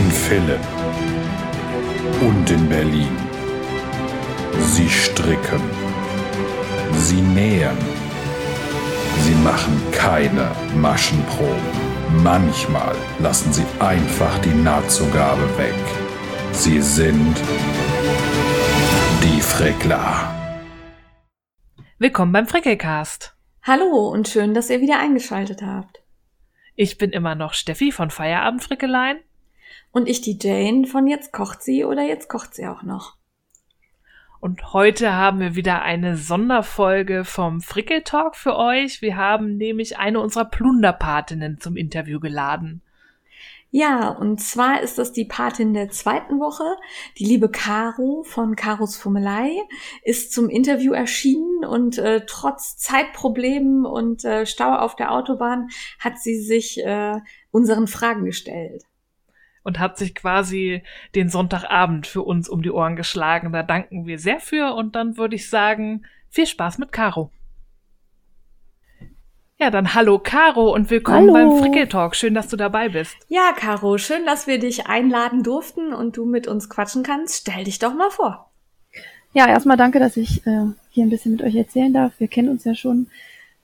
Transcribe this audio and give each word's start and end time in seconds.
In 0.00 0.10
Philipp 0.10 0.66
und 2.22 2.50
in 2.50 2.68
Berlin. 2.70 3.14
Sie 4.58 4.88
stricken. 4.88 5.60
Sie 6.92 7.20
nähen. 7.20 7.76
Sie 9.24 9.34
machen 9.44 9.76
keine 9.92 10.50
Maschenproben. 10.74 11.70
Manchmal 12.22 12.96
lassen 13.18 13.52
sie 13.52 13.66
einfach 13.78 14.38
die 14.38 14.54
Nahtzugabe 14.68 15.46
weg. 15.58 15.84
Sie 16.52 16.80
sind 16.80 17.36
die 19.22 19.40
Frickler. 19.42 20.34
Willkommen 21.98 22.32
beim 22.32 22.46
Frickelcast. 22.46 23.36
Hallo 23.62 24.08
und 24.08 24.28
schön, 24.28 24.54
dass 24.54 24.70
ihr 24.70 24.80
wieder 24.80 24.98
eingeschaltet 24.98 25.60
habt. 25.60 26.02
Ich 26.74 26.96
bin 26.96 27.10
immer 27.10 27.34
noch 27.34 27.52
Steffi 27.52 27.92
von 27.92 28.08
Feierabendfrickeleien. 28.08 29.18
Und 29.92 30.08
ich 30.08 30.20
die 30.20 30.38
Jane 30.40 30.86
von 30.86 31.06
Jetzt 31.06 31.32
kocht 31.32 31.62
sie 31.62 31.84
oder 31.84 32.02
Jetzt 32.02 32.28
kocht 32.28 32.54
sie 32.54 32.66
auch 32.66 32.82
noch. 32.82 33.16
Und 34.40 34.72
heute 34.72 35.12
haben 35.12 35.38
wir 35.40 35.54
wieder 35.54 35.82
eine 35.82 36.16
Sonderfolge 36.16 37.24
vom 37.24 37.60
Frickeltalk 37.60 38.36
für 38.36 38.56
euch. 38.56 39.02
Wir 39.02 39.16
haben 39.16 39.58
nämlich 39.58 39.98
eine 39.98 40.20
unserer 40.20 40.46
Plunderpatinnen 40.46 41.60
zum 41.60 41.76
Interview 41.76 42.20
geladen. 42.20 42.82
Ja, 43.72 44.08
und 44.08 44.40
zwar 44.40 44.80
ist 44.80 44.98
das 44.98 45.12
die 45.12 45.26
Patin 45.26 45.74
der 45.74 45.90
zweiten 45.90 46.40
Woche. 46.40 46.64
Die 47.18 47.24
liebe 47.24 47.50
Caro 47.50 48.24
von 48.24 48.56
Caros 48.56 48.96
Fummelei 48.96 49.52
ist 50.02 50.32
zum 50.32 50.48
Interview 50.48 50.92
erschienen 50.92 51.64
und 51.64 51.98
äh, 51.98 52.24
trotz 52.26 52.76
Zeitproblemen 52.78 53.86
und 53.86 54.24
äh, 54.24 54.44
Stau 54.46 54.74
auf 54.74 54.96
der 54.96 55.12
Autobahn 55.12 55.68
hat 56.00 56.18
sie 56.18 56.40
sich 56.40 56.84
äh, 56.84 57.20
unseren 57.52 57.86
Fragen 57.86 58.24
gestellt. 58.24 58.82
Und 59.62 59.78
hat 59.78 59.98
sich 59.98 60.14
quasi 60.14 60.82
den 61.14 61.28
Sonntagabend 61.28 62.06
für 62.06 62.22
uns 62.22 62.48
um 62.48 62.62
die 62.62 62.70
Ohren 62.70 62.96
geschlagen. 62.96 63.52
Da 63.52 63.62
danken 63.62 64.06
wir 64.06 64.18
sehr 64.18 64.40
für 64.40 64.74
und 64.74 64.96
dann 64.96 65.18
würde 65.18 65.36
ich 65.36 65.50
sagen, 65.50 66.06
viel 66.30 66.46
Spaß 66.46 66.78
mit 66.78 66.92
Caro. 66.92 67.30
Ja, 69.58 69.70
dann 69.70 69.92
hallo 69.94 70.18
Caro 70.18 70.72
und 70.72 70.88
willkommen 70.88 71.34
Hallo. 71.34 71.58
beim 71.58 71.58
Frickeltalk. 71.58 72.16
Schön, 72.16 72.32
dass 72.32 72.48
du 72.48 72.56
dabei 72.56 72.88
bist. 72.88 73.14
Ja, 73.28 73.52
Caro, 73.54 73.98
schön, 73.98 74.24
dass 74.24 74.46
wir 74.46 74.58
dich 74.58 74.86
einladen 74.86 75.42
durften 75.42 75.92
und 75.92 76.16
du 76.16 76.24
mit 76.24 76.48
uns 76.48 76.70
quatschen 76.70 77.02
kannst. 77.02 77.42
Stell 77.42 77.64
dich 77.64 77.78
doch 77.78 77.92
mal 77.92 78.08
vor. 78.08 78.50
Ja, 79.34 79.46
erstmal 79.46 79.76
danke, 79.76 79.98
dass 79.98 80.16
ich 80.16 80.46
äh, 80.46 80.64
hier 80.88 81.04
ein 81.04 81.10
bisschen 81.10 81.32
mit 81.32 81.42
euch 81.42 81.54
erzählen 81.54 81.92
darf. 81.92 82.14
Wir 82.18 82.28
kennen 82.28 82.48
uns 82.48 82.64
ja 82.64 82.74
schon 82.74 83.08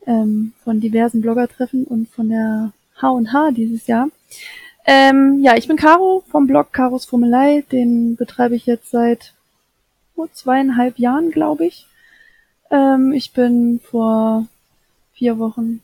ähm, 0.07 0.53
von 0.63 0.81
diversen 0.81 1.23
Bloggertreffen 1.23 1.85
und 1.85 2.11
von 2.11 2.29
der 2.29 2.73
H&H 3.01 3.53
dieses 3.53 3.87
Jahr. 3.87 4.09
Ähm, 4.87 5.41
ja, 5.43 5.57
ich 5.57 5.67
bin 5.67 5.77
Caro 5.77 6.23
vom 6.31 6.47
Blog 6.47 6.73
Caros 6.73 7.05
Fummelei. 7.07 7.65
Den 7.73 8.17
betreibe 8.17 8.55
ich 8.55 8.67
jetzt 8.67 8.91
seit 8.91 9.35
oh, 10.15 10.27
zweieinhalb 10.33 10.99
Jahren, 10.99 11.31
glaube 11.31 11.67
ich. 11.67 11.87
Ähm, 12.71 13.13
ich 13.13 13.33
bin 13.33 13.81
vor 13.81 14.47
vier 15.15 15.39
Wochen, 15.39 15.83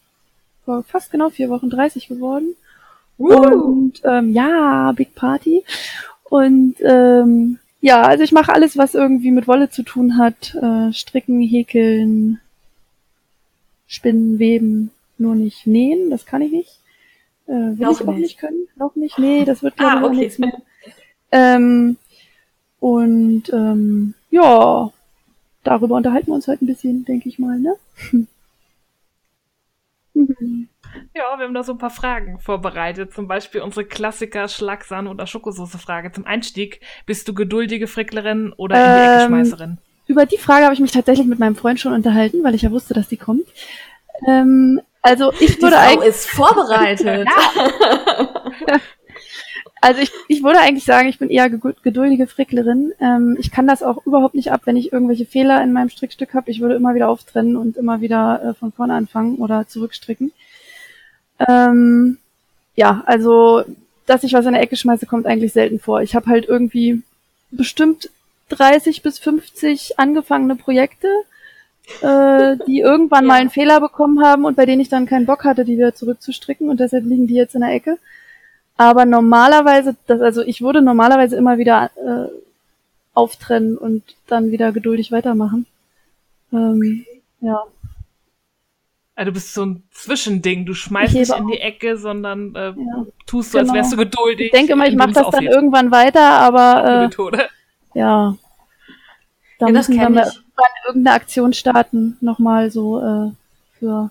vor 0.64 0.84
fast 0.84 1.10
genau 1.10 1.30
vier 1.30 1.50
Wochen 1.50 1.68
30 1.68 2.06
geworden. 2.08 2.54
Und 3.18 4.00
ähm, 4.04 4.32
ja, 4.32 4.92
Big 4.92 5.14
Party. 5.14 5.64
Und 6.24 6.76
ähm, 6.80 7.58
ja, 7.80 8.02
also 8.02 8.22
ich 8.22 8.32
mache 8.32 8.52
alles, 8.54 8.78
was 8.78 8.94
irgendwie 8.94 9.32
mit 9.32 9.48
Wolle 9.48 9.68
zu 9.68 9.82
tun 9.82 10.16
hat. 10.16 10.54
Äh, 10.54 10.92
stricken, 10.92 11.40
häkeln, 11.40 12.40
spinnen, 13.88 14.38
weben, 14.38 14.90
nur 15.18 15.34
nicht 15.34 15.66
nähen, 15.66 16.08
das 16.08 16.24
kann 16.24 16.42
ich 16.42 16.52
nicht. 16.52 16.78
Äh, 17.46 17.52
will 17.52 17.76
Noch 17.78 18.00
ich 18.00 18.06
auch 18.08 18.14
nicht. 18.14 18.38
können, 18.38 18.68
noch 18.76 18.94
nicht. 18.96 19.18
Nee, 19.18 19.44
das 19.44 19.62
wird 19.62 19.76
glaube 19.76 19.92
Ah, 19.92 19.98
ich 19.98 20.04
auch 20.04 20.08
okay. 20.10 20.16
nichts 20.16 20.38
mehr. 20.38 20.52
Ähm, 21.32 21.96
und 22.80 23.44
ähm, 23.52 24.14
ja, 24.30 24.90
darüber 25.64 25.96
unterhalten 25.96 26.28
wir 26.28 26.34
uns 26.34 26.48
heute 26.48 26.64
ein 26.64 26.66
bisschen, 26.66 27.04
denke 27.04 27.28
ich 27.28 27.38
mal, 27.38 27.58
ne? 27.58 27.74
Mhm. 30.14 30.68
Ja, 31.14 31.38
wir 31.38 31.46
haben 31.46 31.54
da 31.54 31.62
so 31.62 31.72
ein 31.72 31.78
paar 31.78 31.88
Fragen 31.88 32.38
vorbereitet. 32.38 33.14
Zum 33.14 33.26
Beispiel 33.26 33.62
unsere 33.62 33.86
Klassiker 33.86 34.46
Schlagsahne 34.46 35.08
oder 35.08 35.26
Schokosoße-Frage 35.26 36.12
zum 36.12 36.26
Einstieg. 36.26 36.80
Bist 37.06 37.26
du 37.28 37.32
geduldige 37.32 37.86
Fricklerin 37.86 38.52
oder 38.58 38.76
in 38.76 38.92
die 38.92 39.00
Ecke 39.00 39.22
Ähm, 39.22 39.28
Schmeißerin? 39.28 39.78
Über 40.06 40.26
die 40.26 40.36
Frage 40.36 40.64
habe 40.64 40.74
ich 40.74 40.80
mich 40.80 40.92
tatsächlich 40.92 41.26
mit 41.26 41.38
meinem 41.38 41.56
Freund 41.56 41.80
schon 41.80 41.94
unterhalten, 41.94 42.44
weil 42.44 42.54
ich 42.54 42.60
ja 42.62 42.70
wusste, 42.70 42.92
dass 42.92 43.08
die 43.08 43.16
kommt. 43.16 43.46
Ähm, 44.28 44.82
also 45.02 45.32
ich 45.40 45.56
Die 45.56 45.62
würde 45.62 45.76
Frau 45.76 45.82
eigentlich, 45.82 46.08
ist 46.08 46.30
vorbereitet. 46.30 47.28
also 49.80 50.00
ich, 50.00 50.12
ich 50.28 50.42
würde 50.42 50.60
eigentlich 50.60 50.84
sagen, 50.84 51.08
ich 51.08 51.18
bin 51.18 51.28
eher 51.28 51.50
ge- 51.50 51.74
geduldige 51.82 52.26
Fricklerin. 52.26 52.92
Ähm, 53.00 53.36
ich 53.40 53.50
kann 53.50 53.66
das 53.66 53.82
auch 53.82 54.06
überhaupt 54.06 54.34
nicht 54.34 54.52
ab, 54.52 54.62
wenn 54.64 54.76
ich 54.76 54.92
irgendwelche 54.92 55.26
Fehler 55.26 55.62
in 55.62 55.72
meinem 55.72 55.88
Strickstück 55.88 56.34
habe. 56.34 56.50
Ich 56.50 56.60
würde 56.60 56.76
immer 56.76 56.94
wieder 56.94 57.08
auftrennen 57.08 57.56
und 57.56 57.76
immer 57.76 58.00
wieder 58.00 58.42
äh, 58.42 58.54
von 58.54 58.72
vorne 58.72 58.94
anfangen 58.94 59.36
oder 59.36 59.66
zurückstricken. 59.66 60.32
Ähm, 61.48 62.18
ja, 62.76 63.02
also 63.06 63.64
dass 64.06 64.24
ich 64.24 64.32
was 64.32 64.46
in 64.46 64.52
der 64.52 64.62
Ecke 64.62 64.76
schmeiße, 64.76 65.06
kommt 65.06 65.26
eigentlich 65.26 65.52
selten 65.52 65.78
vor. 65.78 66.02
Ich 66.02 66.14
habe 66.14 66.26
halt 66.26 66.46
irgendwie 66.48 67.02
bestimmt 67.50 68.10
30 68.50 69.02
bis 69.02 69.18
50 69.18 69.98
angefangene 69.98 70.56
Projekte, 70.56 71.08
äh, 72.00 72.56
die 72.66 72.80
irgendwann 72.80 73.26
mal 73.26 73.40
einen 73.40 73.50
Fehler 73.50 73.80
bekommen 73.80 74.24
haben 74.24 74.44
und 74.44 74.56
bei 74.56 74.66
denen 74.66 74.80
ich 74.80 74.88
dann 74.88 75.06
keinen 75.06 75.26
Bock 75.26 75.44
hatte, 75.44 75.64
die 75.64 75.76
wieder 75.76 75.94
zurückzustricken 75.94 76.68
und 76.68 76.80
deshalb 76.80 77.04
liegen 77.04 77.26
die 77.26 77.34
jetzt 77.34 77.54
in 77.54 77.60
der 77.60 77.72
Ecke. 77.72 77.98
Aber 78.76 79.04
normalerweise, 79.04 79.96
das, 80.06 80.20
also 80.20 80.42
ich 80.42 80.62
würde 80.62 80.82
normalerweise 80.82 81.36
immer 81.36 81.58
wieder 81.58 81.90
äh, 81.96 82.28
auftrennen 83.14 83.76
und 83.76 84.02
dann 84.26 84.50
wieder 84.50 84.72
geduldig 84.72 85.12
weitermachen. 85.12 85.66
Ähm, 86.52 87.04
ja. 87.40 87.64
Also 89.14 89.30
du 89.30 89.34
bist 89.34 89.52
so 89.52 89.66
ein 89.66 89.82
Zwischending. 89.90 90.64
Du 90.64 90.74
schmeißt 90.74 91.12
Ich 91.12 91.18
nicht 91.28 91.38
in 91.38 91.46
die 91.48 91.58
Ecke, 91.60 91.98
sondern 91.98 92.54
äh, 92.54 92.68
ja. 92.68 93.06
tust 93.26 93.52
so, 93.52 93.58
als 93.58 93.68
Genau. 93.68 93.78
wärst 93.78 93.92
du 93.92 93.96
geduldig. 93.98 94.46
Ich 94.46 94.52
denke 94.52 94.74
mal, 94.74 94.88
ich 94.88 94.96
mache 94.96 95.12
das 95.12 95.30
dann 95.30 95.44
irgendwann 95.44 95.90
weiter, 95.90 96.22
aber 96.22 97.10
äh, 97.94 97.98
ja. 97.98 98.34
Da 99.58 99.66
Ja, 99.66 99.72
das 99.72 99.88
müssen 99.88 99.94
wir 99.94 100.04
kenn 100.04 100.14
mal 100.14 100.28
ich. 100.28 100.41
Irgendwann 100.56 100.86
irgendeine 100.86 101.16
Aktion 101.16 101.52
starten, 101.52 102.16
nochmal 102.20 102.70
so 102.70 103.00
äh, 103.00 103.30
für 103.78 104.10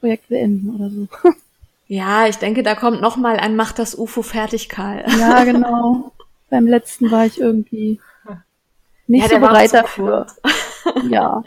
Projekt 0.00 0.28
beenden 0.28 0.74
oder 0.74 0.90
so. 0.90 1.08
Ja, 1.86 2.26
ich 2.26 2.36
denke, 2.36 2.62
da 2.62 2.74
kommt 2.74 3.02
noch 3.02 3.18
mal 3.18 3.36
ein 3.36 3.56
Macht 3.56 3.78
das 3.78 3.94
UFO 3.94 4.22
fertig, 4.22 4.70
Karl. 4.70 5.04
Ja, 5.20 5.44
genau. 5.44 6.12
Beim 6.48 6.66
letzten 6.66 7.10
war 7.10 7.26
ich 7.26 7.38
irgendwie 7.38 8.00
nicht 9.06 9.30
Ja, 9.30 9.34
so 9.34 9.38
bereit 9.38 9.68
zu 9.70 9.76
dafür. 9.76 10.26
Ja. 11.10 11.44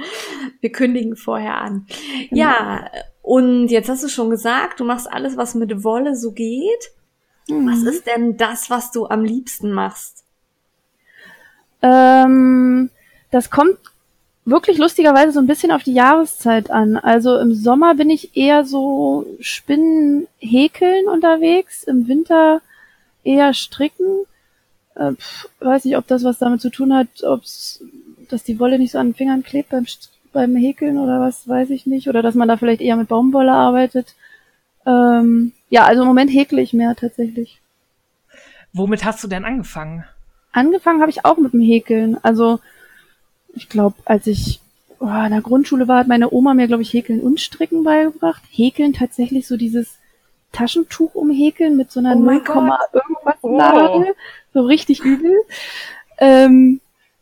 Wir 0.61 0.71
kündigen 0.71 1.15
vorher 1.15 1.59
an. 1.59 1.87
Ja, 2.29 2.89
und 3.23 3.69
jetzt 3.69 3.89
hast 3.89 4.03
du 4.03 4.09
schon 4.09 4.29
gesagt, 4.29 4.79
du 4.79 4.85
machst 4.85 5.11
alles, 5.11 5.37
was 5.37 5.55
mit 5.55 5.83
Wolle 5.83 6.15
so 6.15 6.31
geht. 6.31 6.91
Was 7.47 7.79
Mhm. 7.79 7.87
ist 7.87 8.05
denn 8.05 8.37
das, 8.37 8.69
was 8.69 8.91
du 8.91 9.07
am 9.07 9.23
liebsten 9.23 9.71
machst? 9.71 10.23
Ähm, 11.81 12.89
das 13.31 13.49
kommt 13.49 13.77
wirklich 14.47 14.77
lustigerweise 14.77 15.33
so 15.33 15.39
ein 15.39 15.47
bisschen 15.47 15.71
auf 15.71 15.83
die 15.83 15.93
Jahreszeit 15.93 16.71
an. 16.71 16.95
Also 16.95 17.37
im 17.37 17.53
Sommer 17.53 17.95
bin 17.95 18.09
ich 18.09 18.35
eher 18.35 18.63
so 18.63 19.25
Spinnen, 19.41 20.27
Häkeln 20.39 21.07
unterwegs, 21.07 21.83
im 21.83 22.07
Winter 22.07 22.61
eher 23.25 23.53
Stricken. 23.53 24.23
Äh, 24.95 25.13
pf, 25.13 25.49
weiß 25.59 25.83
nicht, 25.83 25.97
ob 25.97 26.07
das 26.07 26.23
was 26.23 26.39
damit 26.39 26.61
zu 26.61 26.69
tun 26.69 26.93
hat, 26.93 27.09
ob's, 27.23 27.83
dass 28.29 28.43
die 28.43 28.57
Wolle 28.59 28.79
nicht 28.79 28.93
so 28.93 28.99
an 28.99 29.09
den 29.09 29.15
Fingern 29.15 29.43
klebt 29.43 29.69
beim, 29.69 29.85
beim 30.31 30.55
Häkeln 30.55 30.97
oder 30.97 31.19
was, 31.19 31.45
weiß 31.47 31.69
ich 31.71 31.85
nicht. 31.85 32.07
Oder 32.07 32.21
dass 32.21 32.35
man 32.35 32.47
da 32.47 32.55
vielleicht 32.55 32.81
eher 32.81 32.95
mit 32.95 33.09
Baumwolle 33.09 33.51
arbeitet. 33.51 34.15
Ähm, 34.85 35.51
ja, 35.69 35.83
also 35.83 36.03
im 36.03 36.07
Moment 36.07 36.31
häkle 36.31 36.61
ich 36.61 36.71
mehr 36.71 36.95
tatsächlich. 36.95 37.59
Womit 38.71 39.03
hast 39.03 39.21
du 39.21 39.27
denn 39.27 39.43
angefangen? 39.43 40.05
Angefangen 40.53 41.01
habe 41.01 41.11
ich 41.11 41.25
auch 41.25 41.37
mit 41.37 41.51
dem 41.51 41.59
Häkeln. 41.59 42.17
Also 42.23 42.61
ich 43.57 43.69
glaube, 43.69 43.95
als 44.05 44.27
ich 44.27 44.61
oh, 44.99 45.05
in 45.05 45.31
der 45.31 45.41
Grundschule 45.41 45.87
war, 45.87 45.99
hat 45.99 46.07
meine 46.07 46.31
Oma 46.31 46.53
mir, 46.53 46.67
glaube 46.67 46.83
ich, 46.83 46.93
Häkeln 46.93 47.21
und 47.21 47.39
Stricken 47.39 47.83
beigebracht. 47.83 48.41
Häkeln 48.49 48.93
tatsächlich 48.93 49.47
so 49.47 49.57
dieses 49.57 49.97
Taschentuch 50.51 51.15
umhäkeln 51.15 51.77
mit 51.77 51.91
so 51.91 51.99
einer 51.99 52.15
Oh 52.15 52.19
mein 52.19 52.37
0, 52.37 52.43
Gott. 52.45 52.79
irgendwas 52.93 53.35
Oh. 53.41 53.57
Nadel. 53.57 54.15
So 54.53 54.61
richtig 54.61 55.01
übel. 55.03 55.35
Ähm, 56.19 56.81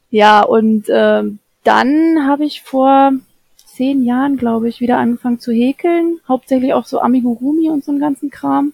ja, 0.10 0.42
und 0.42 0.86
ähm, 0.90 1.40
dann 1.64 2.26
habe 2.26 2.46
ich 2.46 2.62
vor 2.62 3.12
zehn 3.66 4.04
Jahren, 4.04 4.38
glaube 4.38 4.70
ich, 4.70 4.80
wieder 4.80 4.98
angefangen 4.98 5.40
zu 5.40 5.52
häkeln. 5.52 6.20
Hauptsächlich 6.28 6.74
auch 6.74 6.86
so 6.86 7.02
Amigurumi 7.02 7.70
und 7.70 7.84
so 7.84 7.92
einen 7.92 8.00
ganzen 8.00 8.30
Kram. 8.30 8.74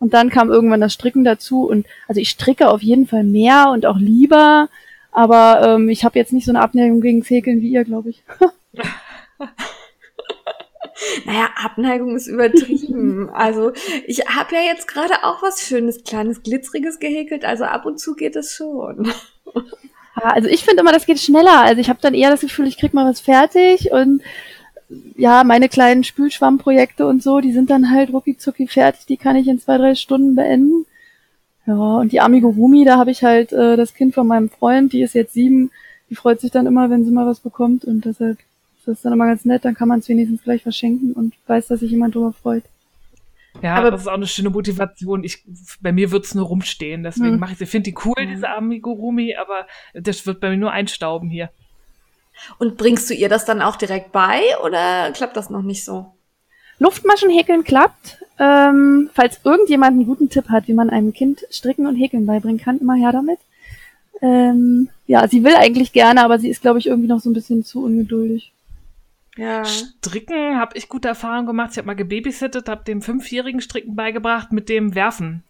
Und 0.00 0.14
dann 0.14 0.30
kam 0.30 0.50
irgendwann 0.50 0.80
das 0.80 0.94
Stricken 0.94 1.22
dazu. 1.22 1.64
Und 1.68 1.86
also 2.08 2.20
ich 2.20 2.30
stricke 2.30 2.68
auf 2.68 2.82
jeden 2.82 3.06
Fall 3.06 3.22
mehr 3.22 3.70
und 3.70 3.86
auch 3.86 3.98
lieber. 3.98 4.68
Aber 5.12 5.62
ähm, 5.62 5.88
ich 5.88 6.04
habe 6.04 6.18
jetzt 6.18 6.32
nicht 6.32 6.46
so 6.46 6.50
eine 6.50 6.60
Abneigung 6.60 7.00
gegen 7.00 7.22
Häkeln 7.22 7.60
wie 7.60 7.70
ihr, 7.70 7.84
glaube 7.84 8.10
ich. 8.10 8.22
Naja, 11.26 11.50
Abneigung 11.56 12.14
ist 12.16 12.26
übertrieben. 12.26 13.28
also 13.30 13.72
ich 14.06 14.20
habe 14.26 14.54
ja 14.54 14.62
jetzt 14.62 14.86
gerade 14.86 15.14
auch 15.24 15.42
was 15.42 15.60
Schönes, 15.60 16.04
kleines, 16.04 16.42
glitzeriges 16.42 17.00
gehäkelt. 17.00 17.44
Also 17.44 17.64
ab 17.64 17.86
und 17.86 17.98
zu 17.98 18.14
geht 18.14 18.36
es 18.36 18.54
schon. 18.54 19.12
also 20.14 20.48
ich 20.48 20.64
finde 20.64 20.80
immer, 20.80 20.92
das 20.92 21.06
geht 21.06 21.20
schneller. 21.20 21.60
Also 21.60 21.80
ich 21.80 21.88
habe 21.88 21.98
dann 22.00 22.14
eher 22.14 22.30
das 22.30 22.40
Gefühl, 22.40 22.66
ich 22.66 22.78
krieg 22.78 22.94
mal 22.94 23.08
was 23.08 23.20
fertig 23.20 23.90
und 23.92 24.22
ja, 25.16 25.42
meine 25.42 25.68
kleinen 25.68 26.04
Spülschwammprojekte 26.04 27.06
und 27.06 27.22
so, 27.22 27.40
die 27.40 27.52
sind 27.52 27.70
dann 27.70 27.90
halt 27.90 28.12
rucki 28.12 28.36
zucki 28.36 28.66
fertig. 28.66 29.06
Die 29.06 29.16
kann 29.16 29.36
ich 29.36 29.48
in 29.48 29.58
zwei, 29.58 29.78
drei 29.78 29.94
Stunden 29.94 30.34
beenden. 30.34 30.86
Ja, 31.66 31.74
und 31.74 32.12
die 32.12 32.20
Amigurumi, 32.20 32.84
da 32.84 32.98
habe 32.98 33.10
ich 33.10 33.22
halt 33.22 33.52
äh, 33.52 33.76
das 33.76 33.94
Kind 33.94 34.14
von 34.14 34.26
meinem 34.26 34.50
Freund, 34.50 34.92
die 34.92 35.02
ist 35.02 35.14
jetzt 35.14 35.34
sieben, 35.34 35.70
die 36.10 36.16
freut 36.16 36.40
sich 36.40 36.50
dann 36.50 36.66
immer, 36.66 36.90
wenn 36.90 37.04
sie 37.04 37.12
mal 37.12 37.26
was 37.26 37.40
bekommt 37.40 37.84
und 37.84 38.04
deshalb 38.04 38.38
das 38.84 38.96
ist 38.96 39.04
dann 39.04 39.12
immer 39.12 39.26
ganz 39.26 39.44
nett, 39.44 39.64
dann 39.64 39.74
kann 39.74 39.88
man 39.88 40.00
es 40.00 40.08
wenigstens 40.08 40.42
gleich 40.42 40.62
verschenken 40.62 41.12
und 41.12 41.34
weiß, 41.46 41.68
dass 41.68 41.80
sich 41.80 41.90
jemand 41.90 42.16
darüber 42.16 42.32
freut. 42.32 42.64
Ja, 43.60 43.74
aber 43.74 43.90
das 43.90 44.02
ist 44.02 44.08
auch 44.08 44.14
eine 44.14 44.26
schöne 44.26 44.50
Motivation. 44.50 45.24
Ich, 45.24 45.44
bei 45.80 45.92
mir 45.92 46.10
wird 46.10 46.24
es 46.24 46.34
nur 46.34 46.46
rumstehen, 46.46 47.02
deswegen 47.02 47.34
hm. 47.34 47.38
mache 47.38 47.52
ich 47.52 47.58
sie. 47.58 47.64
Ich 47.64 47.70
finde 47.70 47.90
die 47.90 47.96
cool, 48.04 48.14
hm. 48.16 48.28
diese 48.28 48.48
Amigurumi, 48.48 49.36
aber 49.36 49.66
das 49.94 50.26
wird 50.26 50.40
bei 50.40 50.50
mir 50.50 50.56
nur 50.56 50.72
einstauben 50.72 51.30
hier. 51.30 51.50
Und 52.58 52.76
bringst 52.76 53.10
du 53.10 53.14
ihr 53.14 53.28
das 53.28 53.44
dann 53.44 53.60
auch 53.60 53.76
direkt 53.76 54.10
bei 54.10 54.40
oder 54.64 55.12
klappt 55.12 55.36
das 55.36 55.50
noch 55.50 55.62
nicht 55.62 55.84
so? 55.84 56.14
Luftmaschen 56.78 57.30
häkeln 57.30 57.64
klappt. 57.64 58.18
Ähm, 58.38 59.10
falls 59.12 59.40
irgendjemand 59.44 59.92
einen 59.92 60.06
guten 60.06 60.28
Tipp 60.28 60.48
hat, 60.48 60.66
wie 60.66 60.74
man 60.74 60.90
einem 60.90 61.12
Kind 61.12 61.44
Stricken 61.50 61.86
und 61.86 61.96
Häkeln 61.96 62.26
beibringen 62.26 62.60
kann, 62.60 62.78
immer 62.78 62.94
her 62.94 63.12
damit. 63.12 63.38
Ähm, 64.20 64.88
ja, 65.06 65.28
sie 65.28 65.44
will 65.44 65.54
eigentlich 65.54 65.92
gerne, 65.92 66.24
aber 66.24 66.38
sie 66.38 66.48
ist, 66.48 66.62
glaube 66.62 66.78
ich, 66.78 66.86
irgendwie 66.86 67.08
noch 67.08 67.20
so 67.20 67.30
ein 67.30 67.34
bisschen 67.34 67.64
zu 67.64 67.84
ungeduldig. 67.84 68.52
Ja. 69.36 69.64
Stricken 69.64 70.58
habe 70.58 70.76
ich 70.76 70.88
gute 70.88 71.08
Erfahrungen 71.08 71.46
gemacht. 71.46 71.70
Ich 71.72 71.78
habe 71.78 71.86
mal 71.86 71.94
gebabysittet, 71.94 72.68
habe 72.68 72.84
dem 72.84 73.02
Fünfjährigen 73.02 73.60
Stricken 73.60 73.94
beigebracht 73.96 74.52
mit 74.52 74.68
dem 74.68 74.94
Werfen. 74.94 75.42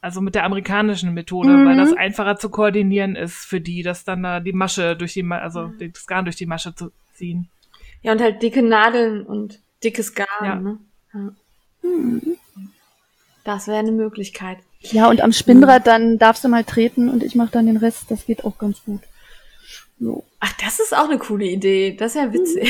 Also 0.00 0.20
mit 0.20 0.34
der 0.34 0.44
amerikanischen 0.44 1.14
Methode, 1.14 1.50
mhm. 1.50 1.66
weil 1.66 1.76
das 1.76 1.92
einfacher 1.92 2.36
zu 2.36 2.50
koordinieren 2.50 3.14
ist 3.14 3.44
für 3.44 3.60
die, 3.60 3.82
dass 3.82 4.04
dann 4.04 4.24
da 4.24 4.40
die 4.40 4.52
Masche 4.52 4.96
durch 4.96 5.12
die, 5.14 5.24
also 5.30 5.68
mhm. 5.68 5.92
das 5.92 6.06
Garn 6.06 6.24
durch 6.24 6.36
die 6.36 6.46
Masche 6.46 6.74
zu 6.74 6.90
ziehen. 7.14 7.48
Ja, 8.02 8.12
und 8.12 8.20
halt 8.20 8.42
dicke 8.42 8.62
Nadeln 8.62 9.22
und 9.22 9.60
dickes 9.84 10.14
Garn, 10.14 10.28
ja. 10.42 10.54
ne? 10.56 10.78
Ja. 11.14 11.32
Mhm. 11.82 12.36
Das 13.44 13.66
wäre 13.66 13.78
eine 13.78 13.92
Möglichkeit. 13.92 14.58
Ja, 14.80 15.08
und 15.08 15.20
am 15.20 15.32
Spinnrad 15.32 15.86
dann 15.86 16.18
darfst 16.18 16.44
du 16.44 16.48
mal 16.48 16.64
treten 16.64 17.08
und 17.08 17.22
ich 17.22 17.34
mache 17.34 17.50
dann 17.52 17.66
den 17.66 17.76
Rest. 17.76 18.04
Das 18.08 18.26
geht 18.26 18.44
auch 18.44 18.58
ganz 18.58 18.84
gut. 18.84 19.00
So. 20.00 20.24
Ach, 20.40 20.52
das 20.64 20.80
ist 20.80 20.96
auch 20.96 21.08
eine 21.08 21.18
coole 21.18 21.46
Idee. 21.46 21.96
Das 21.96 22.14
ist 22.14 22.22
ja 22.22 22.32
witzig. 22.32 22.68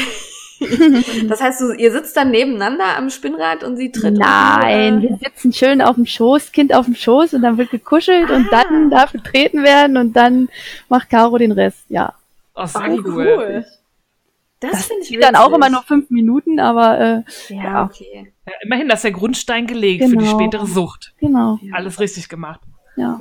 das 1.28 1.40
heißt, 1.40 1.60
du, 1.60 1.72
ihr 1.72 1.90
sitzt 1.90 2.16
dann 2.16 2.30
nebeneinander 2.30 2.96
am 2.96 3.10
Spinnrad 3.10 3.64
und 3.64 3.76
sie 3.76 3.90
tritt. 3.90 4.18
Nein, 4.18 5.02
wir 5.02 5.18
sitzen 5.22 5.52
schön 5.52 5.80
auf 5.80 5.96
dem 5.96 6.06
Schoß, 6.06 6.52
Kind 6.52 6.74
auf 6.74 6.84
dem 6.84 6.94
Schoß 6.94 7.34
und 7.34 7.42
dann 7.42 7.58
wird 7.58 7.70
gekuschelt 7.70 8.30
ah. 8.30 8.36
und 8.36 8.52
dann 8.52 8.90
darf 8.90 9.12
getreten 9.12 9.62
werden 9.62 9.96
und 9.96 10.14
dann 10.14 10.48
macht 10.88 11.10
Caro 11.10 11.38
den 11.38 11.52
Rest, 11.52 11.84
ja. 11.88 12.14
Oh, 12.54 12.66
sehr 12.66 12.92
oh, 12.92 13.00
cool. 13.04 13.34
cool. 13.38 13.66
Das, 14.62 14.70
das 14.70 14.86
finde 14.86 15.02
ich 15.02 15.10
geht 15.10 15.22
dann 15.22 15.34
auch 15.34 15.52
immer 15.52 15.68
nur 15.68 15.82
fünf 15.82 16.08
Minuten, 16.10 16.60
aber 16.60 17.00
äh, 17.00 17.54
ja, 17.54 17.62
ja. 17.62 17.84
okay. 17.84 18.32
Ja, 18.46 18.52
immerhin, 18.62 18.88
das 18.88 19.00
ist 19.00 19.04
der 19.04 19.10
Grundstein 19.10 19.66
gelegt 19.66 20.00
genau. 20.00 20.10
für 20.10 20.16
die 20.18 20.24
genau. 20.24 20.38
spätere 20.38 20.66
Sucht. 20.66 21.12
Genau. 21.18 21.58
Alles 21.72 21.98
richtig 21.98 22.28
gemacht. 22.28 22.60
Ja. 22.96 23.20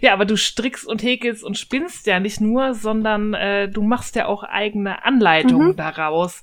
Ja, 0.00 0.12
aber 0.12 0.24
du 0.24 0.36
strickst 0.36 0.86
und 0.86 1.02
häkelst 1.02 1.44
und 1.44 1.58
spinnst 1.58 2.06
ja 2.06 2.20
nicht 2.20 2.40
nur, 2.40 2.74
sondern 2.74 3.34
äh, 3.34 3.68
du 3.68 3.82
machst 3.82 4.14
ja 4.14 4.26
auch 4.26 4.42
eigene 4.42 5.04
Anleitungen 5.04 5.72
mhm. 5.72 5.76
daraus. 5.76 6.42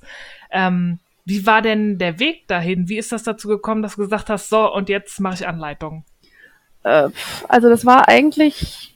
Ähm, 0.50 0.98
wie 1.24 1.46
war 1.46 1.62
denn 1.62 1.98
der 1.98 2.18
Weg 2.18 2.46
dahin? 2.48 2.88
Wie 2.88 2.98
ist 2.98 3.12
das 3.12 3.22
dazu 3.22 3.48
gekommen, 3.48 3.82
dass 3.82 3.96
du 3.96 4.02
gesagt 4.02 4.30
hast, 4.30 4.50
so 4.50 4.72
und 4.72 4.88
jetzt 4.88 5.18
mache 5.20 5.34
ich 5.34 5.48
Anleitungen? 5.48 6.04
Äh, 6.84 7.08
also 7.48 7.68
das 7.68 7.86
war 7.86 8.08
eigentlich 8.08 8.94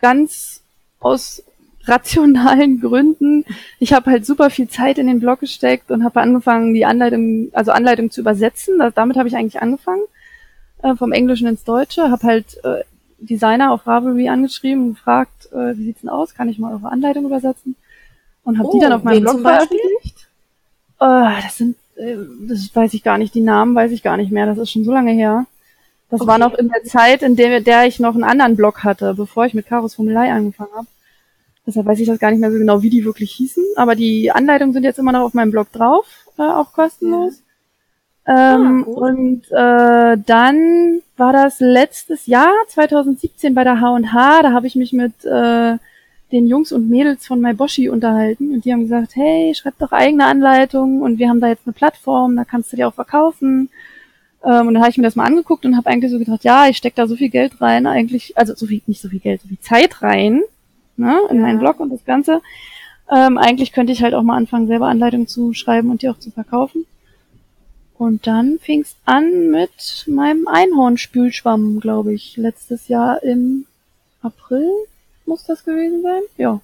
ganz 0.00 0.62
aus 1.00 1.42
rationalen 1.86 2.80
Gründen. 2.80 3.44
Ich 3.78 3.92
habe 3.92 4.10
halt 4.10 4.26
super 4.26 4.50
viel 4.50 4.68
Zeit 4.68 4.98
in 4.98 5.06
den 5.06 5.20
Blog 5.20 5.40
gesteckt 5.40 5.90
und 5.90 6.04
habe 6.04 6.20
angefangen, 6.20 6.74
die 6.74 6.84
Anleitung, 6.84 7.48
also 7.52 7.72
Anleitung 7.72 8.10
zu 8.10 8.20
übersetzen. 8.20 8.78
Das, 8.78 8.94
damit 8.94 9.16
habe 9.16 9.28
ich 9.28 9.36
eigentlich 9.36 9.60
angefangen, 9.62 10.02
äh, 10.82 10.94
vom 10.94 11.12
Englischen 11.12 11.48
ins 11.48 11.64
Deutsche. 11.64 12.10
Habe 12.10 12.26
halt 12.26 12.62
äh, 12.64 12.84
Designer 13.18 13.72
auf 13.72 13.86
Ravelry 13.86 14.28
angeschrieben 14.28 14.84
und 14.84 14.94
gefragt, 14.94 15.48
äh, 15.52 15.76
wie 15.76 15.84
sieht's 15.84 16.00
denn 16.00 16.10
aus? 16.10 16.34
Kann 16.34 16.48
ich 16.48 16.58
mal 16.58 16.72
eure 16.72 16.90
Anleitung 16.90 17.24
übersetzen? 17.24 17.76
Und 18.44 18.58
habe 18.58 18.68
oh, 18.68 18.72
die 18.72 18.80
dann 18.80 18.92
auf 18.92 19.04
meinem 19.04 19.22
Blog 19.22 19.40
veröffentlicht. 19.40 20.28
Äh, 21.00 21.42
das 21.42 21.56
sind, 21.56 21.76
äh, 21.96 22.16
das 22.48 22.70
weiß 22.74 22.94
ich 22.94 23.02
gar 23.02 23.18
nicht, 23.18 23.34
die 23.34 23.40
Namen 23.40 23.74
weiß 23.74 23.92
ich 23.92 24.02
gar 24.02 24.16
nicht 24.16 24.32
mehr. 24.32 24.46
Das 24.46 24.58
ist 24.58 24.70
schon 24.70 24.84
so 24.84 24.92
lange 24.92 25.12
her. 25.12 25.46
Das 26.10 26.20
okay. 26.20 26.28
war 26.28 26.38
noch 26.38 26.54
in 26.54 26.68
der 26.68 26.84
Zeit, 26.84 27.22
in 27.22 27.36
der, 27.36 27.60
der 27.60 27.86
ich 27.86 27.98
noch 27.98 28.14
einen 28.14 28.24
anderen 28.24 28.56
Blog 28.56 28.84
hatte, 28.84 29.14
bevor 29.14 29.46
ich 29.46 29.54
mit 29.54 29.66
Karos 29.66 29.94
Formelei 29.94 30.30
angefangen 30.30 30.72
habe. 30.74 30.86
Deshalb 31.66 31.86
weiß 31.86 32.00
ich 32.00 32.06
das 32.06 32.18
gar 32.18 32.30
nicht 32.30 32.40
mehr 32.40 32.50
so 32.50 32.58
genau, 32.58 32.82
wie 32.82 32.90
die 32.90 33.04
wirklich 33.04 33.32
hießen. 33.32 33.64
Aber 33.76 33.94
die 33.94 34.32
Anleitungen 34.32 34.72
sind 34.72 34.82
jetzt 34.82 34.98
immer 34.98 35.12
noch 35.12 35.20
auf 35.22 35.34
meinem 35.34 35.52
Blog 35.52 35.70
drauf, 35.72 36.06
äh, 36.38 36.42
auch 36.42 36.72
kostenlos. 36.72 37.34
Ja. 37.38 37.42
Ähm, 38.24 38.84
ah, 38.86 38.90
und 38.90 39.42
äh, 39.50 40.16
dann 40.26 41.02
war 41.16 41.32
das 41.32 41.58
letztes 41.58 42.26
Jahr, 42.26 42.52
2017 42.68 43.54
bei 43.54 43.64
der 43.64 43.80
H&H, 43.80 44.42
da 44.42 44.52
habe 44.52 44.66
ich 44.66 44.76
mich 44.76 44.92
mit 44.92 45.24
äh, 45.24 45.76
den 46.30 46.46
Jungs 46.46 46.72
und 46.72 46.88
Mädels 46.88 47.26
von 47.26 47.40
MyBoshi 47.40 47.88
unterhalten 47.88 48.52
und 48.52 48.64
die 48.64 48.72
haben 48.72 48.82
gesagt, 48.82 49.16
hey, 49.16 49.52
schreib 49.54 49.78
doch 49.78 49.92
eigene 49.92 50.26
Anleitungen 50.26 51.02
und 51.02 51.18
wir 51.18 51.28
haben 51.28 51.40
da 51.40 51.48
jetzt 51.48 51.66
eine 51.66 51.74
Plattform, 51.74 52.36
da 52.36 52.44
kannst 52.44 52.72
du 52.72 52.76
die 52.76 52.84
auch 52.84 52.94
verkaufen. 52.94 53.70
Ähm, 54.44 54.68
und 54.68 54.74
dann 54.74 54.82
habe 54.82 54.90
ich 54.90 54.98
mir 54.98 55.04
das 55.04 55.16
mal 55.16 55.26
angeguckt 55.26 55.66
und 55.66 55.76
habe 55.76 55.90
eigentlich 55.90 56.10
so 56.10 56.18
gedacht, 56.18 56.44
ja, 56.44 56.68
ich 56.68 56.76
steck 56.76 56.94
da 56.94 57.06
so 57.06 57.16
viel 57.16 57.28
Geld 57.28 57.60
rein, 57.60 57.86
eigentlich, 57.86 58.38
also 58.38 58.54
so 58.54 58.66
viel, 58.66 58.82
nicht 58.86 59.00
so 59.00 59.08
viel 59.08 59.20
Geld, 59.20 59.42
so 59.42 59.48
viel 59.48 59.60
Zeit 59.60 60.00
rein, 60.02 60.42
ne, 60.96 61.20
in 61.30 61.36
ja. 61.36 61.42
meinen 61.42 61.58
Blog 61.58 61.80
und 61.80 61.90
das 61.90 62.04
Ganze. 62.04 62.40
Ähm, 63.10 63.38
eigentlich 63.38 63.72
könnte 63.72 63.92
ich 63.92 64.02
halt 64.02 64.14
auch 64.14 64.22
mal 64.22 64.36
anfangen, 64.36 64.66
selber 64.66 64.86
Anleitungen 64.86 65.26
zu 65.26 65.52
schreiben 65.52 65.90
und 65.90 66.02
die 66.02 66.08
auch 66.08 66.18
zu 66.18 66.30
verkaufen. 66.30 66.86
Und 67.98 68.26
dann 68.26 68.58
fing's 68.58 68.96
an 69.04 69.50
mit 69.50 70.06
meinem 70.08 70.48
Einhornspülschwamm, 70.48 71.80
glaube 71.80 72.14
ich, 72.14 72.36
letztes 72.36 72.88
Jahr 72.88 73.22
im 73.22 73.66
April 74.22 74.68
muss 75.26 75.44
das 75.44 75.64
gewesen 75.64 76.02
sein. 76.02 76.22
Ja. 76.36 76.60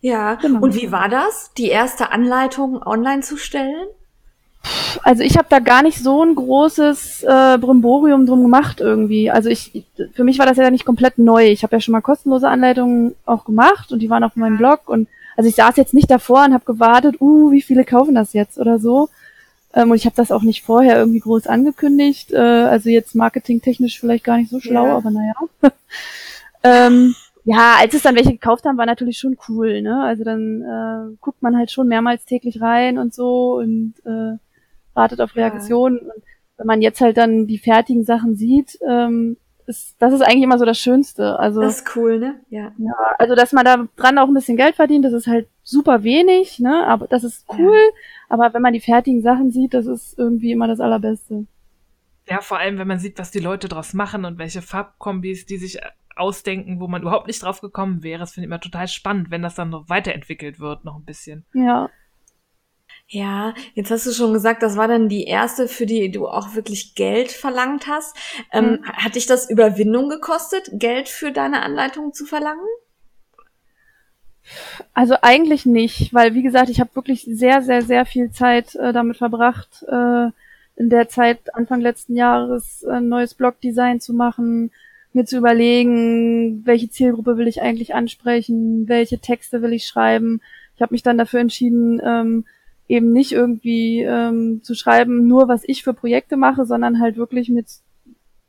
Ja, 0.00 0.34
genau. 0.34 0.60
und 0.60 0.74
wie 0.74 0.92
war 0.92 1.08
das, 1.08 1.52
die 1.56 1.68
erste 1.68 2.12
Anleitung 2.12 2.82
online 2.82 3.22
zu 3.22 3.36
stellen? 3.36 3.86
Also 5.02 5.22
ich 5.22 5.36
habe 5.36 5.46
da 5.50 5.58
gar 5.58 5.82
nicht 5.82 6.02
so 6.02 6.22
ein 6.22 6.34
großes 6.34 7.22
äh, 7.24 7.58
Brimborium 7.58 8.26
drum 8.26 8.42
gemacht 8.42 8.80
irgendwie. 8.80 9.30
Also 9.30 9.48
ich, 9.50 9.84
für 10.14 10.24
mich 10.24 10.38
war 10.38 10.46
das 10.46 10.56
ja 10.56 10.70
nicht 10.70 10.86
komplett 10.86 11.18
neu. 11.18 11.46
Ich 11.46 11.62
habe 11.62 11.76
ja 11.76 11.80
schon 11.80 11.92
mal 11.92 12.00
kostenlose 12.00 12.48
Anleitungen 12.48 13.14
auch 13.26 13.44
gemacht 13.44 13.92
und 13.92 14.00
die 14.00 14.10
waren 14.10 14.24
auf 14.24 14.36
meinem 14.36 14.56
Blog 14.56 14.88
und 14.88 15.08
also 15.36 15.48
ich 15.48 15.56
saß 15.56 15.76
jetzt 15.76 15.94
nicht 15.94 16.10
davor 16.10 16.44
und 16.44 16.54
habe 16.54 16.64
gewartet, 16.64 17.20
uh, 17.20 17.50
wie 17.50 17.62
viele 17.62 17.84
kaufen 17.84 18.14
das 18.14 18.32
jetzt 18.32 18.56
oder 18.56 18.78
so, 18.78 19.08
ähm, 19.74 19.90
und 19.90 19.96
ich 19.96 20.06
habe 20.06 20.16
das 20.16 20.30
auch 20.30 20.42
nicht 20.42 20.62
vorher 20.62 20.96
irgendwie 20.98 21.20
groß 21.20 21.46
angekündigt. 21.46 22.32
Äh, 22.32 22.38
also 22.38 22.88
jetzt 22.90 23.14
marketingtechnisch 23.14 23.98
vielleicht 23.98 24.24
gar 24.24 24.38
nicht 24.38 24.50
so 24.50 24.60
schlau, 24.60 24.86
ja. 24.86 24.96
aber 24.96 25.10
naja. 25.10 25.34
ähm, 26.62 27.14
ja, 27.44 27.74
als 27.80 27.92
es 27.92 28.02
dann 28.02 28.14
welche 28.14 28.32
gekauft 28.32 28.64
haben, 28.64 28.78
war 28.78 28.86
natürlich 28.86 29.18
schon 29.18 29.36
cool, 29.48 29.82
ne? 29.82 30.02
Also 30.02 30.24
dann 30.24 30.62
äh, 30.62 31.16
guckt 31.20 31.42
man 31.42 31.56
halt 31.56 31.70
schon 31.70 31.88
mehrmals 31.88 32.24
täglich 32.24 32.60
rein 32.60 32.98
und 32.98 33.12
so 33.12 33.56
und 33.56 33.94
äh, 34.06 34.38
wartet 34.94 35.20
auf 35.20 35.36
Reaktionen. 35.36 35.98
Ja. 35.98 36.14
Und 36.14 36.22
wenn 36.56 36.66
man 36.66 36.82
jetzt 36.82 37.00
halt 37.00 37.16
dann 37.16 37.46
die 37.46 37.58
fertigen 37.58 38.04
Sachen 38.04 38.36
sieht, 38.36 38.78
ähm, 38.88 39.36
ist, 39.66 39.96
das 39.98 40.12
ist 40.12 40.22
eigentlich 40.22 40.42
immer 40.42 40.58
so 40.58 40.64
das 40.64 40.78
Schönste. 40.78 41.38
Also 41.38 41.60
das 41.60 41.78
ist 41.78 41.96
cool, 41.96 42.18
ne? 42.18 42.40
Ja. 42.50 42.72
ja. 42.78 42.92
Also 43.18 43.34
dass 43.34 43.52
man 43.52 43.64
da 43.64 43.88
dran 43.96 44.18
auch 44.18 44.28
ein 44.28 44.34
bisschen 44.34 44.56
Geld 44.56 44.76
verdient, 44.76 45.04
das 45.04 45.12
ist 45.12 45.26
halt 45.26 45.48
super 45.62 46.02
wenig, 46.02 46.58
ne? 46.58 46.86
Aber 46.86 47.06
das 47.06 47.24
ist 47.24 47.46
cool. 47.58 47.74
Ja. 47.74 47.98
Aber 48.28 48.54
wenn 48.54 48.62
man 48.62 48.72
die 48.72 48.80
fertigen 48.80 49.22
Sachen 49.22 49.50
sieht, 49.50 49.74
das 49.74 49.86
ist 49.86 50.18
irgendwie 50.18 50.52
immer 50.52 50.66
das 50.66 50.80
Allerbeste. 50.80 51.46
Ja, 52.28 52.40
vor 52.40 52.58
allem, 52.58 52.78
wenn 52.78 52.88
man 52.88 52.98
sieht, 52.98 53.18
was 53.18 53.30
die 53.30 53.40
Leute 53.40 53.68
draus 53.68 53.92
machen 53.92 54.24
und 54.24 54.38
welche 54.38 54.62
Farbkombis 54.62 55.46
die 55.46 55.58
sich 55.58 55.78
ausdenken, 56.16 56.80
wo 56.80 56.88
man 56.88 57.02
überhaupt 57.02 57.26
nicht 57.26 57.42
drauf 57.42 57.60
gekommen 57.60 58.02
wäre. 58.02 58.20
Das 58.20 58.32
finde 58.32 58.44
ich 58.44 58.48
immer 58.48 58.60
total 58.60 58.88
spannend, 58.88 59.30
wenn 59.30 59.42
das 59.42 59.54
dann 59.54 59.70
noch 59.70 59.88
weiterentwickelt 59.88 60.60
wird, 60.60 60.84
noch 60.84 60.96
ein 60.96 61.04
bisschen. 61.04 61.44
Ja. 61.52 61.90
Ja, 63.08 63.54
jetzt 63.74 63.90
hast 63.90 64.06
du 64.06 64.12
schon 64.12 64.32
gesagt, 64.32 64.62
das 64.62 64.76
war 64.76 64.88
dann 64.88 65.08
die 65.08 65.24
erste, 65.24 65.68
für 65.68 65.86
die 65.86 66.10
du 66.10 66.26
auch 66.26 66.54
wirklich 66.54 66.94
Geld 66.94 67.30
verlangt 67.30 67.86
hast. 67.86 68.16
Ähm, 68.50 68.80
mhm. 68.80 68.84
Hat 68.84 69.14
dich 69.14 69.26
das 69.26 69.48
Überwindung 69.48 70.08
gekostet, 70.08 70.70
Geld 70.72 71.08
für 71.08 71.30
deine 71.30 71.62
Anleitung 71.62 72.12
zu 72.14 72.24
verlangen? 72.24 72.66
Also 74.92 75.16
eigentlich 75.22 75.64
nicht, 75.66 76.12
weil 76.12 76.34
wie 76.34 76.42
gesagt, 76.42 76.68
ich 76.68 76.80
habe 76.80 76.94
wirklich 76.94 77.22
sehr, 77.22 77.62
sehr, 77.62 77.82
sehr 77.82 78.04
viel 78.04 78.30
Zeit 78.30 78.74
äh, 78.74 78.92
damit 78.92 79.16
verbracht, 79.16 79.84
äh, 79.88 80.30
in 80.76 80.90
der 80.90 81.08
Zeit 81.08 81.54
Anfang 81.54 81.80
letzten 81.80 82.16
Jahres 82.16 82.84
ein 82.84 83.08
neues 83.08 83.34
Blogdesign 83.34 84.00
zu 84.00 84.12
machen, 84.12 84.70
mir 85.12 85.24
zu 85.24 85.38
überlegen, 85.38 86.66
welche 86.66 86.90
Zielgruppe 86.90 87.36
will 87.36 87.48
ich 87.48 87.62
eigentlich 87.62 87.94
ansprechen, 87.94 88.88
welche 88.88 89.18
Texte 89.18 89.62
will 89.62 89.72
ich 89.72 89.86
schreiben. 89.86 90.40
Ich 90.74 90.82
habe 90.82 90.92
mich 90.92 91.02
dann 91.02 91.18
dafür 91.18 91.40
entschieden, 91.40 92.00
ähm, 92.04 92.44
eben 92.88 93.12
nicht 93.12 93.32
irgendwie 93.32 94.02
ähm, 94.02 94.62
zu 94.62 94.74
schreiben, 94.74 95.26
nur 95.26 95.48
was 95.48 95.62
ich 95.64 95.82
für 95.82 95.94
Projekte 95.94 96.36
mache, 96.36 96.66
sondern 96.66 97.00
halt 97.00 97.16
wirklich 97.16 97.48
mit 97.48 97.66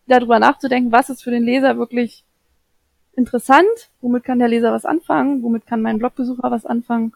darüber 0.07 0.39
nachzudenken, 0.39 0.91
was 0.91 1.09
ist 1.09 1.23
für 1.23 1.31
den 1.31 1.43
Leser 1.43 1.77
wirklich 1.77 2.23
interessant, 3.15 3.89
womit 4.01 4.23
kann 4.23 4.39
der 4.39 4.49
Leser 4.49 4.71
was 4.71 4.85
anfangen, 4.85 5.41
womit 5.41 5.65
kann 5.65 5.81
mein 5.81 5.99
Blogbesucher 5.99 6.51
was 6.51 6.65
anfangen. 6.65 7.13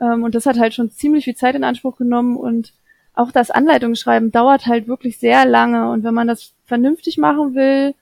Ähm, 0.00 0.24
und 0.24 0.34
das 0.34 0.46
hat 0.46 0.58
halt 0.58 0.74
schon 0.74 0.90
ziemlich 0.90 1.24
viel 1.24 1.36
Zeit 1.36 1.54
in 1.54 1.64
Anspruch 1.64 1.96
genommen 1.96 2.36
und 2.36 2.72
auch 3.14 3.32
das 3.32 3.50
Anleitungsschreiben 3.50 4.30
dauert 4.30 4.66
halt 4.66 4.86
wirklich 4.86 5.18
sehr 5.18 5.44
lange 5.44 5.90
und 5.90 6.04
wenn 6.04 6.14
man 6.14 6.28
das 6.28 6.54
vernünftig 6.64 7.18
machen 7.18 7.54
will, 7.54 7.94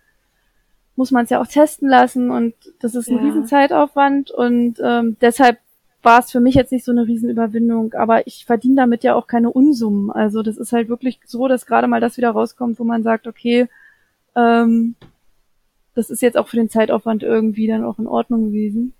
muss 0.94 1.10
man 1.10 1.24
es 1.24 1.30
ja 1.30 1.40
auch 1.40 1.46
testen 1.46 1.88
lassen 1.88 2.30
und 2.30 2.54
das 2.80 2.94
ist 2.94 3.08
ein 3.08 3.16
ja. 3.16 3.22
Riesenzeitaufwand 3.22 4.30
und 4.30 4.78
ähm, 4.82 5.16
deshalb 5.20 5.58
war 6.06 6.20
es 6.20 6.30
für 6.30 6.38
mich 6.38 6.54
jetzt 6.54 6.70
nicht 6.70 6.84
so 6.84 6.92
eine 6.92 7.08
Riesenüberwindung, 7.08 7.92
aber 7.94 8.28
ich 8.28 8.46
verdiene 8.46 8.76
damit 8.76 9.02
ja 9.02 9.16
auch 9.16 9.26
keine 9.26 9.50
Unsummen. 9.50 10.12
Also 10.12 10.44
das 10.44 10.56
ist 10.56 10.72
halt 10.72 10.88
wirklich 10.88 11.18
so, 11.26 11.48
dass 11.48 11.66
gerade 11.66 11.88
mal 11.88 12.00
das 12.00 12.16
wieder 12.16 12.30
rauskommt, 12.30 12.78
wo 12.78 12.84
man 12.84 13.02
sagt, 13.02 13.26
okay, 13.26 13.66
ähm, 14.36 14.94
das 15.94 16.08
ist 16.08 16.22
jetzt 16.22 16.38
auch 16.38 16.46
für 16.46 16.58
den 16.58 16.70
Zeitaufwand 16.70 17.24
irgendwie 17.24 17.66
dann 17.66 17.84
auch 17.84 17.98
in 17.98 18.06
Ordnung 18.06 18.44
gewesen. 18.44 18.94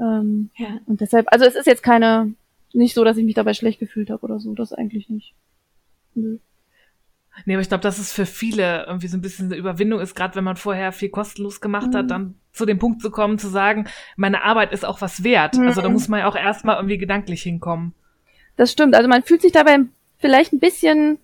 Ähm, 0.00 0.48
ja. 0.56 0.80
Und 0.86 1.02
deshalb, 1.02 1.30
also 1.30 1.44
es 1.44 1.54
ist 1.54 1.66
jetzt 1.66 1.82
keine, 1.82 2.32
nicht 2.72 2.94
so, 2.94 3.04
dass 3.04 3.18
ich 3.18 3.24
mich 3.24 3.34
dabei 3.34 3.52
schlecht 3.52 3.78
gefühlt 3.78 4.08
habe 4.08 4.22
oder 4.22 4.40
so, 4.40 4.54
das 4.54 4.72
eigentlich 4.72 5.10
nicht. 5.10 5.34
Nö. 6.14 6.38
Nee, 7.44 7.54
aber 7.54 7.62
ich 7.62 7.68
glaube, 7.68 7.82
dass 7.82 7.98
es 7.98 8.12
für 8.12 8.26
viele 8.26 8.86
irgendwie 8.86 9.08
so 9.08 9.16
ein 9.16 9.20
bisschen 9.20 9.46
eine 9.46 9.56
Überwindung 9.56 10.00
ist, 10.00 10.14
gerade 10.14 10.34
wenn 10.36 10.44
man 10.44 10.56
vorher 10.56 10.92
viel 10.92 11.10
kostenlos 11.10 11.60
gemacht 11.60 11.88
mhm. 11.88 11.96
hat, 11.96 12.10
dann 12.10 12.34
zu 12.52 12.64
dem 12.64 12.78
Punkt 12.78 13.02
zu 13.02 13.10
kommen, 13.10 13.38
zu 13.38 13.48
sagen, 13.48 13.86
meine 14.16 14.42
Arbeit 14.42 14.72
ist 14.72 14.84
auch 14.84 15.00
was 15.00 15.22
wert. 15.22 15.56
Mhm. 15.56 15.66
Also 15.66 15.82
da 15.82 15.88
muss 15.88 16.08
man 16.08 16.20
ja 16.20 16.28
auch 16.28 16.36
erstmal 16.36 16.76
irgendwie 16.76 16.98
gedanklich 16.98 17.42
hinkommen. 17.42 17.92
Das 18.56 18.72
stimmt. 18.72 18.94
Also 18.94 19.08
man 19.08 19.22
fühlt 19.22 19.42
sich 19.42 19.52
dabei 19.52 19.80
vielleicht 20.18 20.52
ein 20.52 20.60
bisschen, 20.60 21.18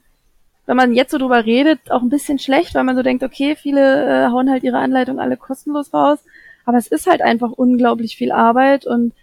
wenn 0.66 0.76
man 0.76 0.92
jetzt 0.92 1.12
so 1.12 1.19
drüber 1.19 1.47
redet, 1.47 1.90
auch 1.90 2.02
ein 2.02 2.11
bisschen 2.11 2.38
schlecht, 2.38 2.75
weil 2.75 2.85
man 2.85 2.97
so 2.97 3.02
denkt, 3.02 3.25
okay, 3.25 3.57
viele 3.57 4.04
äh, 4.04 4.31
hauen 4.31 4.50
halt 4.50 4.62
ihre 4.62 4.78
Anleitung 4.78 5.19
alle 5.19 5.38
kostenlos 5.38 5.95
raus. 5.95 6.19
Aber 6.66 6.76
es 6.76 6.87
ist 6.87 7.07
halt 7.07 7.23
einfach 7.23 7.50
unglaublich 7.50 8.16
viel 8.16 8.31
Arbeit 8.31 8.87
und 8.87 9.14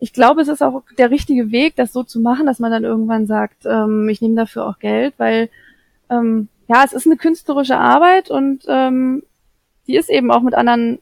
ich 0.00 0.12
glaube, 0.12 0.42
es 0.42 0.48
ist 0.48 0.62
auch 0.62 0.82
der 0.98 1.10
richtige 1.10 1.50
Weg, 1.52 1.76
das 1.76 1.92
so 1.92 2.02
zu 2.02 2.20
machen, 2.20 2.46
dass 2.46 2.58
man 2.58 2.70
dann 2.70 2.84
irgendwann 2.84 3.26
sagt, 3.26 3.64
ähm, 3.64 4.08
ich 4.08 4.20
nehme 4.20 4.34
dafür 4.34 4.66
auch 4.66 4.78
Geld, 4.78 5.14
weil 5.18 5.48
ähm, 6.10 6.48
ja, 6.68 6.82
es 6.84 6.92
ist 6.92 7.06
eine 7.06 7.16
künstlerische 7.16 7.76
Arbeit 7.76 8.30
und 8.30 8.64
ähm, 8.68 9.22
die 9.86 9.96
ist 9.96 10.10
eben 10.10 10.30
auch 10.30 10.42
mit 10.42 10.54
anderen 10.54 10.98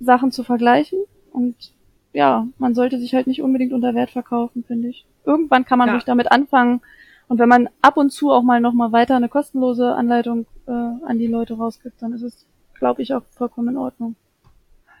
Sachen 0.00 0.32
zu 0.32 0.44
vergleichen. 0.44 0.98
Und 1.32 1.72
ja, 2.12 2.46
man 2.58 2.74
sollte 2.74 2.98
sich 2.98 3.14
halt 3.14 3.26
nicht 3.26 3.42
unbedingt 3.42 3.72
unter 3.72 3.94
Wert 3.94 4.10
verkaufen, 4.10 4.64
finde 4.64 4.88
ich. 4.88 5.06
Irgendwann 5.24 5.64
kann 5.64 5.78
man 5.78 5.88
ja. 5.88 5.94
ruhig 5.94 6.04
damit 6.04 6.30
anfangen. 6.30 6.80
Und 7.28 7.38
wenn 7.38 7.48
man 7.48 7.68
ab 7.82 7.96
und 7.96 8.10
zu 8.10 8.30
auch 8.30 8.42
mal 8.42 8.60
nochmal 8.60 8.92
weiter 8.92 9.16
eine 9.16 9.28
kostenlose 9.28 9.94
Anleitung 9.94 10.46
äh, 10.66 10.70
an 10.70 11.18
die 11.18 11.26
Leute 11.26 11.54
rausgibt, 11.54 12.00
dann 12.00 12.12
ist 12.12 12.22
es, 12.22 12.46
glaube 12.78 13.02
ich, 13.02 13.14
auch 13.14 13.22
vollkommen 13.30 13.68
in 13.68 13.76
Ordnung. 13.76 14.16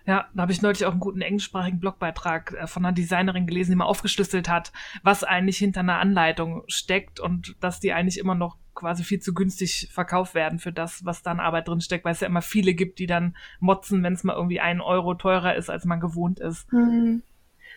Ja, 0.08 0.26
da 0.32 0.40
habe 0.40 0.52
ich 0.52 0.62
neulich 0.62 0.86
auch 0.86 0.92
einen 0.92 1.00
guten 1.00 1.20
englischsprachigen 1.20 1.80
Blogbeitrag 1.80 2.54
äh, 2.54 2.66
von 2.66 2.82
einer 2.82 2.94
Designerin 2.94 3.46
gelesen, 3.46 3.72
die 3.72 3.76
mal 3.76 3.84
aufgeschlüsselt 3.84 4.48
hat, 4.48 4.72
was 5.02 5.22
eigentlich 5.22 5.58
hinter 5.58 5.80
einer 5.80 5.98
Anleitung 5.98 6.62
steckt 6.66 7.20
und 7.20 7.54
dass 7.60 7.78
die 7.78 7.92
eigentlich 7.92 8.16
immer 8.16 8.34
noch 8.34 8.56
quasi 8.74 9.04
viel 9.04 9.20
zu 9.20 9.34
günstig 9.34 9.90
verkauft 9.92 10.34
werden 10.34 10.60
für 10.60 10.72
das, 10.72 11.04
was 11.04 11.22
da 11.22 11.32
an 11.32 11.40
Arbeit 11.40 11.68
drin 11.68 11.82
steckt, 11.82 12.06
weil 12.06 12.14
es 12.14 12.20
ja 12.20 12.26
immer 12.26 12.40
viele 12.40 12.72
gibt, 12.72 13.00
die 13.00 13.06
dann 13.06 13.36
motzen, 13.60 14.02
wenn 14.02 14.14
es 14.14 14.24
mal 14.24 14.34
irgendwie 14.34 14.60
einen 14.60 14.80
Euro 14.80 15.12
teurer 15.12 15.56
ist, 15.56 15.68
als 15.68 15.84
man 15.84 16.00
gewohnt 16.00 16.40
ist. 16.40 16.72
Mhm. 16.72 17.20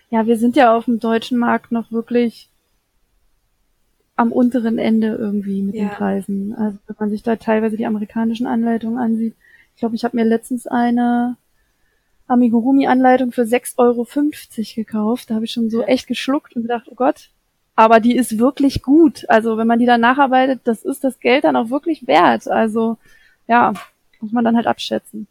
Ja, 0.09 0.25
wir 0.25 0.37
sind 0.37 0.55
ja 0.55 0.73
auf 0.73 0.85
dem 0.85 1.01
deutschen 1.01 1.37
Markt 1.37 1.73
noch 1.73 1.91
wirklich 1.91 2.49
am 4.15 4.31
unteren 4.31 4.77
Ende 4.77 5.15
irgendwie 5.15 5.63
mit 5.63 5.75
ja. 5.75 5.81
den 5.81 5.89
Preisen. 5.89 6.55
Also 6.55 6.77
wenn 6.87 6.95
man 6.97 7.09
sich 7.09 7.23
da 7.23 7.35
teilweise 7.35 7.75
die 7.75 7.85
amerikanischen 7.85 8.47
Anleitungen 8.47 8.99
ansieht. 8.99 9.35
Ich 9.75 9.81
glaube, 9.81 9.95
ich 9.95 10.05
habe 10.05 10.15
mir 10.15 10.23
letztens 10.23 10.65
eine 10.67 11.35
Amigurumi-Anleitung 12.31 13.31
für 13.31 13.43
6,50 13.43 13.77
Euro 13.77 14.05
gekauft. 14.75 15.29
Da 15.29 15.35
habe 15.35 15.45
ich 15.45 15.51
schon 15.51 15.69
so 15.69 15.83
echt 15.83 16.07
geschluckt 16.07 16.55
und 16.55 16.63
gedacht, 16.63 16.87
oh 16.89 16.95
Gott. 16.95 17.29
Aber 17.75 17.99
die 17.99 18.15
ist 18.15 18.37
wirklich 18.37 18.81
gut. 18.81 19.25
Also 19.29 19.57
wenn 19.57 19.67
man 19.67 19.79
die 19.79 19.85
dann 19.85 20.01
nacharbeitet, 20.01 20.61
das 20.65 20.83
ist 20.83 21.03
das 21.03 21.19
Geld 21.19 21.43
dann 21.43 21.55
auch 21.55 21.69
wirklich 21.69 22.07
wert. 22.07 22.47
Also 22.47 22.97
ja, 23.47 23.73
muss 24.19 24.31
man 24.31 24.43
dann 24.43 24.55
halt 24.55 24.67
abschätzen. 24.67 25.27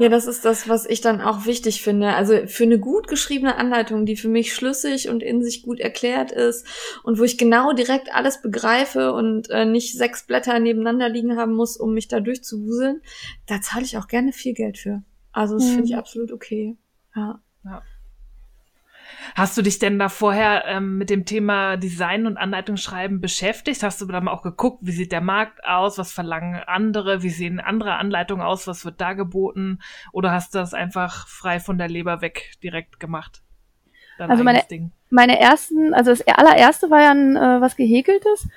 Ja, 0.00 0.08
das 0.08 0.28
ist 0.28 0.44
das, 0.44 0.68
was 0.68 0.86
ich 0.86 1.00
dann 1.00 1.20
auch 1.20 1.44
wichtig 1.44 1.82
finde. 1.82 2.14
Also 2.14 2.46
für 2.46 2.62
eine 2.62 2.78
gut 2.78 3.08
geschriebene 3.08 3.56
Anleitung, 3.56 4.06
die 4.06 4.16
für 4.16 4.28
mich 4.28 4.54
schlüssig 4.54 5.08
und 5.08 5.24
in 5.24 5.42
sich 5.42 5.62
gut 5.62 5.80
erklärt 5.80 6.30
ist 6.30 6.64
und 7.02 7.18
wo 7.18 7.24
ich 7.24 7.36
genau 7.36 7.72
direkt 7.72 8.14
alles 8.14 8.40
begreife 8.40 9.12
und 9.12 9.50
äh, 9.50 9.64
nicht 9.64 9.98
sechs 9.98 10.22
Blätter 10.24 10.60
nebeneinander 10.60 11.08
liegen 11.08 11.36
haben 11.36 11.54
muss, 11.54 11.76
um 11.76 11.94
mich 11.94 12.06
da 12.06 12.20
durchzuwuseln, 12.20 13.02
da 13.46 13.60
zahle 13.60 13.84
ich 13.84 13.98
auch 13.98 14.06
gerne 14.06 14.32
viel 14.32 14.54
Geld 14.54 14.78
für. 14.78 15.02
Also 15.38 15.54
das 15.54 15.66
mhm. 15.66 15.70
finde 15.70 15.84
ich 15.84 15.96
absolut 15.96 16.32
okay. 16.32 16.76
Ja. 17.14 17.38
ja. 17.64 17.82
Hast 19.36 19.56
du 19.56 19.62
dich 19.62 19.78
denn 19.78 19.96
da 19.96 20.08
vorher 20.08 20.64
ähm, 20.66 20.98
mit 20.98 21.10
dem 21.10 21.26
Thema 21.26 21.76
Design 21.76 22.26
und 22.26 22.36
Anleitungsschreiben 22.36 23.20
beschäftigt? 23.20 23.84
Hast 23.84 24.00
du 24.00 24.06
da 24.06 24.20
mal 24.20 24.32
auch 24.32 24.42
geguckt, 24.42 24.80
wie 24.82 24.90
sieht 24.90 25.12
der 25.12 25.20
Markt 25.20 25.64
aus? 25.64 25.96
Was 25.96 26.10
verlangen 26.10 26.56
andere? 26.66 27.22
Wie 27.22 27.30
sehen 27.30 27.60
andere 27.60 27.94
Anleitungen 27.94 28.44
aus? 28.44 28.66
Was 28.66 28.84
wird 28.84 29.00
da 29.00 29.12
geboten? 29.12 29.78
Oder 30.12 30.32
hast 30.32 30.54
du 30.54 30.58
das 30.58 30.74
einfach 30.74 31.28
frei 31.28 31.60
von 31.60 31.78
der 31.78 31.88
Leber 31.88 32.20
weg 32.20 32.54
direkt 32.64 32.98
gemacht? 32.98 33.42
Dein 34.18 34.32
also 34.32 34.42
meine, 34.42 34.64
meine 35.10 35.38
ersten, 35.38 35.94
also 35.94 36.10
das 36.10 36.26
allererste 36.26 36.90
war 36.90 37.02
ja 37.02 37.12
ein, 37.12 37.36
äh, 37.36 37.60
was 37.60 37.76
gehäkeltes. 37.76 38.48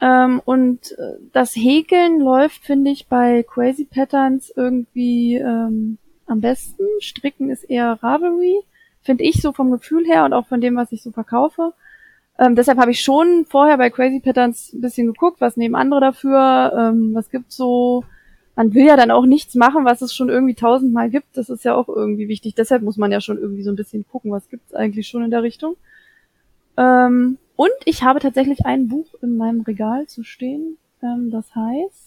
Ähm, 0.00 0.42
und 0.44 0.90
äh, 0.98 1.18
das 1.32 1.54
Häkeln 1.54 2.18
läuft, 2.18 2.64
finde 2.64 2.90
ich, 2.90 3.06
bei 3.06 3.44
Crazy 3.44 3.84
Patterns 3.84 4.52
irgendwie 4.56 5.36
ähm, 5.36 5.98
am 6.26 6.40
besten. 6.40 6.84
Stricken 7.00 7.50
ist 7.50 7.64
eher 7.64 7.98
Ravelry, 8.02 8.60
finde 9.02 9.24
ich 9.24 9.40
so 9.40 9.52
vom 9.52 9.70
Gefühl 9.70 10.04
her 10.06 10.24
und 10.24 10.32
auch 10.32 10.46
von 10.46 10.60
dem, 10.60 10.76
was 10.76 10.92
ich 10.92 11.02
so 11.02 11.10
verkaufe. 11.10 11.72
Ähm, 12.38 12.54
deshalb 12.54 12.78
habe 12.78 12.90
ich 12.90 13.00
schon 13.00 13.46
vorher 13.48 13.78
bei 13.78 13.90
Crazy 13.90 14.20
Patterns 14.20 14.72
ein 14.72 14.80
bisschen 14.80 15.06
geguckt, 15.06 15.40
was 15.40 15.56
nehmen 15.56 15.74
andere 15.74 16.00
dafür, 16.00 16.72
ähm, 16.76 17.14
was 17.14 17.30
gibt's 17.30 17.56
so. 17.56 18.04
Man 18.56 18.72
will 18.72 18.86
ja 18.86 18.96
dann 18.96 19.10
auch 19.10 19.26
nichts 19.26 19.54
machen, 19.54 19.84
was 19.84 20.00
es 20.00 20.14
schon 20.14 20.30
irgendwie 20.30 20.54
tausendmal 20.54 21.10
gibt. 21.10 21.36
Das 21.36 21.50
ist 21.50 21.64
ja 21.64 21.74
auch 21.74 21.88
irgendwie 21.88 22.28
wichtig. 22.28 22.54
Deshalb 22.54 22.82
muss 22.82 22.96
man 22.96 23.12
ja 23.12 23.20
schon 23.20 23.36
irgendwie 23.36 23.62
so 23.62 23.70
ein 23.70 23.76
bisschen 23.76 24.06
gucken, 24.08 24.32
was 24.32 24.48
gibt's 24.48 24.74
eigentlich 24.74 25.08
schon 25.08 25.22
in 25.22 25.30
der 25.30 25.42
Richtung. 25.42 25.76
Ähm, 26.78 27.36
und 27.54 27.70
ich 27.84 28.02
habe 28.02 28.20
tatsächlich 28.20 28.64
ein 28.64 28.88
Buch 28.88 29.06
in 29.20 29.36
meinem 29.36 29.60
Regal 29.60 30.06
zu 30.06 30.22
stehen. 30.22 30.78
Ähm, 31.02 31.30
das 31.30 31.54
heißt 31.54 32.05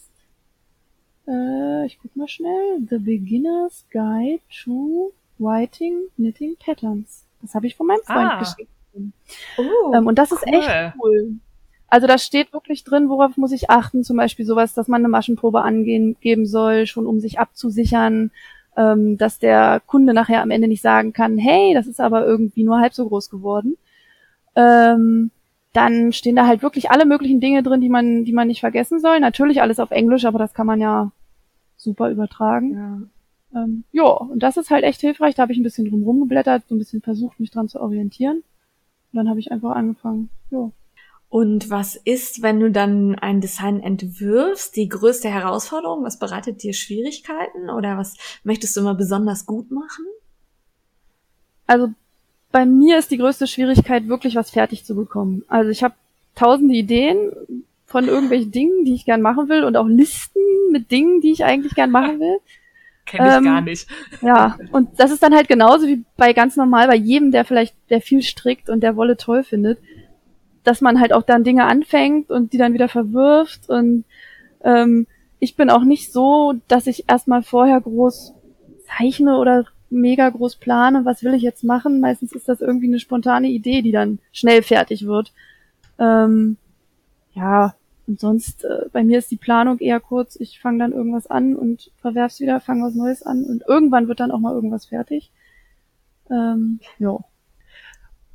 äh, 1.28 1.86
ich 1.86 1.98
guck 2.00 2.14
mal 2.16 2.28
schnell. 2.28 2.80
The 2.88 2.98
Beginner's 2.98 3.84
Guide 3.90 4.40
to 4.64 5.12
Writing 5.38 6.02
Knitting 6.16 6.56
Patterns. 6.64 7.24
Das 7.42 7.54
habe 7.54 7.66
ich 7.66 7.76
von 7.76 7.86
meinem 7.86 8.02
Freund 8.04 8.30
ah. 8.30 8.38
geschrieben. 8.38 9.12
Oh, 9.56 9.94
ähm, 9.94 10.06
und 10.06 10.18
das 10.18 10.32
ist 10.32 10.46
echt 10.46 10.94
cool. 11.02 11.34
Also 11.88 12.06
da 12.06 12.18
steht 12.18 12.52
wirklich 12.52 12.84
drin, 12.84 13.08
worauf 13.08 13.36
muss 13.36 13.52
ich 13.52 13.68
achten, 13.68 14.04
zum 14.04 14.16
Beispiel 14.16 14.46
sowas, 14.46 14.74
dass 14.74 14.86
man 14.86 15.00
eine 15.00 15.08
Maschenprobe 15.08 15.62
angeben 15.62 16.46
soll, 16.46 16.86
schon 16.86 17.06
um 17.06 17.18
sich 17.18 17.40
abzusichern, 17.40 18.30
ähm, 18.76 19.18
dass 19.18 19.40
der 19.40 19.82
Kunde 19.86 20.14
nachher 20.14 20.42
am 20.42 20.52
Ende 20.52 20.68
nicht 20.68 20.82
sagen 20.82 21.12
kann, 21.12 21.36
hey, 21.36 21.74
das 21.74 21.88
ist 21.88 22.00
aber 22.00 22.24
irgendwie 22.24 22.62
nur 22.62 22.78
halb 22.78 22.94
so 22.94 23.08
groß 23.08 23.28
geworden. 23.28 23.76
Ähm, 24.54 25.32
dann 25.72 26.12
stehen 26.12 26.36
da 26.36 26.46
halt 26.46 26.62
wirklich 26.62 26.90
alle 26.90 27.06
möglichen 27.06 27.40
Dinge 27.40 27.62
drin, 27.62 27.80
die 27.80 27.88
man, 27.88 28.24
die 28.24 28.32
man 28.32 28.48
nicht 28.48 28.60
vergessen 28.60 28.98
soll. 28.98 29.20
Natürlich 29.20 29.62
alles 29.62 29.78
auf 29.78 29.90
Englisch, 29.90 30.24
aber 30.24 30.38
das 30.38 30.54
kann 30.54 30.66
man 30.66 30.80
ja 30.80 31.12
super 31.76 32.10
übertragen. 32.10 33.10
Ja. 33.52 33.62
Ähm, 33.62 33.84
ja, 33.92 34.04
und 34.04 34.42
das 34.42 34.56
ist 34.56 34.70
halt 34.70 34.84
echt 34.84 35.00
hilfreich. 35.00 35.34
Da 35.34 35.42
habe 35.42 35.52
ich 35.52 35.58
ein 35.58 35.64
bisschen 35.64 35.88
drum 35.88 36.02
rumgeblättert, 36.02 36.68
so 36.68 36.74
ein 36.74 36.78
bisschen 36.78 37.02
versucht, 37.02 37.40
mich 37.40 37.50
dran 37.50 37.68
zu 37.68 37.80
orientieren. 37.80 38.38
Und 39.12 39.16
dann 39.16 39.28
habe 39.28 39.40
ich 39.40 39.52
einfach 39.52 39.74
angefangen. 39.74 40.30
Ja. 40.50 40.70
Und 41.28 41.70
was 41.70 41.94
ist, 41.94 42.42
wenn 42.42 42.58
du 42.58 42.72
dann 42.72 43.14
ein 43.14 43.40
Design 43.40 43.80
entwirfst, 43.80 44.74
die 44.74 44.88
größte 44.88 45.28
Herausforderung? 45.28 46.02
Was 46.02 46.18
bereitet 46.18 46.64
dir 46.64 46.72
Schwierigkeiten 46.72 47.70
oder 47.70 47.96
was 47.96 48.16
möchtest 48.42 48.76
du 48.76 48.80
immer 48.80 48.96
besonders 48.96 49.46
gut 49.46 49.70
machen? 49.70 50.04
Also 51.68 51.90
bei 52.52 52.66
mir 52.66 52.98
ist 52.98 53.10
die 53.10 53.18
größte 53.18 53.46
Schwierigkeit 53.46 54.08
wirklich 54.08 54.36
was 54.36 54.50
fertig 54.50 54.84
zu 54.84 54.94
bekommen. 54.94 55.44
Also 55.48 55.70
ich 55.70 55.82
habe 55.82 55.94
tausende 56.34 56.74
Ideen 56.74 57.30
von 57.86 58.06
irgendwelchen 58.06 58.52
Dingen, 58.52 58.84
die 58.84 58.94
ich 58.94 59.04
gern 59.04 59.22
machen 59.22 59.48
will 59.48 59.64
und 59.64 59.76
auch 59.76 59.86
Listen 59.86 60.40
mit 60.70 60.90
Dingen, 60.90 61.20
die 61.20 61.32
ich 61.32 61.44
eigentlich 61.44 61.74
gern 61.74 61.90
machen 61.90 62.20
will. 62.20 62.38
Kenne 63.06 63.28
ich 63.28 63.36
ähm, 63.36 63.44
gar 63.44 63.60
nicht. 63.60 63.86
Ja, 64.22 64.58
und 64.72 64.88
das 64.98 65.10
ist 65.10 65.22
dann 65.22 65.34
halt 65.34 65.48
genauso 65.48 65.86
wie 65.86 66.04
bei 66.16 66.32
ganz 66.32 66.56
normal, 66.56 66.86
bei 66.86 66.96
jedem, 66.96 67.30
der 67.30 67.44
vielleicht, 67.44 67.74
der 67.88 68.00
viel 68.00 68.22
strickt 68.22 68.68
und 68.68 68.82
der 68.82 68.94
Wolle 68.96 69.16
toll 69.16 69.42
findet, 69.42 69.78
dass 70.62 70.80
man 70.80 71.00
halt 71.00 71.12
auch 71.12 71.22
dann 71.22 71.42
Dinge 71.42 71.64
anfängt 71.64 72.30
und 72.30 72.52
die 72.52 72.58
dann 72.58 72.74
wieder 72.74 72.88
verwirft 72.88 73.68
und 73.68 74.04
ähm, 74.62 75.06
ich 75.40 75.56
bin 75.56 75.70
auch 75.70 75.84
nicht 75.84 76.12
so, 76.12 76.54
dass 76.68 76.86
ich 76.86 77.08
erstmal 77.08 77.42
vorher 77.42 77.80
groß 77.80 78.34
zeichne 78.86 79.38
oder 79.38 79.64
mega 79.90 80.28
groß 80.28 80.56
plane, 80.56 81.04
was 81.04 81.22
will 81.22 81.34
ich 81.34 81.42
jetzt 81.42 81.64
machen. 81.64 82.00
Meistens 82.00 82.32
ist 82.32 82.48
das 82.48 82.60
irgendwie 82.60 82.86
eine 82.86 83.00
spontane 83.00 83.48
Idee, 83.48 83.82
die 83.82 83.92
dann 83.92 84.18
schnell 84.32 84.62
fertig 84.62 85.06
wird. 85.06 85.32
Ähm, 85.98 86.56
ja, 87.34 87.74
und 88.06 88.18
sonst, 88.18 88.64
äh, 88.64 88.86
bei 88.92 89.04
mir 89.04 89.18
ist 89.18 89.30
die 89.30 89.36
Planung 89.36 89.78
eher 89.78 90.00
kurz. 90.00 90.36
Ich 90.36 90.58
fange 90.58 90.78
dann 90.78 90.92
irgendwas 90.92 91.28
an 91.28 91.54
und 91.54 91.92
verwerf's 92.00 92.40
wieder, 92.40 92.60
fange 92.60 92.84
was 92.84 92.94
Neues 92.94 93.22
an 93.22 93.44
und 93.44 93.62
irgendwann 93.68 94.08
wird 94.08 94.20
dann 94.20 94.32
auch 94.32 94.40
mal 94.40 94.54
irgendwas 94.54 94.86
fertig. 94.86 95.30
Ähm, 96.30 96.80
ja. 96.98 97.18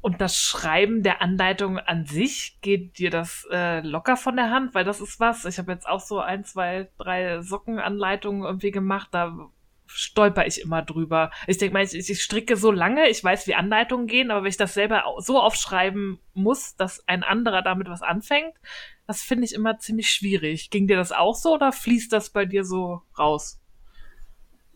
Und 0.02 0.22
das 0.22 0.38
Schreiben 0.38 1.02
der 1.02 1.22
Anleitung 1.22 1.80
an 1.80 2.06
sich, 2.06 2.60
geht 2.62 3.00
dir 3.00 3.10
das 3.10 3.48
äh, 3.52 3.82
locker 3.82 4.18
von 4.18 4.36
der 4.36 4.52
Hand? 4.52 4.76
Weil 4.76 4.86
das 4.86 5.02
ist 5.02 5.20
was. 5.20 5.46
Ich 5.46 5.58
habe 5.58 5.72
jetzt 5.72 5.90
auch 5.90 6.00
so 6.00 6.20
ein, 6.20 6.46
zwei, 6.46 6.88
drei 6.98 7.42
Sockenanleitungen 7.42 8.44
irgendwie 8.44 8.72
gemacht. 8.72 9.10
Da 9.12 9.50
stolper 9.96 10.46
ich 10.46 10.62
immer 10.62 10.82
drüber. 10.82 11.32
Ich 11.48 11.58
denke 11.58 11.74
mal, 11.74 11.84
ich, 11.84 11.94
ich 11.94 12.22
stricke 12.22 12.58
so 12.58 12.70
lange, 12.70 13.10
ich 13.10 13.24
weiß, 13.24 13.48
wie 13.48 13.56
Anleitungen 13.56 14.08
gehen, 14.08 14.30
aber 14.30 14.44
wenn 14.44 14.50
ich 14.50 14.58
das 14.58 14.74
selber 14.74 15.04
so 15.20 15.40
aufschreiben 15.40 16.20
muss, 16.34 16.76
dass 16.76 17.08
ein 17.08 17.24
anderer 17.24 17.62
damit 17.62 17.88
was 17.88 18.02
anfängt, 18.02 18.54
das 19.08 19.22
finde 19.22 19.46
ich 19.46 19.54
immer 19.54 19.80
ziemlich 19.80 20.10
schwierig. 20.10 20.70
Ging 20.70 20.88
dir 20.88 20.98
das 20.98 21.12
auch 21.12 21.36
so 21.36 21.54
oder 21.54 21.72
fließt 21.72 22.12
das 22.12 22.30
bei 22.30 22.46
dir 22.46 22.66
so 22.66 23.02
raus? 23.18 23.60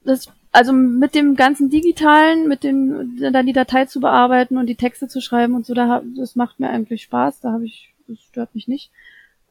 Das, 0.05 0.31
also 0.53 0.71
mit 0.71 1.15
dem 1.15 1.35
ganzen 1.35 1.69
Digitalen, 1.69 2.47
mit 2.47 2.63
dem, 2.63 3.17
dann 3.33 3.45
die 3.45 3.53
Datei 3.53 3.85
zu 3.85 3.99
bearbeiten 3.99 4.57
und 4.57 4.67
die 4.67 4.75
Texte 4.75 5.09
zu 5.09 5.19
schreiben 5.19 5.53
und 5.53 5.65
so, 5.65 5.73
da, 5.73 6.01
das 6.15 6.37
macht 6.37 6.61
mir 6.61 6.69
eigentlich 6.69 7.03
Spaß, 7.03 7.41
da 7.41 7.51
habe 7.51 7.65
ich, 7.65 7.93
das 8.07 8.19
stört 8.21 8.55
mich 8.55 8.69
nicht. 8.69 8.89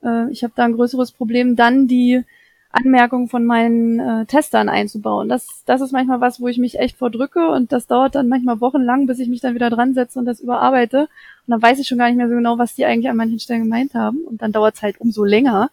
Äh, 0.02 0.30
ich 0.30 0.42
habe 0.44 0.54
da 0.56 0.64
ein 0.64 0.72
größeres 0.72 1.12
Problem, 1.12 1.56
dann 1.56 1.88
die 1.88 2.24
Anmerkungen 2.70 3.28
von 3.28 3.44
meinen 3.44 3.98
äh, 3.98 4.26
Testern 4.26 4.68
einzubauen. 4.68 5.28
Das, 5.28 5.62
das 5.64 5.80
ist 5.80 5.92
manchmal 5.92 6.20
was, 6.20 6.40
wo 6.40 6.48
ich 6.48 6.58
mich 6.58 6.78
echt 6.78 6.98
vordrücke 6.98 7.48
und 7.48 7.72
das 7.72 7.86
dauert 7.86 8.14
dann 8.14 8.28
manchmal 8.28 8.60
wochenlang, 8.60 9.06
bis 9.06 9.18
ich 9.18 9.28
mich 9.28 9.40
dann 9.40 9.54
wieder 9.54 9.70
dran 9.70 9.94
setze 9.94 10.18
und 10.18 10.26
das 10.26 10.40
überarbeite. 10.40 11.02
Und 11.02 11.08
dann 11.46 11.62
weiß 11.62 11.78
ich 11.78 11.88
schon 11.88 11.98
gar 11.98 12.08
nicht 12.08 12.18
mehr 12.18 12.28
so 12.28 12.34
genau, 12.34 12.58
was 12.58 12.74
die 12.74 12.84
eigentlich 12.84 13.08
an 13.08 13.16
manchen 13.16 13.40
Stellen 13.40 13.62
gemeint 13.62 13.94
haben. 13.94 14.18
Und 14.24 14.42
dann 14.42 14.52
dauert 14.52 14.74
es 14.74 14.82
halt 14.82 15.00
umso 15.00 15.24
länger. 15.24 15.70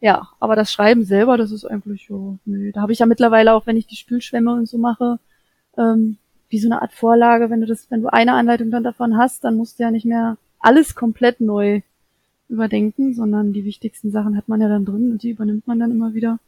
Ja, 0.00 0.28
aber 0.40 0.56
das 0.56 0.72
Schreiben 0.72 1.04
selber, 1.04 1.36
das 1.36 1.50
ist 1.52 1.64
eigentlich 1.64 2.06
so, 2.08 2.38
nö. 2.44 2.72
Da 2.72 2.82
habe 2.82 2.92
ich 2.92 3.00
ja 3.00 3.06
mittlerweile 3.06 3.54
auch, 3.54 3.66
wenn 3.66 3.76
ich 3.76 3.86
die 3.86 3.96
Spülschwämme 3.96 4.52
und 4.52 4.68
so 4.68 4.78
mache, 4.78 5.18
ähm, 5.76 6.18
wie 6.48 6.58
so 6.58 6.68
eine 6.68 6.82
Art 6.82 6.92
Vorlage, 6.92 7.50
wenn 7.50 7.60
du 7.60 7.66
das, 7.66 7.90
wenn 7.90 8.02
du 8.02 8.12
eine 8.12 8.34
Anleitung 8.34 8.70
dann 8.70 8.84
davon 8.84 9.16
hast, 9.16 9.44
dann 9.44 9.56
musst 9.56 9.78
du 9.78 9.84
ja 9.84 9.90
nicht 9.90 10.04
mehr 10.04 10.36
alles 10.60 10.94
komplett 10.94 11.40
neu 11.40 11.82
überdenken, 12.52 13.14
sondern 13.14 13.52
die 13.52 13.64
wichtigsten 13.64 14.10
Sachen 14.10 14.36
hat 14.36 14.48
man 14.48 14.60
ja 14.60 14.68
dann 14.68 14.84
drin 14.84 15.10
und 15.10 15.22
die 15.22 15.30
übernimmt 15.30 15.66
man 15.66 15.78
dann 15.78 15.90
immer 15.90 16.14
wieder. 16.14 16.38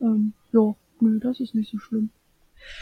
Ähm, 0.00 0.32
ja, 0.52 0.74
nö, 1.00 1.20
das 1.20 1.40
ist 1.40 1.54
nicht 1.54 1.70
so 1.70 1.78
schlimm. 1.78 2.10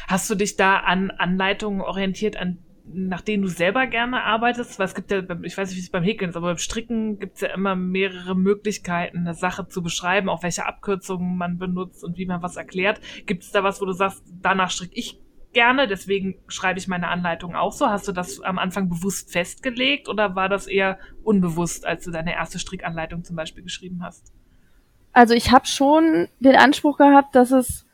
Hast 0.08 0.28
du 0.30 0.34
dich 0.34 0.56
da 0.56 0.78
an 0.78 1.10
Anleitungen 1.10 1.80
orientiert, 1.80 2.36
an 2.36 2.58
nach 2.92 3.20
denen 3.20 3.42
du 3.42 3.48
selber 3.48 3.86
gerne 3.86 4.22
arbeitest? 4.22 4.78
Weil 4.78 4.86
es 4.86 4.94
gibt 4.94 5.10
ja, 5.10 5.22
ich 5.42 5.56
weiß 5.56 5.68
nicht, 5.68 5.76
wie 5.76 5.82
es 5.82 5.90
beim 5.90 6.02
Häkeln 6.02 6.30
ist, 6.30 6.36
aber 6.36 6.48
beim 6.48 6.58
Stricken 6.58 7.18
gibt 7.18 7.36
es 7.36 7.42
ja 7.42 7.54
immer 7.54 7.76
mehrere 7.76 8.34
Möglichkeiten, 8.34 9.18
eine 9.18 9.34
Sache 9.34 9.68
zu 9.68 9.82
beschreiben, 9.82 10.28
auch 10.28 10.42
welche 10.42 10.66
Abkürzungen 10.66 11.36
man 11.36 11.58
benutzt 11.58 12.02
und 12.02 12.18
wie 12.18 12.26
man 12.26 12.42
was 12.42 12.56
erklärt. 12.56 13.00
Gibt 13.26 13.44
es 13.44 13.52
da 13.52 13.62
was, 13.62 13.80
wo 13.80 13.84
du 13.84 13.92
sagst, 13.92 14.24
danach 14.42 14.70
stricke 14.70 14.94
ich 14.96 15.20
gerne, 15.52 15.88
deswegen 15.88 16.36
schreibe 16.48 16.78
ich 16.78 16.88
meine 16.88 17.08
Anleitung 17.08 17.54
auch 17.54 17.72
so. 17.72 17.88
Hast 17.88 18.08
du 18.08 18.12
das 18.12 18.40
am 18.40 18.58
Anfang 18.58 18.88
bewusst 18.88 19.32
festgelegt 19.32 20.08
oder 20.08 20.34
war 20.34 20.48
das 20.48 20.66
eher 20.66 20.98
unbewusst, 21.22 21.86
als 21.86 22.04
du 22.04 22.10
deine 22.10 22.34
erste 22.34 22.58
Strickanleitung 22.58 23.24
zum 23.24 23.36
Beispiel 23.36 23.62
geschrieben 23.62 24.02
hast? 24.02 24.32
Also 25.12 25.34
ich 25.34 25.50
habe 25.50 25.66
schon 25.66 26.28
den 26.38 26.56
Anspruch 26.56 26.98
gehabt, 26.98 27.34
dass 27.34 27.50
es 27.50 27.86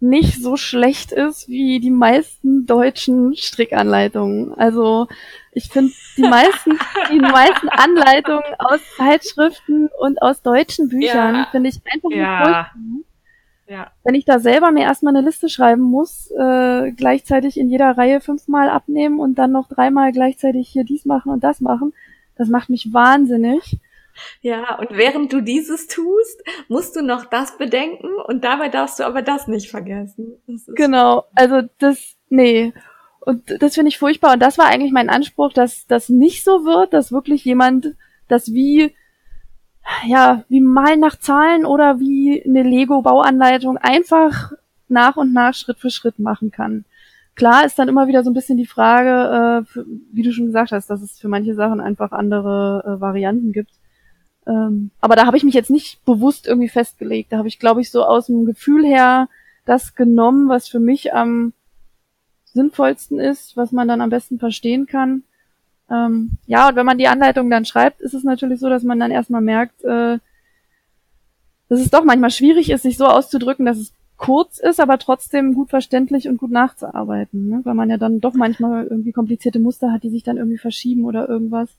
nicht 0.00 0.42
so 0.42 0.56
schlecht 0.56 1.12
ist 1.12 1.48
wie 1.48 1.80
die 1.80 1.90
meisten 1.90 2.66
deutschen 2.66 3.34
Strickanleitungen. 3.36 4.52
Also 4.54 5.08
ich 5.52 5.68
finde 5.68 5.92
die 6.16 6.22
meisten, 6.22 6.78
die 7.12 7.20
meisten 7.20 7.68
Anleitungen 7.68 8.42
aus 8.58 8.80
Zeitschriften 8.96 9.88
und 9.98 10.20
aus 10.20 10.42
deutschen 10.42 10.88
Büchern 10.88 11.34
ja. 11.34 11.48
finde 11.50 11.70
ich 11.70 11.80
einfach 11.90 12.10
ja. 12.10 12.70
nur. 12.76 13.04
Ja. 13.66 13.90
Wenn 14.04 14.14
ich 14.14 14.24
da 14.24 14.38
selber 14.38 14.70
mir 14.70 14.82
erstmal 14.82 15.16
eine 15.16 15.24
Liste 15.24 15.48
schreiben 15.48 15.82
muss, 15.82 16.30
äh, 16.30 16.92
gleichzeitig 16.92 17.58
in 17.58 17.70
jeder 17.70 17.96
Reihe 17.96 18.20
fünfmal 18.20 18.68
abnehmen 18.68 19.20
und 19.20 19.36
dann 19.36 19.52
noch 19.52 19.68
dreimal 19.68 20.12
gleichzeitig 20.12 20.68
hier 20.68 20.84
dies 20.84 21.06
machen 21.06 21.32
und 21.32 21.42
das 21.42 21.60
machen, 21.60 21.94
das 22.36 22.48
macht 22.48 22.68
mich 22.68 22.92
wahnsinnig. 22.92 23.78
Ja, 24.42 24.78
und 24.78 24.90
während 24.90 25.32
du 25.32 25.40
dieses 25.40 25.88
tust, 25.88 26.42
musst 26.68 26.94
du 26.94 27.02
noch 27.02 27.24
das 27.24 27.56
bedenken 27.58 28.08
und 28.26 28.44
dabei 28.44 28.68
darfst 28.68 29.00
du 29.00 29.04
aber 29.04 29.22
das 29.22 29.48
nicht 29.48 29.70
vergessen. 29.70 30.36
Das 30.46 30.66
genau, 30.74 31.24
also 31.34 31.62
das, 31.78 32.16
nee. 32.28 32.72
Und 33.20 33.62
das 33.62 33.74
finde 33.74 33.88
ich 33.88 33.98
furchtbar. 33.98 34.34
Und 34.34 34.40
das 34.40 34.58
war 34.58 34.66
eigentlich 34.66 34.92
mein 34.92 35.08
Anspruch, 35.08 35.52
dass 35.52 35.86
das 35.86 36.10
nicht 36.10 36.44
so 36.44 36.64
wird, 36.64 36.92
dass 36.92 37.10
wirklich 37.10 37.44
jemand 37.44 37.96
das 38.28 38.52
wie 38.52 38.94
ja, 40.06 40.44
wie 40.48 40.60
Malen 40.60 41.00
nach 41.00 41.18
Zahlen 41.18 41.66
oder 41.66 41.98
wie 42.00 42.42
eine 42.44 42.62
Lego-Bauanleitung 42.62 43.76
einfach 43.76 44.52
nach 44.88 45.16
und 45.16 45.32
nach 45.32 45.54
Schritt 45.54 45.78
für 45.78 45.90
Schritt 45.90 46.18
machen 46.18 46.50
kann. 46.50 46.84
Klar 47.34 47.64
ist 47.66 47.78
dann 47.78 47.88
immer 47.88 48.06
wieder 48.06 48.22
so 48.22 48.30
ein 48.30 48.34
bisschen 48.34 48.56
die 48.56 48.66
Frage, 48.66 49.62
äh, 49.62 49.64
für, 49.64 49.84
wie 50.12 50.22
du 50.22 50.32
schon 50.32 50.46
gesagt 50.46 50.72
hast, 50.72 50.88
dass 50.88 51.02
es 51.02 51.18
für 51.18 51.28
manche 51.28 51.54
Sachen 51.54 51.80
einfach 51.80 52.12
andere 52.12 52.84
äh, 52.86 53.00
Varianten 53.00 53.52
gibt. 53.52 53.72
Ähm, 54.46 54.90
aber 55.00 55.16
da 55.16 55.26
habe 55.26 55.36
ich 55.36 55.42
mich 55.42 55.54
jetzt 55.54 55.70
nicht 55.70 56.04
bewusst 56.04 56.46
irgendwie 56.46 56.68
festgelegt. 56.68 57.32
Da 57.32 57.38
habe 57.38 57.48
ich, 57.48 57.58
glaube 57.58 57.80
ich, 57.80 57.90
so 57.90 58.04
aus 58.04 58.26
dem 58.26 58.44
Gefühl 58.44 58.84
her 58.84 59.28
das 59.64 59.94
genommen, 59.94 60.48
was 60.48 60.68
für 60.68 60.80
mich 60.80 61.14
am 61.14 61.54
sinnvollsten 62.44 63.18
ist, 63.18 63.56
was 63.56 63.72
man 63.72 63.88
dann 63.88 64.00
am 64.00 64.10
besten 64.10 64.38
verstehen 64.38 64.86
kann. 64.86 65.24
Ähm, 65.94 66.30
ja, 66.46 66.68
und 66.68 66.76
wenn 66.76 66.86
man 66.86 66.98
die 66.98 67.08
Anleitung 67.08 67.50
dann 67.50 67.64
schreibt, 67.64 68.00
ist 68.00 68.14
es 68.14 68.24
natürlich 68.24 68.60
so, 68.60 68.68
dass 68.68 68.82
man 68.82 68.98
dann 68.98 69.10
erstmal 69.10 69.40
merkt, 69.40 69.82
äh, 69.84 70.18
dass 71.68 71.80
es 71.80 71.90
doch 71.90 72.04
manchmal 72.04 72.30
schwierig 72.30 72.70
ist, 72.70 72.82
sich 72.82 72.96
so 72.96 73.06
auszudrücken, 73.06 73.66
dass 73.66 73.78
es 73.78 73.92
kurz 74.16 74.58
ist, 74.58 74.80
aber 74.80 74.98
trotzdem 74.98 75.54
gut 75.54 75.70
verständlich 75.70 76.28
und 76.28 76.38
gut 76.38 76.50
nachzuarbeiten, 76.50 77.48
ne? 77.48 77.60
weil 77.64 77.74
man 77.74 77.90
ja 77.90 77.96
dann 77.96 78.20
doch 78.20 78.34
manchmal 78.34 78.86
irgendwie 78.86 79.12
komplizierte 79.12 79.58
Muster 79.58 79.92
hat, 79.92 80.02
die 80.02 80.10
sich 80.10 80.22
dann 80.22 80.36
irgendwie 80.36 80.58
verschieben 80.58 81.04
oder 81.04 81.28
irgendwas. 81.28 81.76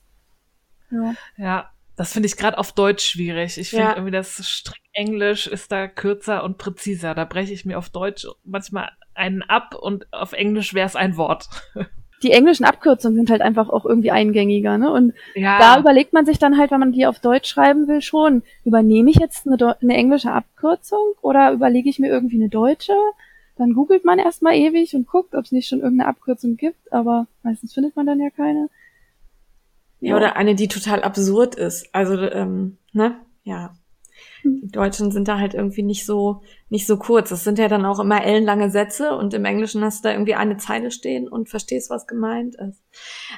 Ja, 0.90 1.14
ja 1.36 1.70
das 1.96 2.12
finde 2.12 2.26
ich 2.26 2.36
gerade 2.36 2.58
auf 2.58 2.72
Deutsch 2.72 3.06
schwierig. 3.06 3.56
Ich 3.56 3.70
finde 3.70 3.86
ja. 3.86 3.92
irgendwie 3.94 4.12
das 4.12 4.46
Strickenglisch 4.46 5.46
ist 5.46 5.72
da 5.72 5.88
kürzer 5.88 6.44
und 6.44 6.58
präziser. 6.58 7.14
Da 7.14 7.24
breche 7.24 7.54
ich 7.54 7.64
mir 7.64 7.78
auf 7.78 7.88
Deutsch 7.88 8.26
manchmal 8.44 8.90
einen 9.14 9.42
ab 9.42 9.74
und 9.74 10.12
auf 10.12 10.34
Englisch 10.34 10.74
wäre 10.74 10.86
es 10.86 10.94
ein 10.94 11.16
Wort. 11.16 11.48
die 12.26 12.32
englischen 12.32 12.64
Abkürzungen 12.64 13.16
sind 13.16 13.30
halt 13.30 13.40
einfach 13.40 13.68
auch 13.68 13.84
irgendwie 13.86 14.10
eingängiger, 14.10 14.78
ne? 14.78 14.92
Und 14.92 15.14
ja. 15.34 15.58
da 15.58 15.78
überlegt 15.78 16.12
man 16.12 16.26
sich 16.26 16.38
dann 16.38 16.58
halt, 16.58 16.72
wenn 16.72 16.80
man 16.80 16.92
die 16.92 17.06
auf 17.06 17.20
Deutsch 17.20 17.48
schreiben 17.48 17.86
will, 17.86 18.00
schon, 18.02 18.42
übernehme 18.64 19.10
ich 19.10 19.16
jetzt 19.16 19.46
eine, 19.46 19.76
eine 19.80 19.94
englische 19.94 20.32
Abkürzung 20.32 21.12
oder 21.22 21.52
überlege 21.52 21.88
ich 21.88 22.00
mir 22.00 22.08
irgendwie 22.08 22.36
eine 22.36 22.48
deutsche? 22.48 22.94
Dann 23.56 23.74
googelt 23.74 24.04
man 24.04 24.18
erstmal 24.18 24.54
ewig 24.54 24.94
und 24.94 25.06
guckt, 25.06 25.34
ob 25.34 25.44
es 25.44 25.52
nicht 25.52 25.68
schon 25.68 25.80
irgendeine 25.80 26.10
Abkürzung 26.10 26.56
gibt, 26.56 26.92
aber 26.92 27.28
meistens 27.44 27.72
findet 27.72 27.94
man 27.94 28.06
dann 28.06 28.20
ja 28.20 28.30
keine. 28.30 28.68
Ja, 30.00 30.16
oder 30.16 30.36
eine, 30.36 30.56
die 30.56 30.68
total 30.68 31.02
absurd 31.02 31.54
ist. 31.54 31.94
Also, 31.94 32.18
ähm, 32.18 32.76
ne? 32.92 33.16
Ja. 33.44 33.74
Die 34.44 34.70
Deutschen 34.70 35.12
sind 35.12 35.28
da 35.28 35.38
halt 35.38 35.54
irgendwie 35.54 35.82
nicht 35.82 36.04
so, 36.04 36.42
nicht 36.68 36.86
so 36.86 36.96
kurz. 36.96 37.30
Das 37.30 37.44
sind 37.44 37.58
ja 37.58 37.68
dann 37.68 37.84
auch 37.84 38.00
immer 38.00 38.24
ellenlange 38.24 38.70
Sätze 38.70 39.16
und 39.16 39.34
im 39.34 39.44
Englischen 39.44 39.84
hast 39.84 40.04
du 40.04 40.08
da 40.08 40.14
irgendwie 40.14 40.34
eine 40.34 40.56
Zeile 40.56 40.90
stehen 40.90 41.28
und 41.28 41.48
verstehst, 41.48 41.90
was 41.90 42.06
gemeint 42.06 42.56
ist. 42.56 42.82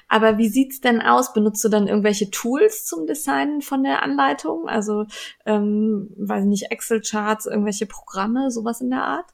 Aber 0.09 0.39
wie 0.39 0.49
sieht's 0.49 0.81
denn 0.81 1.03
aus? 1.03 1.33
Benutzt 1.33 1.63
du 1.63 1.69
dann 1.69 1.89
irgendwelche 1.89 2.31
Tools 2.31 2.87
zum 2.87 3.07
Designen 3.07 3.61
von 3.61 3.83
der 3.83 4.03
Anleitung? 4.03 4.69
Also, 4.69 5.05
ähm, 5.45 6.11
weiß 6.17 6.45
nicht, 6.47 6.71
Excel-Charts, 6.71 7.47
irgendwelche 7.47 7.87
Programme, 7.87 8.51
sowas 8.51 8.81
in 8.81 8.91
der 8.91 9.03
Art? 9.03 9.27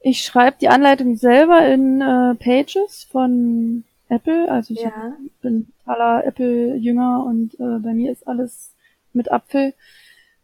Ich 0.00 0.22
schreibe 0.22 0.56
die 0.60 0.68
Anleitung 0.68 1.16
selber 1.16 1.66
in 1.66 2.00
äh, 2.00 2.34
Pages 2.34 3.06
von 3.10 3.84
Apple. 4.08 4.50
Also 4.50 4.74
ich 4.74 4.80
ja. 4.80 5.16
bin 5.40 5.68
totaler 5.84 6.24
Apple-Jünger 6.24 7.24
und 7.26 7.54
äh, 7.54 7.78
bei 7.80 7.94
mir 7.94 8.10
ist 8.10 8.26
alles 8.26 8.74
mit 9.12 9.30
Apfel. 9.30 9.74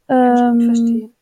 Ähm, 0.08 1.13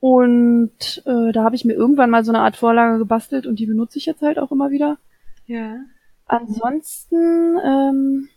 und 0.00 1.02
äh, 1.06 1.32
da 1.32 1.42
habe 1.42 1.56
ich 1.56 1.64
mir 1.64 1.74
irgendwann 1.74 2.10
mal 2.10 2.24
so 2.24 2.30
eine 2.30 2.40
Art 2.40 2.56
Vorlage 2.56 2.98
gebastelt 2.98 3.46
und 3.46 3.58
die 3.58 3.66
benutze 3.66 3.98
ich 3.98 4.06
jetzt 4.06 4.22
halt 4.22 4.38
auch 4.38 4.52
immer 4.52 4.70
wieder. 4.70 4.98
Ja. 5.46 5.78
Ansonsten 6.26 7.58
ähm, 7.64 8.28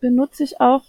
benutze 0.00 0.44
ich 0.44 0.60
auch 0.60 0.84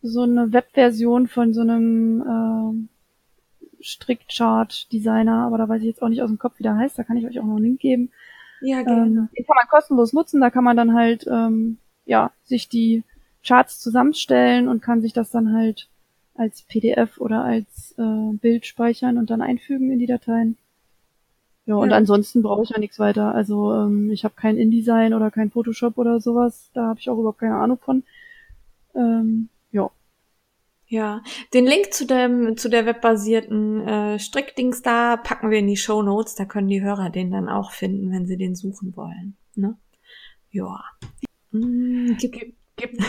so 0.00 0.22
eine 0.22 0.52
Webversion 0.52 1.26
von 1.26 1.52
so 1.52 1.60
einem 1.60 2.22
äh, 2.22 3.82
Strickchart-Designer, 3.82 5.44
aber 5.44 5.58
da 5.58 5.68
weiß 5.68 5.82
ich 5.82 5.88
jetzt 5.88 6.02
auch 6.02 6.08
nicht 6.08 6.22
aus 6.22 6.30
dem 6.30 6.38
Kopf, 6.38 6.58
wie 6.58 6.62
der 6.62 6.76
heißt. 6.76 6.98
Da 6.98 7.04
kann 7.04 7.16
ich 7.16 7.26
euch 7.26 7.38
auch 7.38 7.44
noch 7.44 7.56
einen 7.56 7.64
Link 7.64 7.80
geben. 7.80 8.10
Ja, 8.60 8.82
gerne. 8.82 9.06
Ähm, 9.06 9.28
den 9.36 9.46
kann 9.46 9.56
man 9.56 9.68
kostenlos 9.68 10.12
nutzen. 10.12 10.40
Da 10.40 10.50
kann 10.50 10.64
man 10.64 10.76
dann 10.76 10.94
halt 10.94 11.26
ähm, 11.26 11.78
ja 12.06 12.32
sich 12.44 12.68
die 12.68 13.04
Charts 13.44 13.80
zusammenstellen 13.80 14.68
und 14.68 14.82
kann 14.82 15.00
sich 15.00 15.12
das 15.12 15.30
dann 15.30 15.52
halt 15.52 15.88
als 16.38 16.62
PDF 16.62 17.20
oder 17.20 17.44
als 17.44 17.94
äh, 17.98 18.32
Bild 18.34 18.64
speichern 18.64 19.18
und 19.18 19.30
dann 19.30 19.42
einfügen 19.42 19.90
in 19.90 19.98
die 19.98 20.06
Dateien. 20.06 20.56
Ja, 21.66 21.74
ja. 21.74 21.82
und 21.82 21.92
ansonsten 21.92 22.42
brauche 22.42 22.62
ich 22.62 22.70
ja 22.70 22.78
nichts 22.78 22.98
weiter. 22.98 23.34
Also 23.34 23.74
ähm, 23.74 24.10
ich 24.10 24.24
habe 24.24 24.34
kein 24.34 24.56
InDesign 24.56 25.12
oder 25.12 25.30
kein 25.30 25.50
Photoshop 25.50 25.98
oder 25.98 26.20
sowas. 26.20 26.70
Da 26.72 26.86
habe 26.86 27.00
ich 27.00 27.10
auch 27.10 27.18
überhaupt 27.18 27.40
keine 27.40 27.56
Ahnung 27.56 27.78
von. 27.78 28.04
Ähm, 28.94 29.50
ja, 29.70 29.90
Ja, 30.86 31.22
den 31.52 31.66
Link 31.66 31.92
zu 31.92 32.06
dem 32.06 32.56
zu 32.56 32.70
der 32.70 32.86
webbasierten 32.86 33.86
äh, 33.86 34.18
Strickdings 34.18 34.80
da 34.80 35.18
packen 35.18 35.50
wir 35.50 35.58
in 35.58 35.66
die 35.66 35.76
Show 35.76 36.02
Notes. 36.02 36.36
Da 36.36 36.46
können 36.46 36.68
die 36.68 36.82
Hörer 36.82 37.10
den 37.10 37.30
dann 37.30 37.48
auch 37.50 37.72
finden, 37.72 38.10
wenn 38.12 38.26
sie 38.26 38.38
den 38.38 38.54
suchen 38.54 38.96
wollen. 38.96 39.36
Ne? 39.54 39.76
Ja. 40.50 40.82
Mm, 41.50 42.16
gib, 42.18 42.32
gib, 42.32 42.54
gib. 42.76 42.98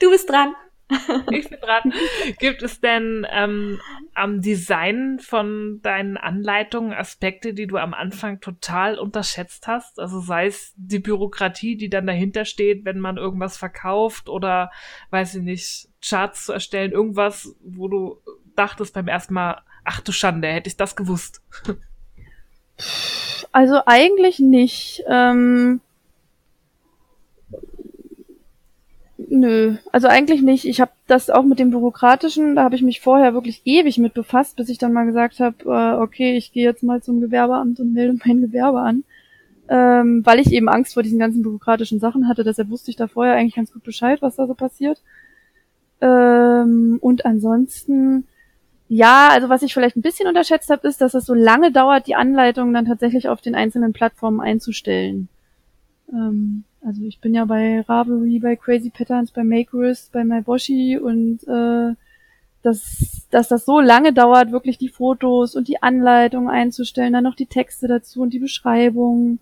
du 0.00 0.10
bist 0.10 0.30
dran. 0.30 0.54
Ich 1.30 1.48
bin 1.48 1.60
dran. 1.60 1.92
Gibt 2.38 2.62
es 2.62 2.80
denn 2.80 3.26
ähm, 3.30 3.80
am 4.14 4.40
Design 4.40 5.18
von 5.20 5.80
deinen 5.82 6.16
Anleitungen 6.16 6.92
Aspekte, 6.92 7.54
die 7.54 7.66
du 7.66 7.76
am 7.76 7.94
Anfang 7.94 8.40
total 8.40 8.98
unterschätzt 8.98 9.66
hast? 9.66 9.98
Also 9.98 10.20
sei 10.20 10.46
es 10.46 10.72
die 10.76 10.98
Bürokratie, 10.98 11.76
die 11.76 11.90
dann 11.90 12.06
dahinter 12.06 12.44
steht, 12.44 12.84
wenn 12.84 12.98
man 12.98 13.16
irgendwas 13.16 13.56
verkauft 13.56 14.28
oder, 14.28 14.70
weiß 15.10 15.36
ich 15.36 15.42
nicht, 15.42 15.88
Charts 16.04 16.46
zu 16.46 16.52
erstellen, 16.52 16.92
irgendwas, 16.92 17.54
wo 17.62 17.88
du 17.88 18.18
dachtest 18.56 18.94
beim 18.94 19.08
ersten 19.08 19.34
Mal, 19.34 19.62
ach 19.84 20.00
du 20.00 20.12
Schande, 20.12 20.48
hätte 20.48 20.68
ich 20.68 20.76
das 20.76 20.96
gewusst. 20.96 21.42
Also 23.52 23.82
eigentlich 23.86 24.38
nicht. 24.38 25.02
Ähm 25.08 25.80
Nö, 29.28 29.76
also 29.92 30.08
eigentlich 30.08 30.42
nicht. 30.42 30.64
Ich 30.64 30.80
habe 30.80 30.92
das 31.06 31.28
auch 31.28 31.44
mit 31.44 31.58
dem 31.58 31.70
Bürokratischen, 31.70 32.56
da 32.56 32.64
habe 32.64 32.74
ich 32.74 32.82
mich 32.82 33.00
vorher 33.00 33.34
wirklich 33.34 33.60
ewig 33.64 33.98
mit 33.98 34.14
befasst, 34.14 34.56
bis 34.56 34.68
ich 34.68 34.78
dann 34.78 34.92
mal 34.92 35.04
gesagt 35.04 35.38
habe, 35.40 35.56
äh, 35.64 36.00
okay, 36.00 36.36
ich 36.36 36.52
gehe 36.52 36.64
jetzt 36.64 36.82
mal 36.82 37.02
zum 37.02 37.20
Gewerbeamt 37.20 37.78
und 37.80 37.92
melde 37.92 38.18
mein 38.24 38.40
Gewerbe 38.40 38.80
an. 38.80 39.04
Ähm, 39.68 40.24
weil 40.26 40.40
ich 40.40 40.52
eben 40.52 40.68
Angst 40.68 40.94
vor 40.94 41.02
diesen 41.02 41.18
ganzen 41.18 41.42
bürokratischen 41.42 42.00
Sachen 42.00 42.28
hatte. 42.28 42.44
Deshalb 42.44 42.70
wusste 42.70 42.90
ich 42.90 42.96
da 42.96 43.06
vorher 43.06 43.34
eigentlich 43.34 43.54
ganz 43.54 43.72
gut 43.72 43.84
Bescheid, 43.84 44.20
was 44.20 44.36
da 44.36 44.46
so 44.46 44.54
passiert. 44.54 45.00
Ähm, 46.00 46.98
und 47.00 47.24
ansonsten, 47.24 48.26
ja, 48.88 49.28
also 49.30 49.48
was 49.48 49.62
ich 49.62 49.72
vielleicht 49.72 49.96
ein 49.96 50.02
bisschen 50.02 50.28
unterschätzt 50.28 50.68
habe, 50.70 50.86
ist, 50.88 51.00
dass 51.00 51.14
es 51.14 51.26
so 51.26 51.34
lange 51.34 51.70
dauert, 51.70 52.06
die 52.06 52.16
Anleitung 52.16 52.72
dann 52.72 52.86
tatsächlich 52.86 53.28
auf 53.28 53.40
den 53.40 53.54
einzelnen 53.54 53.92
Plattformen 53.92 54.40
einzustellen. 54.40 55.28
Ähm, 56.12 56.64
also 56.84 57.02
ich 57.02 57.20
bin 57.20 57.34
ja 57.34 57.44
bei 57.44 57.80
Ravelry, 57.82 58.38
bei 58.40 58.56
Crazy 58.56 58.90
Patterns, 58.90 59.30
bei 59.30 59.44
Makerist, 59.44 60.12
bei 60.12 60.24
MyBoshi 60.24 60.98
und 60.98 61.46
äh, 61.46 61.94
dass, 62.62 63.26
dass 63.30 63.48
das 63.48 63.64
so 63.64 63.80
lange 63.80 64.12
dauert, 64.12 64.52
wirklich 64.52 64.78
die 64.78 64.88
Fotos 64.88 65.56
und 65.56 65.68
die 65.68 65.82
Anleitung 65.82 66.48
einzustellen, 66.48 67.12
dann 67.12 67.24
noch 67.24 67.34
die 67.34 67.46
Texte 67.46 67.88
dazu 67.88 68.22
und 68.22 68.32
die 68.32 68.38
Beschreibung. 68.38 69.38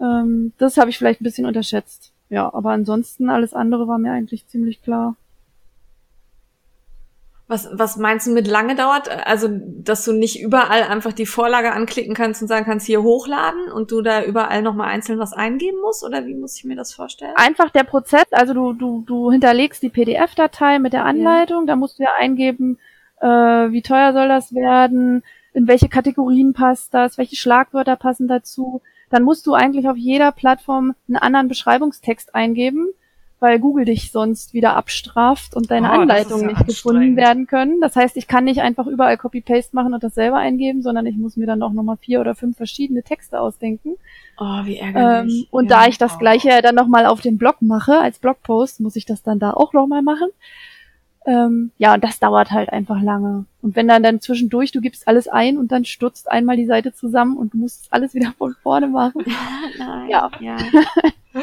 Ähm, 0.00 0.52
das 0.58 0.76
habe 0.76 0.90
ich 0.90 0.98
vielleicht 0.98 1.20
ein 1.20 1.24
bisschen 1.24 1.46
unterschätzt. 1.46 2.12
Ja, 2.30 2.52
aber 2.52 2.70
ansonsten 2.70 3.28
alles 3.28 3.54
andere 3.54 3.86
war 3.88 3.98
mir 3.98 4.12
eigentlich 4.12 4.46
ziemlich 4.46 4.82
klar. 4.82 5.16
Was, 7.52 7.68
was 7.70 7.98
meinst 7.98 8.26
du 8.26 8.30
mit 8.30 8.48
lange 8.48 8.74
dauert? 8.74 9.10
Also, 9.26 9.48
dass 9.50 10.06
du 10.06 10.12
nicht 10.12 10.40
überall 10.40 10.84
einfach 10.84 11.12
die 11.12 11.26
Vorlage 11.26 11.72
anklicken 11.72 12.14
kannst 12.14 12.40
und 12.40 12.48
sagen 12.48 12.64
kannst, 12.64 12.86
hier 12.86 13.02
hochladen 13.02 13.70
und 13.70 13.90
du 13.90 14.00
da 14.00 14.24
überall 14.24 14.62
nochmal 14.62 14.88
einzeln 14.88 15.18
was 15.18 15.34
eingeben 15.34 15.78
musst? 15.82 16.02
Oder 16.02 16.24
wie 16.24 16.34
muss 16.34 16.56
ich 16.56 16.64
mir 16.64 16.76
das 16.76 16.94
vorstellen? 16.94 17.34
Einfach 17.36 17.68
der 17.68 17.84
Prozess, 17.84 18.24
also 18.30 18.54
du, 18.54 18.72
du, 18.72 19.04
du 19.06 19.30
hinterlegst 19.30 19.82
die 19.82 19.90
PDF-Datei 19.90 20.78
mit 20.78 20.94
der 20.94 21.04
Anleitung, 21.04 21.64
ja. 21.64 21.66
da 21.66 21.76
musst 21.76 21.98
du 21.98 22.04
ja 22.04 22.08
eingeben, 22.18 22.78
äh, 23.20 23.26
wie 23.26 23.82
teuer 23.82 24.14
soll 24.14 24.28
das 24.28 24.54
werden, 24.54 25.22
in 25.52 25.68
welche 25.68 25.90
Kategorien 25.90 26.54
passt 26.54 26.94
das, 26.94 27.18
welche 27.18 27.36
Schlagwörter 27.36 27.96
passen 27.96 28.28
dazu. 28.28 28.80
Dann 29.10 29.24
musst 29.24 29.46
du 29.46 29.52
eigentlich 29.52 29.90
auf 29.90 29.98
jeder 29.98 30.32
Plattform 30.32 30.94
einen 31.06 31.18
anderen 31.18 31.48
Beschreibungstext 31.48 32.34
eingeben 32.34 32.88
weil 33.42 33.58
Google 33.58 33.84
dich 33.84 34.12
sonst 34.12 34.54
wieder 34.54 34.76
abstraft 34.76 35.56
und 35.56 35.70
deine 35.72 35.88
oh, 35.88 35.94
Anleitungen 35.94 36.50
ja 36.50 36.52
nicht 36.52 36.66
gefunden 36.66 37.16
werden 37.16 37.48
können. 37.48 37.80
Das 37.80 37.96
heißt, 37.96 38.16
ich 38.16 38.28
kann 38.28 38.44
nicht 38.44 38.60
einfach 38.60 38.86
überall 38.86 39.18
Copy-Paste 39.18 39.74
machen 39.74 39.92
und 39.92 40.02
das 40.04 40.14
selber 40.14 40.36
eingeben, 40.36 40.80
sondern 40.80 41.06
ich 41.06 41.16
muss 41.16 41.36
mir 41.36 41.46
dann 41.46 41.60
auch 41.62 41.72
nochmal 41.72 41.96
vier 41.96 42.20
oder 42.20 42.36
fünf 42.36 42.56
verschiedene 42.56 43.02
Texte 43.02 43.40
ausdenken. 43.40 43.96
Oh, 44.38 44.64
wie 44.64 44.76
ärgerlich. 44.76 45.40
Ähm, 45.40 45.46
und 45.50 45.70
ja, 45.70 45.80
da 45.80 45.88
ich 45.88 45.98
das 45.98 46.20
gleiche 46.20 46.62
dann 46.62 46.76
nochmal 46.76 47.04
auf 47.04 47.20
dem 47.20 47.36
Blog 47.36 47.56
mache, 47.60 47.98
als 47.98 48.20
Blogpost, 48.20 48.80
muss 48.80 48.94
ich 48.94 49.06
das 49.06 49.24
dann 49.24 49.40
da 49.40 49.50
auch 49.50 49.72
nochmal 49.72 50.02
machen. 50.02 50.28
Ähm, 51.26 51.72
ja, 51.78 51.94
und 51.94 52.02
das 52.02 52.20
dauert 52.20 52.52
halt 52.52 52.70
einfach 52.70 53.00
lange. 53.02 53.46
Und 53.60 53.76
wenn 53.76 53.88
dann 53.88 54.02
dann 54.02 54.20
zwischendurch, 54.20 54.72
du 54.72 54.80
gibst 54.80 55.06
alles 55.06 55.26
ein 55.26 55.58
und 55.58 55.70
dann 55.70 55.84
stutzt 55.84 56.30
einmal 56.30 56.56
die 56.56 56.66
Seite 56.66 56.92
zusammen 56.92 57.36
und 57.36 57.54
du 57.54 57.58
musst 57.58 57.88
alles 57.90 58.14
wieder 58.14 58.32
von 58.38 58.54
vorne 58.62 58.86
machen. 58.86 59.24
Nein, 59.78 60.08
ja. 60.08 60.30
ja. 60.40 60.56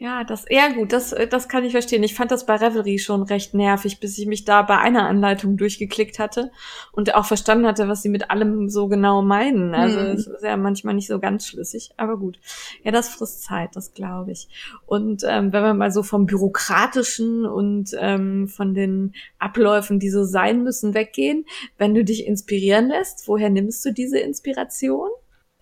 Ja, 0.00 0.22
das, 0.22 0.44
ja 0.48 0.68
gut, 0.68 0.92
das, 0.92 1.12
das 1.28 1.48
kann 1.48 1.64
ich 1.64 1.72
verstehen. 1.72 2.04
Ich 2.04 2.14
fand 2.14 2.30
das 2.30 2.46
bei 2.46 2.54
Revelry 2.54 3.00
schon 3.00 3.22
recht 3.22 3.52
nervig, 3.52 3.98
bis 3.98 4.16
ich 4.16 4.26
mich 4.26 4.44
da 4.44 4.62
bei 4.62 4.78
einer 4.78 5.08
Anleitung 5.08 5.56
durchgeklickt 5.56 6.20
hatte 6.20 6.52
und 6.92 7.16
auch 7.16 7.26
verstanden 7.26 7.66
hatte, 7.66 7.88
was 7.88 8.02
sie 8.02 8.08
mit 8.08 8.30
allem 8.30 8.68
so 8.68 8.86
genau 8.86 9.22
meinen. 9.22 9.74
Also 9.74 9.98
es 9.98 10.26
hm. 10.26 10.34
ist 10.34 10.44
ja 10.44 10.56
manchmal 10.56 10.94
nicht 10.94 11.08
so 11.08 11.18
ganz 11.18 11.48
schlüssig, 11.48 11.90
aber 11.96 12.16
gut. 12.16 12.38
Ja, 12.84 12.92
das 12.92 13.08
frisst 13.08 13.42
Zeit, 13.42 13.70
das 13.74 13.92
glaube 13.92 14.30
ich. 14.30 14.48
Und 14.86 15.24
ähm, 15.26 15.52
wenn 15.52 15.64
wir 15.64 15.74
mal 15.74 15.90
so 15.90 16.04
vom 16.04 16.26
Bürokratischen 16.26 17.44
und 17.44 17.90
ähm, 17.98 18.46
von 18.46 18.74
den 18.74 19.14
Abläufen, 19.40 19.98
die 19.98 20.10
so 20.10 20.22
sein 20.22 20.62
müssen, 20.62 20.94
weggehen, 20.94 21.44
wenn 21.76 21.94
du 21.94 22.04
dich 22.04 22.24
inspirieren 22.24 22.86
lässt, 22.86 23.26
woher 23.26 23.50
nimmst 23.50 23.84
du 23.84 23.92
diese 23.92 24.20
Inspiration? 24.20 25.08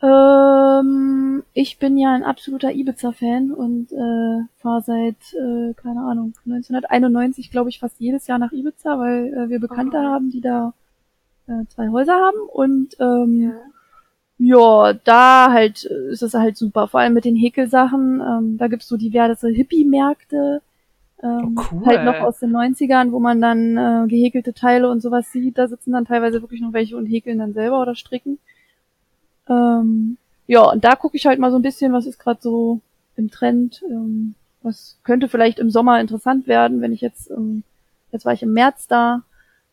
Ähm, 0.03 1.43
ich 1.55 1.79
bin 1.79 1.97
ja 1.97 2.15
ein 2.15 2.25
absoluter 2.25 2.73
Ibiza-Fan 2.73 3.51
und 3.51 3.93
äh, 3.93 4.45
fahre 4.59 4.83
seit, 4.83 5.17
äh, 5.33 5.73
keine 5.75 6.01
Ahnung, 6.01 6.35
1991, 6.45 7.51
glaube 7.51 7.71
ich, 7.71 7.79
fast 7.79 7.99
jedes 7.99 8.27
Jahr 8.27 8.39
nach 8.39 8.53
Ibiza, 8.53 8.99
weil 8.99 9.33
äh, 9.33 9.49
wir 9.49 9.59
Bekannte 9.59 9.97
oh. 9.97 10.03
haben, 10.03 10.31
die 10.31 10.43
da 10.43 10.75
äh, 11.47 11.65
zwei 11.69 11.89
Häuser 11.89 12.15
haben. 12.15 12.39
Und 12.53 12.97
ähm, 13.01 13.55
ja. 14.39 14.89
ja, 14.89 14.93
da 15.05 15.53
halt 15.53 15.89
äh, 15.91 16.13
ist 16.13 16.23
es 16.23 16.35
halt 16.35 16.59
super, 16.59 16.89
vor 16.89 17.01
allem 17.01 17.15
mit 17.15 17.25
den 17.25 17.37
Häkelsachen. 17.37 18.21
Ähm, 18.21 18.59
da 18.59 18.69
gibt's 18.69 18.89
so 18.89 18.99
diverse 18.99 19.49
Hippie-Märkte. 19.49 20.61
Ähm, 21.23 21.57
oh, 21.59 21.63
cool. 21.73 21.87
Halt 21.87 22.05
noch 22.05 22.21
aus 22.21 22.39
den 22.41 22.55
90ern, 22.55 23.13
wo 23.13 23.19
man 23.19 23.41
dann 23.41 23.79
äh, 23.79 24.09
gehäkelte 24.09 24.53
Teile 24.53 24.91
und 24.91 25.01
sowas 25.01 25.33
sieht. 25.33 25.57
Da 25.57 25.69
sitzen 25.69 25.93
dann 25.93 26.05
teilweise 26.05 26.43
wirklich 26.43 26.61
noch 26.61 26.75
welche 26.75 26.99
und 26.99 27.07
häkeln 27.07 27.39
dann 27.39 27.55
selber 27.55 27.81
oder 27.81 27.95
stricken. 27.95 28.39
Ähm, 29.49 30.17
ja, 30.47 30.63
und 30.71 30.85
da 30.85 30.97
gucke 30.97 31.17
ich 31.17 31.27
halt 31.27 31.39
mal 31.39 31.51
so 31.51 31.59
ein 31.59 31.63
bisschen, 31.63 31.93
was 31.93 32.07
ist 32.07 32.19
gerade 32.19 32.41
so 32.41 32.81
im 33.17 33.31
Trend, 33.31 33.83
ähm, 33.89 34.35
was 34.63 34.99
könnte 35.05 35.29
vielleicht 35.29 35.59
im 35.59 35.71
Sommer 35.71 36.01
interessant 36.01 36.47
werden, 36.47 36.81
wenn 36.81 36.93
ich 36.93 37.01
jetzt, 37.01 37.31
ähm, 37.31 37.63
jetzt 38.13 38.25
war 38.25 38.33
ich 38.33 38.43
im 38.43 38.53
März 38.53 38.87
da, 38.87 39.23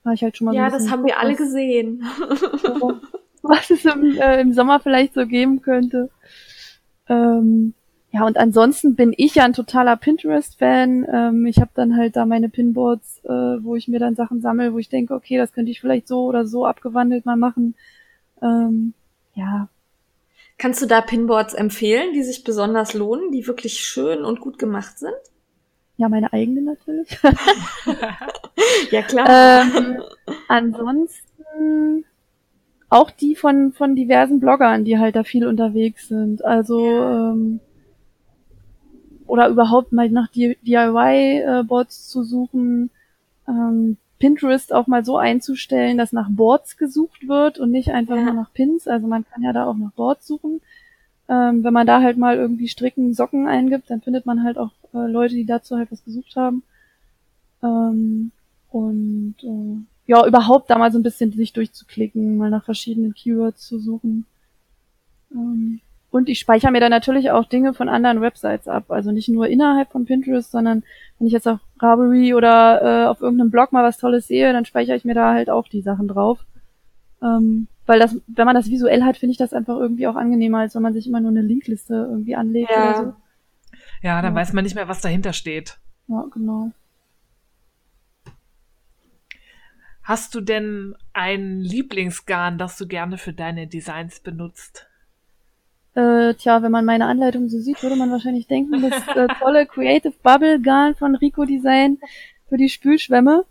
war 0.04 0.14
ich 0.14 0.24
halt 0.24 0.38
schon 0.38 0.46
mal 0.46 0.56
ja, 0.56 0.70
so 0.70 0.76
Ja, 0.76 0.80
das 0.80 0.92
haben 0.92 1.06
wir 1.06 1.20
alle 1.20 1.36
gesehen. 1.36 2.04
was 3.42 3.70
es 3.70 3.86
im, 3.86 4.18
äh, 4.18 4.42
im 4.42 4.54
Sommer 4.54 4.80
vielleicht 4.80 5.14
so 5.14 5.28
geben 5.28 5.62
könnte. 5.62 6.10
Ähm, 7.08 7.74
ja, 8.12 8.26
und 8.26 8.38
ansonsten 8.38 8.96
bin 8.96 9.14
ich 9.18 9.36
ja 9.36 9.44
ein 9.44 9.54
totaler 9.54 9.98
Pinterest-Fan. 9.98 11.08
Ähm, 11.12 11.46
ich 11.46 11.58
habe 11.58 11.72
dann 11.74 11.98
halt 11.98 12.16
da 12.16 12.26
meine 12.26 12.48
Pinboards, 12.48 13.22
äh, 13.26 13.64
wo 13.64 13.76
ich 13.76 13.88
mir 13.88 14.00
dann 14.00 14.16
Sachen 14.16 14.40
sammle, 14.40 14.74
wo 14.74 14.78
ich 14.78 14.90
denke, 14.90 15.14
okay, 15.14 15.38
das 15.38 15.52
könnte 15.52 15.72
ich 15.72 15.82
vielleicht 15.82 16.08
so 16.08 16.26
oder 16.26 16.46
so 16.46 16.66
abgewandelt 16.66 17.26
mal 17.26 17.36
machen. 17.36 17.76
Ähm, 18.42 18.94
ja. 19.34 19.70
Kannst 20.58 20.82
du 20.82 20.86
da 20.86 21.02
Pinboards 21.02 21.54
empfehlen, 21.54 22.14
die 22.14 22.24
sich 22.24 22.44
besonders 22.44 22.94
lohnen, 22.94 23.32
die 23.32 23.48
wirklich 23.48 23.80
schön 23.80 24.24
und 24.24 24.40
gut 24.40 24.60
gemacht 24.60 25.00
sind? 25.00 25.14
Ja, 25.98 26.10
meine 26.10 26.32
eigene 26.34 26.62
natürlich. 26.62 27.18
ja, 28.92 29.02
klar. 29.02 29.64
Ähm, 29.64 30.02
ansonsten 30.48 32.06
auch 32.90 33.12
die 33.12 33.36
von, 33.36 33.74
von 33.74 33.96
diversen 33.96 34.40
Bloggern, 34.40 34.86
die 34.86 35.00
halt 35.00 35.16
da 35.16 35.24
viel 35.24 35.48
unterwegs 35.48 36.08
sind. 36.08 36.46
Also, 36.46 36.86
ja. 36.86 37.32
ähm, 37.32 37.60
oder 39.26 39.50
überhaupt 39.50 39.92
mal 39.94 40.10
nach 40.10 40.30
DIY-Boards 40.30 41.98
äh, 41.98 42.10
zu 42.10 42.24
suchen. 42.24 42.92
Ähm, 43.48 43.98
Pinterest 44.24 44.72
auch 44.72 44.88
mal 44.88 45.04
so 45.04 45.18
einzustellen, 45.18 45.98
dass 45.98 46.14
nach 46.14 46.30
Boards 46.30 46.78
gesucht 46.78 47.28
wird 47.28 47.60
und 47.60 47.72
nicht 47.72 47.90
einfach 47.90 48.16
ja. 48.16 48.24
nur 48.24 48.34
nach 48.34 48.54
Pins. 48.54 48.88
Also 48.88 49.06
man 49.06 49.26
kann 49.30 49.44
ja 49.44 49.52
da 49.52 49.66
auch 49.66 49.76
nach 49.76 49.92
Boards 49.92 50.26
suchen. 50.26 50.62
Ähm, 51.28 51.62
wenn 51.66 51.74
man 51.74 51.86
da 51.86 52.02
halt 52.02 52.18
mal 52.18 52.38
irgendwie 52.38 52.70
Stricken, 52.70 53.14
Socken 53.14 53.48
eingibt, 53.48 53.90
dann 53.90 54.00
findet 54.00 54.26
man 54.26 54.46
halt 54.46 54.58
auch 54.58 54.72
äh, 54.94 55.12
Leute, 55.12 55.36
die 55.36 55.46
dazu 55.46 55.76
halt 55.76 55.92
was 55.92 56.06
gesucht 56.06 56.38
haben. 56.38 56.64
Ähm, 57.62 58.32
und 58.72 59.36
äh, 59.44 60.10
ja, 60.10 60.26
überhaupt 60.26 60.70
da 60.70 60.78
mal 60.78 60.94
so 60.94 61.00
ein 61.00 61.04
bisschen 61.04 61.34
sich 61.34 61.52
durchzuklicken, 61.52 62.38
mal 62.38 62.50
nach 62.50 62.64
verschiedenen 62.64 63.14
Keywords 63.14 63.68
zu 63.68 63.78
suchen. 63.78 64.26
Ähm, 65.34 65.82
und 66.14 66.30
ich 66.30 66.38
speichere 66.38 66.72
mir 66.72 66.80
dann 66.80 66.92
natürlich 66.92 67.32
auch 67.32 67.46
Dinge 67.46 67.74
von 67.74 67.90
anderen 67.90 68.22
Websites 68.22 68.68
ab. 68.68 68.92
Also 68.92 69.12
nicht 69.12 69.30
nur 69.30 69.48
innerhalb 69.48 69.92
von 69.92 70.06
Pinterest, 70.06 70.52
sondern 70.52 70.84
wenn 71.18 71.26
ich 71.26 71.34
jetzt 71.34 71.48
auf 71.48 71.60
Ravelry 71.80 72.36
oder 72.36 72.82
äh, 72.84 73.08
auf 73.08 73.20
irgendeinem 73.22 73.50
Blog 73.50 73.72
mal 73.72 73.84
was 73.84 73.98
Tolles 73.98 74.28
sehe, 74.28 74.54
dann 74.54 74.64
speichere 74.64 74.96
ich 74.96 75.06
mir 75.06 75.16
da 75.16 75.34
halt 75.34 75.50
auch 75.50 75.68
die 75.68 75.82
Sachen 75.82 76.08
drauf. 76.08 76.46
Ähm, 77.24 77.68
weil 77.88 77.98
das, 77.98 78.16
wenn 78.28 78.46
man 78.46 78.54
das 78.54 78.70
visuell 78.70 79.02
hat, 79.02 79.18
finde 79.18 79.32
ich 79.32 79.40
das 79.40 79.54
einfach 79.54 79.76
irgendwie 79.76 80.06
auch 80.06 80.16
angenehmer, 80.16 80.60
als 80.60 80.76
wenn 80.76 80.84
man 80.84 80.94
sich 80.94 81.08
immer 81.08 81.20
nur 81.20 81.32
eine 81.32 81.42
Linkliste 81.42 81.96
irgendwie 81.96 82.36
anlegt 82.36 82.70
ja. 82.70 82.84
oder 82.84 82.98
so. 82.98 83.14
Ja, 84.04 84.22
dann 84.22 84.36
ja. 84.36 84.40
weiß 84.40 84.54
man 84.54 84.66
nicht 84.66 84.76
mehr, 84.76 84.88
was 84.88 85.02
dahinter 85.02 85.34
steht. 85.34 85.80
Ja, 86.08 86.28
genau. 86.32 86.70
Hast 90.04 90.36
du 90.36 90.42
denn 90.42 90.94
ein 91.14 91.62
Lieblingsgarn, 91.62 92.60
das 92.60 92.78
du 92.78 92.88
gerne 92.88 93.18
für 93.18 93.34
deine 93.34 93.66
Designs 93.66 94.20
benutzt? 94.20 94.88
Äh, 95.96 96.34
tja, 96.34 96.64
wenn 96.64 96.72
man 96.72 96.86
meine 96.86 97.06
Anleitung 97.06 97.50
so 97.50 97.60
sieht, 97.60 97.84
würde 97.84 97.96
man 97.96 98.12
wahrscheinlich 98.12 98.48
denken, 98.48 98.82
das 98.82 99.16
äh, 99.16 99.28
tolle 99.40 99.66
Creative 99.68 100.14
Bubble 100.24 100.60
Garn 100.60 100.96
von 100.96 101.16
Rico 101.16 101.46
Design 101.46 102.00
für 102.50 102.58
die 102.58 102.70
Spülschwämme. 102.70 103.46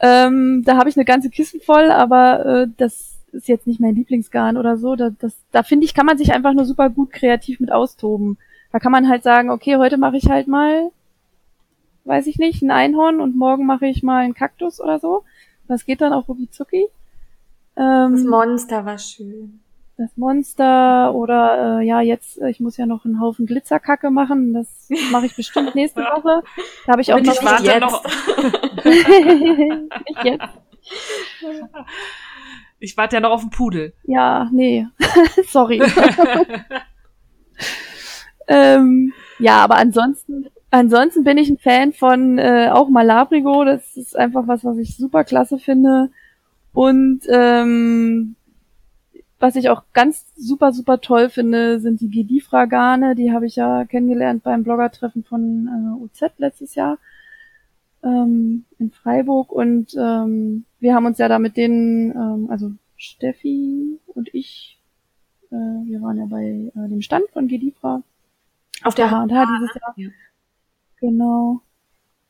Ähm, 0.00 0.62
da 0.64 0.76
habe 0.76 0.88
ich 0.88 0.96
eine 0.96 1.04
ganze 1.04 1.30
Kiste 1.30 1.60
voll, 1.60 1.90
aber 1.90 2.44
äh, 2.44 2.68
das 2.76 3.18
ist 3.32 3.48
jetzt 3.48 3.66
nicht 3.66 3.80
mein 3.80 3.94
Lieblingsgarn 3.94 4.56
oder 4.56 4.76
so. 4.76 4.94
Da, 4.94 5.10
das, 5.10 5.36
da 5.50 5.62
finde 5.62 5.84
ich, 5.84 5.94
kann 5.94 6.06
man 6.06 6.18
sich 6.18 6.32
einfach 6.32 6.52
nur 6.52 6.64
super 6.64 6.90
gut 6.90 7.12
kreativ 7.12 7.58
mit 7.60 7.72
austoben. 7.72 8.38
Da 8.70 8.78
kann 8.78 8.92
man 8.92 9.08
halt 9.08 9.22
sagen, 9.22 9.50
okay, 9.50 9.76
heute 9.76 9.96
mache 9.96 10.16
ich 10.16 10.28
halt 10.28 10.48
mal, 10.48 10.90
weiß 12.04 12.26
ich 12.26 12.38
nicht, 12.38 12.62
ein 12.62 12.70
Einhorn 12.70 13.20
und 13.20 13.36
morgen 13.36 13.66
mache 13.66 13.86
ich 13.86 14.02
mal 14.02 14.24
einen 14.24 14.34
Kaktus 14.34 14.80
oder 14.80 14.98
so. 14.98 15.24
Das 15.66 15.84
geht 15.84 16.00
dann 16.00 16.12
auch 16.12 16.28
rucki 16.28 16.50
zucki. 16.50 16.86
Ähm, 17.76 18.12
das 18.12 18.24
Monster 18.24 18.84
war 18.84 18.98
schön. 18.98 19.61
Das 19.98 20.16
Monster 20.16 21.14
oder 21.14 21.80
äh, 21.80 21.86
ja, 21.86 22.00
jetzt, 22.00 22.40
äh, 22.40 22.50
ich 22.50 22.60
muss 22.60 22.76
ja 22.76 22.86
noch 22.86 23.04
einen 23.04 23.20
Haufen 23.20 23.46
Glitzerkacke 23.46 24.10
machen. 24.10 24.54
Das 24.54 24.88
mache 25.10 25.26
ich 25.26 25.36
bestimmt 25.36 25.74
nächste 25.74 26.00
Woche. 26.00 26.42
Da 26.86 26.92
habe 26.92 27.02
ich 27.02 27.12
auch 27.12 27.20
noch. 27.20 27.34
Ich 27.34 27.44
warte 27.44 27.80
noch. 27.80 28.04
ich 30.06 30.24
jetzt. 30.24 30.48
Ich 32.82 32.96
warte 32.96 33.14
ja 33.14 33.20
noch 33.20 33.30
auf 33.30 33.42
den 33.42 33.50
Pudel. 33.50 33.92
Ja, 34.02 34.48
nee. 34.50 34.88
Sorry. 35.46 35.80
ähm, 38.48 39.12
ja, 39.38 39.58
aber 39.58 39.76
ansonsten, 39.76 40.46
ansonsten 40.72 41.22
bin 41.22 41.38
ich 41.38 41.48
ein 41.48 41.58
Fan 41.58 41.92
von 41.92 42.38
äh, 42.38 42.70
auch 42.72 42.88
Malabrigo. 42.88 43.64
Das 43.64 43.96
ist 43.96 44.16
einfach 44.16 44.48
was, 44.48 44.64
was 44.64 44.78
ich 44.78 44.96
super 44.96 45.22
klasse 45.22 45.58
finde. 45.58 46.10
Und 46.72 47.20
ähm, 47.28 48.34
was 49.42 49.56
ich 49.56 49.68
auch 49.70 49.82
ganz 49.92 50.24
super, 50.36 50.72
super 50.72 51.00
toll 51.00 51.28
finde, 51.28 51.80
sind 51.80 52.00
die 52.00 52.10
Gedifra-Garne. 52.10 53.16
Die 53.16 53.32
habe 53.32 53.46
ich 53.46 53.56
ja 53.56 53.84
kennengelernt 53.84 54.44
beim 54.44 54.62
Bloggertreffen 54.62 55.24
von 55.24 55.66
äh, 55.66 56.00
UZ 56.00 56.38
letztes 56.38 56.76
Jahr 56.76 56.98
ähm, 58.04 58.66
in 58.78 58.92
Freiburg. 58.92 59.50
Und 59.50 59.96
ähm, 59.98 60.64
wir 60.78 60.94
haben 60.94 61.06
uns 61.06 61.18
ja 61.18 61.26
da 61.26 61.40
mit 61.40 61.56
denen, 61.56 62.12
ähm, 62.12 62.50
also 62.50 62.70
Steffi 62.96 63.98
und 64.06 64.32
ich, 64.32 64.78
äh, 65.50 65.56
wir 65.56 66.00
waren 66.02 66.18
ja 66.18 66.26
bei 66.26 66.70
äh, 66.76 66.88
dem 66.88 67.02
Stand 67.02 67.24
von 67.32 67.48
Gedifra. 67.48 68.04
Auf 68.84 68.94
der 68.94 69.10
H&H 69.10 69.26
dieses 69.26 69.74
Jahr. 69.74 69.94
Ja. 69.96 70.08
Genau. 71.00 71.62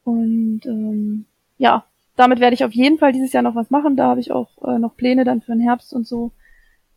Und 0.04 0.62
ähm, 0.64 1.26
ja, 1.58 1.84
damit 2.16 2.40
werde 2.40 2.54
ich 2.54 2.64
auf 2.64 2.72
jeden 2.72 2.96
Fall 2.96 3.12
dieses 3.12 3.34
Jahr 3.34 3.42
noch 3.42 3.54
was 3.54 3.68
machen. 3.68 3.96
Da 3.96 4.06
habe 4.06 4.20
ich 4.20 4.32
auch 4.32 4.48
äh, 4.66 4.78
noch 4.78 4.96
Pläne 4.96 5.24
dann 5.24 5.42
für 5.42 5.52
den 5.52 5.60
Herbst 5.60 5.92
und 5.92 6.06
so, 6.06 6.32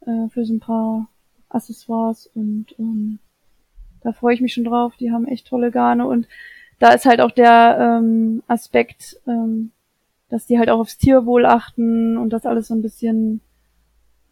äh, 0.05 0.29
für 0.29 0.45
so 0.45 0.53
ein 0.53 0.59
paar 0.59 1.07
Accessoires 1.49 2.29
und 2.33 2.67
ähm, 2.79 3.19
da 4.01 4.11
freue 4.11 4.35
ich 4.35 4.41
mich 4.41 4.53
schon 4.53 4.65
drauf. 4.65 4.95
Die 4.99 5.11
haben 5.11 5.27
echt 5.27 5.47
tolle 5.47 5.71
Garne 5.71 6.05
und 6.05 6.27
da 6.79 6.89
ist 6.89 7.05
halt 7.05 7.21
auch 7.21 7.31
der 7.31 7.99
ähm, 7.99 8.43
Aspekt, 8.47 9.17
ähm, 9.27 9.71
dass 10.29 10.45
die 10.45 10.59
halt 10.59 10.69
auch 10.69 10.79
aufs 10.79 10.97
Tierwohl 10.97 11.45
achten 11.45 12.17
und 12.17 12.31
das 12.31 12.45
alles 12.45 12.67
so 12.67 12.75
ein 12.75 12.81
bisschen 12.81 13.41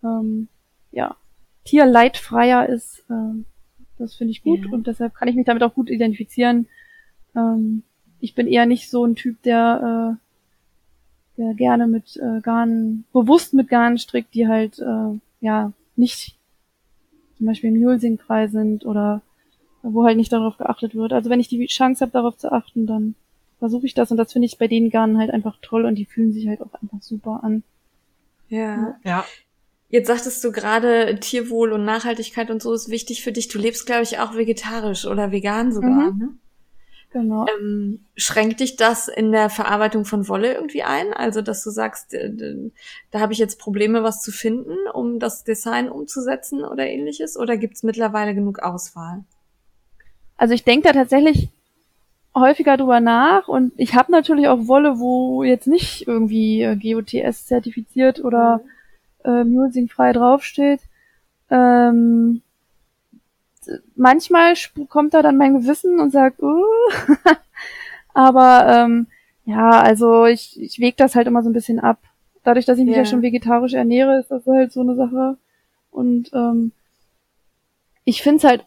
ähm, 0.04 0.48
ja 0.92 1.16
tierleidfreier 1.66 2.68
ist. 2.68 3.04
Ähm, 3.10 3.46
das 3.98 4.16
finde 4.16 4.32
ich 4.32 4.44
gut 4.44 4.66
Ja. 4.66 4.72
und 4.72 4.88
deshalb 4.88 5.16
kann 5.16 5.28
ich 5.28 5.36
mich 5.36 5.46
damit 5.46 5.64
auch 5.64 5.74
gut 5.74 5.90
identifizieren. 5.90 6.68
Ähm, 7.36 7.84
ich 8.20 8.36
bin 8.36 8.48
eher 8.48 8.66
nicht 8.66 8.90
so 8.90 9.06
ein 9.06 9.16
Typ, 9.16 9.42
der, 9.44 10.18
äh, 11.38 11.42
der 11.42 11.54
gerne 11.56 11.88
mit 11.88 12.18
äh, 12.18 12.42
Garn, 12.42 13.06
bewusst 13.14 13.54
mit 13.54 13.70
Garn 13.70 13.98
strickt, 13.98 14.34
die 14.34 14.48
halt 14.48 14.80
äh, 14.80 15.20
ja 15.44 15.72
nicht 15.96 16.36
zum 17.38 17.46
Beispiel 17.48 17.72
mulesingfrei 17.72 18.48
sind 18.48 18.86
oder 18.86 19.22
wo 19.84 20.06
halt 20.06 20.18
nicht 20.18 20.32
darauf 20.32 20.58
geachtet 20.58 20.96
wird. 20.96 21.14
Also 21.14 21.30
wenn 21.30 21.40
ich 21.40 21.50
die 21.50 21.66
Chance 21.68 22.02
habe, 22.02 22.12
darauf 22.12 22.38
zu 22.38 22.52
achten, 22.52 22.88
dann 22.88 23.16
versuche 23.60 23.86
ich 23.86 23.94
das 23.94 24.12
und 24.12 24.18
das 24.18 24.32
finde 24.34 24.46
ich 24.46 24.58
bei 24.58 24.68
den 24.68 24.90
Garnen 24.90 25.18
halt 25.18 25.30
einfach 25.32 25.58
toll 25.62 25.86
und 25.86 25.96
die 25.96 26.06
fühlen 26.06 26.32
sich 26.34 26.48
halt 26.48 26.62
auch 26.62 26.74
einfach 26.82 27.02
super 27.02 27.42
an. 27.44 27.64
Ja. 28.50 28.96
Ja. 29.04 29.26
Jetzt 29.90 30.08
sagtest 30.08 30.44
du 30.44 30.52
gerade, 30.52 31.20
Tierwohl 31.20 31.72
und 31.72 31.86
Nachhaltigkeit 31.86 32.50
und 32.50 32.62
so 32.62 32.74
ist 32.74 32.90
wichtig 32.90 33.24
für 33.24 33.32
dich. 33.32 33.48
Du 33.50 33.60
lebst, 33.60 33.86
glaube 33.86 34.04
ich, 34.04 34.20
auch 34.20 34.36
vegetarisch 34.36 35.06
oder 35.06 35.32
vegan 35.32 35.72
sogar, 35.72 36.12
Mhm. 36.12 36.18
ne? 36.18 36.30
Genau. 37.14 37.46
Ähm, 37.60 38.00
schränkt 38.16 38.60
dich 38.60 38.76
das 38.76 39.08
in 39.08 39.32
der 39.32 39.52
Verarbeitung 39.52 40.04
von 40.04 40.28
Wolle 40.28 40.56
irgendwie 40.56 40.82
ein? 40.82 41.14
Also, 41.14 41.44
dass 41.44 41.64
du 41.64 41.70
sagst, 41.70 42.16
äh, 42.16 42.32
da 43.12 43.20
habe 43.20 43.34
ich 43.34 43.40
jetzt 43.40 43.60
Probleme, 43.60 44.02
was 44.02 44.24
zu 44.24 44.32
finden, 44.32 44.76
um 44.92 45.20
das 45.20 45.44
Design 45.44 45.90
umzusetzen 45.90 46.64
oder 46.66 46.88
ähnliches? 46.88 47.38
Oder 47.38 47.56
gibt's 47.56 47.84
mittlerweile 47.84 48.34
genug 48.34 48.60
Auswahl? 48.60 49.24
Also 50.38 50.56
ich 50.56 50.64
denke 50.64 50.88
da 50.88 50.94
tatsächlich 50.94 51.50
häufiger 52.36 52.78
drüber 52.78 53.00
nach 53.00 53.48
und 53.48 53.74
ich 53.78 53.94
habe 53.94 54.12
natürlich 54.12 54.48
auch 54.48 54.68
Wolle, 54.68 54.98
wo 54.98 55.44
jetzt 55.44 55.68
nicht 55.68 56.08
irgendwie 56.08 56.64
äh, 56.64 56.76
GOTS 56.76 57.46
zertifiziert 57.46 58.24
oder 58.24 58.62
äh, 59.24 59.44
mulesingfrei 59.44 60.14
draufsteht. 60.14 60.82
Ähm, 61.52 62.42
manchmal 63.96 64.54
kommt 64.90 65.14
da 65.14 65.22
dann 65.22 65.38
mein 65.38 65.60
Gewissen 65.60 66.00
und 66.00 66.12
sagt, 66.12 66.42
uh, 66.42 66.64
aber 68.14 68.66
ähm, 68.68 69.08
ja, 69.46 69.72
also 69.82 70.26
ich, 70.26 70.60
ich 70.62 70.80
wege 70.80 70.96
das 70.98 71.16
halt 71.16 71.28
immer 71.28 71.44
so 71.44 71.50
ein 71.50 71.54
bisschen 71.54 71.80
ab. 71.80 71.98
Dadurch, 72.44 72.66
dass 72.66 72.78
ich 72.78 72.86
mich 72.86 72.96
Ja. 72.96 73.02
ja 73.02 73.06
schon 73.06 73.22
vegetarisch 73.22 73.74
ernähre, 73.74 74.20
ist 74.20 74.32
das 74.32 74.46
halt 74.46 74.72
so 74.72 74.82
eine 74.82 74.96
Sache. 74.96 75.38
Und 75.92 76.32
ähm, 76.34 76.72
ich 78.06 78.22
find's 78.22 78.44
halt 78.44 78.66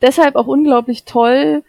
deshalb 0.00 0.36
auch 0.36 0.46
unglaublich 0.46 1.04
toll, 1.04 1.62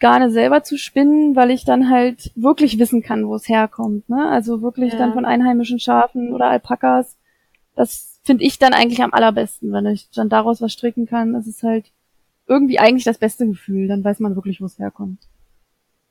Garne 0.00 0.30
selber 0.30 0.62
zu 0.62 0.78
spinnen, 0.78 1.34
weil 1.34 1.50
ich 1.50 1.64
dann 1.64 1.90
halt 1.90 2.30
wirklich 2.36 2.78
wissen 2.78 3.02
kann, 3.02 3.26
wo 3.26 3.34
es 3.34 3.48
herkommt. 3.48 4.08
Ne? 4.08 4.28
Also 4.28 4.62
wirklich 4.62 4.92
Ja. 4.92 4.98
dann 4.98 5.12
von 5.14 5.24
einheimischen 5.24 5.80
Schafen 5.80 6.32
oder 6.32 6.46
Alpakas. 6.46 7.16
Das 7.74 8.17
finde 8.28 8.44
ich 8.44 8.58
dann 8.58 8.74
eigentlich 8.74 9.02
am 9.02 9.14
allerbesten, 9.14 9.72
wenn 9.72 9.86
ich 9.86 10.10
dann 10.10 10.28
daraus 10.28 10.60
was 10.60 10.70
stricken 10.74 11.06
kann. 11.06 11.32
Das 11.32 11.46
ist 11.46 11.62
halt 11.62 11.86
irgendwie 12.46 12.78
eigentlich 12.78 13.04
das 13.04 13.16
beste 13.16 13.46
Gefühl. 13.46 13.88
Dann 13.88 14.04
weiß 14.04 14.20
man 14.20 14.36
wirklich, 14.36 14.60
wo 14.60 14.66
es 14.66 14.78
herkommt. 14.78 15.26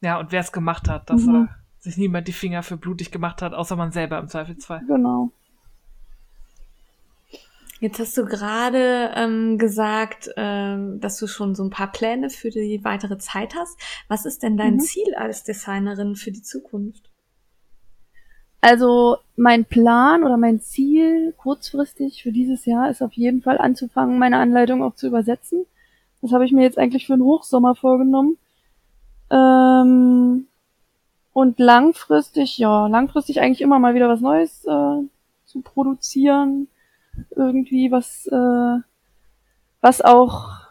Ja, 0.01 0.19
und 0.19 0.31
wer 0.31 0.41
es 0.41 0.51
gemacht 0.51 0.89
hat, 0.89 1.11
dass 1.11 1.21
Mhm. 1.21 1.47
sich 1.79 1.95
niemand 1.97 2.27
die 2.27 2.33
Finger 2.33 2.63
für 2.63 2.75
blutig 2.75 3.11
gemacht 3.11 3.43
hat, 3.43 3.53
außer 3.53 3.75
man 3.75 3.91
selber 3.91 4.17
im 4.17 4.27
Zweifelsfall. 4.27 4.81
Genau. 4.87 5.29
Jetzt 7.79 7.99
hast 7.99 8.17
du 8.17 8.25
gerade 8.25 9.11
ähm, 9.15 9.59
gesagt, 9.59 10.31
ähm, 10.37 10.99
dass 10.99 11.19
du 11.19 11.27
schon 11.27 11.53
so 11.53 11.63
ein 11.63 11.69
paar 11.69 11.91
Pläne 11.91 12.31
für 12.31 12.49
die 12.49 12.83
weitere 12.83 13.19
Zeit 13.19 13.53
hast. 13.53 13.77
Was 14.07 14.25
ist 14.25 14.41
denn 14.41 14.57
dein 14.57 14.75
Mhm. 14.77 14.79
Ziel 14.79 15.13
als 15.15 15.43
Designerin 15.43 16.15
für 16.15 16.31
die 16.31 16.41
Zukunft? 16.41 17.06
Also 18.61 19.17
mein 19.35 19.65
Plan 19.65 20.23
oder 20.23 20.37
mein 20.37 20.59
Ziel 20.59 21.33
kurzfristig 21.37 22.23
für 22.23 22.31
dieses 22.31 22.65
Jahr 22.65 22.89
ist 22.89 23.01
auf 23.01 23.13
jeden 23.13 23.41
Fall 23.41 23.57
anzufangen, 23.59 24.17
meine 24.19 24.39
Anleitung 24.39 24.83
auch 24.83 24.95
zu 24.95 25.07
übersetzen. 25.07 25.65
Das 26.21 26.31
habe 26.31 26.45
ich 26.45 26.51
mir 26.51 26.63
jetzt 26.63 26.77
eigentlich 26.77 27.05
für 27.05 27.15
den 27.15 27.23
Hochsommer 27.23 27.75
vorgenommen. 27.75 28.37
Ähm, 29.29 30.47
und 31.33 31.59
langfristig, 31.59 32.57
ja, 32.57 32.87
langfristig 32.87 33.41
eigentlich 33.41 33.61
immer 33.61 33.77
mal 33.77 33.93
wieder 33.93 34.09
was 34.09 34.21
Neues 34.21 34.65
äh, 34.65 35.03
zu 35.45 35.61
produzieren. 35.61 36.67
Irgendwie 37.35 37.91
was, 37.91 38.25
äh, 38.27 38.79
was 39.81 40.01
auch 40.01 40.66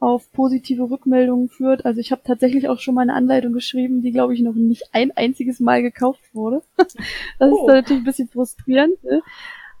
auf 0.00 0.30
positive 0.32 0.90
Rückmeldungen 0.90 1.48
führt. 1.48 1.84
Also 1.84 2.00
ich 2.00 2.12
habe 2.12 2.22
tatsächlich 2.24 2.68
auch 2.68 2.78
schon 2.78 2.94
mal 2.94 3.02
eine 3.02 3.14
Anleitung 3.14 3.52
geschrieben, 3.52 4.00
die 4.00 4.12
glaube 4.12 4.34
ich 4.34 4.40
noch 4.42 4.54
nicht 4.54 4.84
ein 4.92 5.10
einziges 5.16 5.58
Mal 5.60 5.82
gekauft 5.82 6.22
wurde. 6.32 6.62
das 6.76 6.94
Oh. 7.40 7.46
ist 7.56 7.66
dann 7.66 7.76
natürlich 7.76 8.02
ein 8.02 8.04
bisschen 8.04 8.28
frustrierend. 8.28 9.02
Ne? 9.02 9.22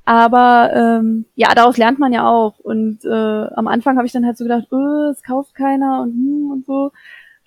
Aber 0.04 0.72
ähm, 0.74 1.26
ja, 1.34 1.54
daraus 1.54 1.76
lernt 1.76 1.98
man 1.98 2.12
ja 2.12 2.26
auch. 2.28 2.58
Und 2.58 3.04
äh, 3.04 3.08
am 3.08 3.68
Anfang 3.68 3.96
habe 3.96 4.06
ich 4.06 4.12
dann 4.12 4.24
halt 4.26 4.38
so 4.38 4.44
gedacht, 4.44 4.66
äh, 4.72 5.10
es 5.10 5.22
kauft 5.22 5.54
keiner 5.54 6.00
und 6.02 6.12
hm 6.12 6.50
und 6.50 6.66
so. 6.66 6.92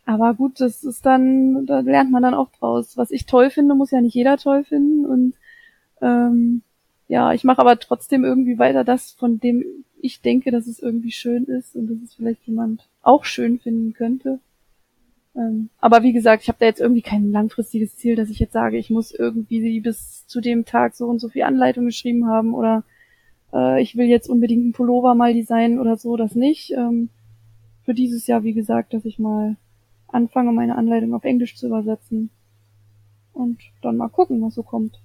Aber 0.05 0.33
gut, 0.33 0.59
das 0.61 0.83
ist 0.83 1.05
dann, 1.05 1.65
da 1.65 1.79
lernt 1.79 2.11
man 2.11 2.23
dann 2.23 2.33
auch 2.33 2.49
draus. 2.51 2.97
Was 2.97 3.11
ich 3.11 3.25
toll 3.25 3.49
finde, 3.49 3.75
muss 3.75 3.91
ja 3.91 4.01
nicht 4.01 4.13
jeder 4.15 4.37
toll 4.37 4.63
finden. 4.63 5.05
Und 5.05 5.33
ähm, 6.01 6.61
ja, 7.07 7.33
ich 7.33 7.43
mache 7.43 7.59
aber 7.59 7.77
trotzdem 7.79 8.23
irgendwie 8.23 8.57
weiter 8.57 8.83
das, 8.83 9.11
von 9.11 9.39
dem 9.39 9.63
ich 10.01 10.21
denke, 10.21 10.51
dass 10.51 10.67
es 10.67 10.79
irgendwie 10.79 11.11
schön 11.11 11.45
ist 11.45 11.75
und 11.75 11.87
dass 11.87 11.97
es 12.03 12.13
vielleicht 12.15 12.45
jemand 12.45 12.87
auch 13.01 13.25
schön 13.25 13.59
finden 13.59 13.93
könnte. 13.93 14.39
Ähm, 15.35 15.69
aber 15.79 16.03
wie 16.03 16.13
gesagt, 16.13 16.43
ich 16.43 16.49
habe 16.49 16.57
da 16.59 16.65
jetzt 16.65 16.81
irgendwie 16.81 17.01
kein 17.01 17.31
langfristiges 17.31 17.95
Ziel, 17.95 18.15
dass 18.15 18.29
ich 18.29 18.39
jetzt 18.39 18.53
sage, 18.53 18.77
ich 18.77 18.89
muss 18.89 19.11
irgendwie 19.11 19.79
bis 19.79 20.27
zu 20.27 20.41
dem 20.41 20.65
Tag 20.65 20.95
so 20.95 21.05
und 21.05 21.19
so 21.19 21.29
viel 21.29 21.43
Anleitung 21.43 21.85
geschrieben 21.85 22.27
haben 22.27 22.53
oder 22.53 22.83
äh, 23.53 23.81
ich 23.81 23.95
will 23.95 24.07
jetzt 24.07 24.29
unbedingt 24.29 24.63
einen 24.63 24.73
Pullover 24.73 25.15
mal 25.15 25.33
designen 25.33 25.79
oder 25.79 25.95
so, 25.95 26.17
das 26.17 26.35
nicht. 26.35 26.71
Ähm, 26.71 27.09
für 27.83 27.93
dieses 27.93 28.27
Jahr, 28.27 28.43
wie 28.43 28.53
gesagt, 28.53 28.93
dass 28.93 29.05
ich 29.05 29.19
mal 29.19 29.55
anfange, 30.07 30.51
meine 30.51 30.75
Anleitung 30.75 31.13
auf 31.13 31.23
Englisch 31.23 31.55
zu 31.55 31.67
übersetzen 31.67 32.29
und 33.33 33.59
dann 33.81 33.97
mal 33.97 34.09
gucken, 34.09 34.41
was 34.41 34.55
so 34.55 34.63
kommt. 34.63 34.99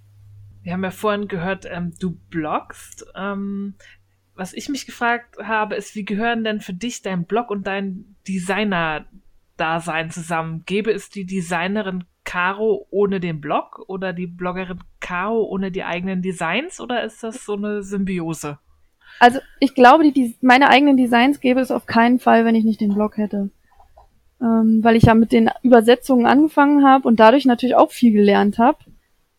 Wir 0.63 0.73
haben 0.73 0.83
ja 0.83 0.91
vorhin 0.91 1.29
gehört, 1.29 1.65
ähm, 1.71 1.93
du 2.01 2.17
bloggst. 2.29 3.07
Ähm, 3.15 3.75
was 4.37 4.53
ich 4.53 4.69
mich 4.69 4.87
gefragt 4.87 5.39
habe, 5.43 5.75
ist, 5.75 5.95
wie 5.95 6.05
gehören 6.05 6.45
denn 6.45 6.61
für 6.61 6.75
dich 6.75 7.03
dein 7.03 7.25
Blog 7.25 7.51
und 7.51 7.67
dein 7.67 8.17
Designer-Dasein 8.29 10.11
zusammen? 10.11 10.63
Gäbe 10.67 10.93
es 10.93 11.09
die 11.09 11.25
Designerin 11.25 12.05
Caro 12.25 12.87
ohne 12.91 13.21
den 13.21 13.41
Blog 13.41 13.83
oder 13.87 14.13
die 14.13 14.27
Bloggerin 14.27 14.81
Caro 15.01 15.45
ohne 15.45 15.71
die 15.71 15.85
eigenen 15.85 16.23
Designs 16.23 16.81
oder 16.81 17.03
ist 17.05 17.23
das 17.23 17.45
so 17.45 17.55
eine 17.55 17.83
Symbiose? 17.83 18.59
Also 19.21 19.39
ich 19.61 19.75
glaube, 19.75 20.11
die, 20.13 20.37
meine 20.43 20.69
eigenen 20.69 20.97
Designs 20.97 21.41
gäbe 21.41 21.61
es 21.61 21.71
auf 21.71 21.87
keinen 21.87 22.19
Fall, 22.19 22.45
wenn 22.45 22.55
ich 22.55 22.65
nicht 22.65 22.81
den 22.81 22.95
Blog 22.95 23.17
hätte. 23.17 23.51
Ähm, 24.43 24.81
weil 24.83 24.97
ich 24.97 25.05
ja 25.05 25.15
mit 25.15 25.33
den 25.33 25.51
Übersetzungen 25.63 26.27
angefangen 26.27 26.85
habe 26.85 27.09
und 27.09 27.19
dadurch 27.19 27.47
natürlich 27.47 27.77
auch 27.77 27.91
viel 27.91 28.13
gelernt 28.13 28.59
habe. 28.59 28.79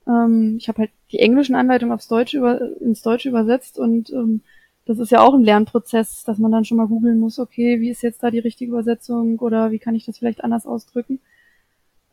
Ähm, 0.07 0.55
ich 0.57 0.67
habe 0.69 0.79
halt 0.79 0.91
die 1.11 1.19
englischen 1.19 1.55
Anleitungen 1.55 1.93
aufs 1.93 2.07
Deutsche 2.07 2.37
über, 2.37 2.59
ins 2.81 3.03
Deutsche 3.03 3.29
übersetzt 3.29 3.77
und 3.77 4.09
ähm, 4.11 4.41
das 4.87 4.99
ist 4.99 5.11
ja 5.11 5.21
auch 5.21 5.33
ein 5.33 5.43
Lernprozess, 5.43 6.23
dass 6.23 6.37
man 6.37 6.51
dann 6.51 6.63
schon 6.63 6.77
mal 6.77 6.87
googeln 6.87 7.19
muss, 7.19 7.39
okay, 7.39 7.81
wie 7.81 7.89
ist 7.89 8.01
jetzt 8.01 8.23
da 8.23 8.31
die 8.31 8.39
richtige 8.39 8.71
Übersetzung 8.71 9.37
oder 9.39 9.71
wie 9.71 9.79
kann 9.79 9.95
ich 9.95 10.05
das 10.05 10.17
vielleicht 10.17 10.43
anders 10.43 10.65
ausdrücken. 10.65 11.19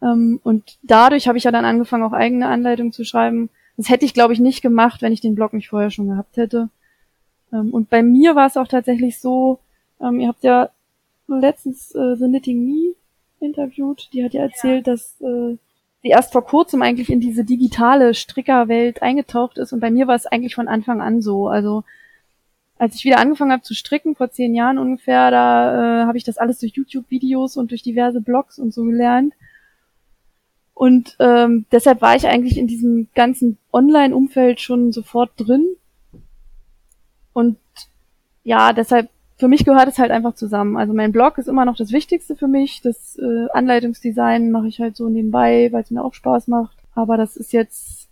Ähm, 0.02 0.40
und 0.42 0.78
dadurch 0.82 1.28
habe 1.28 1.38
ich 1.38 1.44
ja 1.44 1.52
dann 1.52 1.64
angefangen, 1.64 2.02
auch 2.02 2.12
eigene 2.12 2.48
Anleitungen 2.48 2.92
zu 2.92 3.04
schreiben. 3.04 3.48
Das 3.76 3.88
hätte 3.88 4.04
ich, 4.04 4.12
glaube 4.12 4.32
ich, 4.32 4.40
nicht 4.40 4.60
gemacht, 4.60 5.02
wenn 5.02 5.12
ich 5.12 5.20
den 5.20 5.37
Blog 5.37 5.52
nicht 5.52 5.68
vorher 5.68 5.90
schon 5.90 6.08
gehabt 6.08 6.37
hätte. 6.37 6.68
Ähm, 7.52 7.72
und 7.72 7.90
bei 7.90 8.02
mir 8.02 8.34
war 8.34 8.48
es 8.48 8.56
auch 8.56 8.68
tatsächlich 8.68 9.20
so, 9.20 9.60
ähm, 10.00 10.18
ihr 10.18 10.28
habt 10.28 10.42
ja 10.42 10.70
letztens 11.28 11.94
äh, 11.94 12.16
The 12.16 12.26
Knitting 12.26 12.64
Me 12.66 12.94
interviewt, 13.38 14.08
die 14.12 14.24
hat 14.24 14.34
ja 14.34 14.42
erzählt, 14.42 14.88
ja. 14.88 14.92
dass 14.92 15.20
äh, 15.20 15.56
sie 16.02 16.08
erst 16.08 16.32
vor 16.32 16.44
kurzem 16.44 16.82
eigentlich 16.82 17.08
in 17.08 17.20
diese 17.20 17.44
digitale 17.44 18.14
Strickerwelt 18.14 19.00
eingetaucht 19.00 19.58
ist 19.58 19.72
und 19.72 19.80
bei 19.80 19.90
mir 19.90 20.08
war 20.08 20.16
es 20.16 20.26
eigentlich 20.26 20.54
von 20.54 20.66
Anfang 20.68 21.00
an 21.00 21.22
so. 21.22 21.48
Also 21.48 21.84
als 22.76 22.96
ich 22.96 23.04
wieder 23.04 23.18
angefangen 23.18 23.52
habe 23.52 23.62
zu 23.62 23.74
stricken, 23.74 24.16
vor 24.16 24.30
zehn 24.30 24.54
Jahren 24.54 24.78
ungefähr, 24.78 25.30
da 25.30 26.02
äh, 26.02 26.06
habe 26.06 26.18
ich 26.18 26.24
das 26.24 26.38
alles 26.38 26.58
durch 26.58 26.72
YouTube-Videos 26.72 27.56
und 27.56 27.70
durch 27.70 27.82
diverse 27.82 28.20
Blogs 28.20 28.58
und 28.58 28.74
so 28.74 28.82
gelernt. 28.84 29.34
Und 30.74 31.16
ähm, 31.20 31.66
deshalb 31.70 32.02
war 32.02 32.16
ich 32.16 32.26
eigentlich 32.26 32.58
in 32.58 32.66
diesem 32.66 33.08
ganzen 33.14 33.58
Online-Umfeld 33.72 34.60
schon 34.60 34.90
sofort 34.90 35.30
drin. 35.37 35.76
Und 37.32 37.58
ja, 38.42 38.72
deshalb, 38.72 39.08
für 39.38 39.46
mich 39.46 39.64
gehört 39.64 39.88
es 39.88 39.98
halt 39.98 40.10
einfach 40.10 40.34
zusammen. 40.34 40.76
Also 40.76 40.92
mein 40.92 41.12
Blog 41.12 41.38
ist 41.38 41.48
immer 41.48 41.64
noch 41.64 41.76
das 41.76 41.92
Wichtigste 41.92 42.34
für 42.34 42.48
mich. 42.48 42.80
Das 42.82 43.16
äh, 43.18 43.46
Anleitungsdesign 43.52 44.50
mache 44.50 44.66
ich 44.66 44.80
halt 44.80 44.96
so 44.96 45.08
nebenbei, 45.08 45.68
weil 45.70 45.82
es 45.82 45.92
mir 45.92 46.04
auch 46.04 46.14
Spaß 46.14 46.48
macht. 46.48 46.76
Aber 46.96 47.16
das 47.16 47.37
ist 47.37 47.52
jetzt 47.52 48.08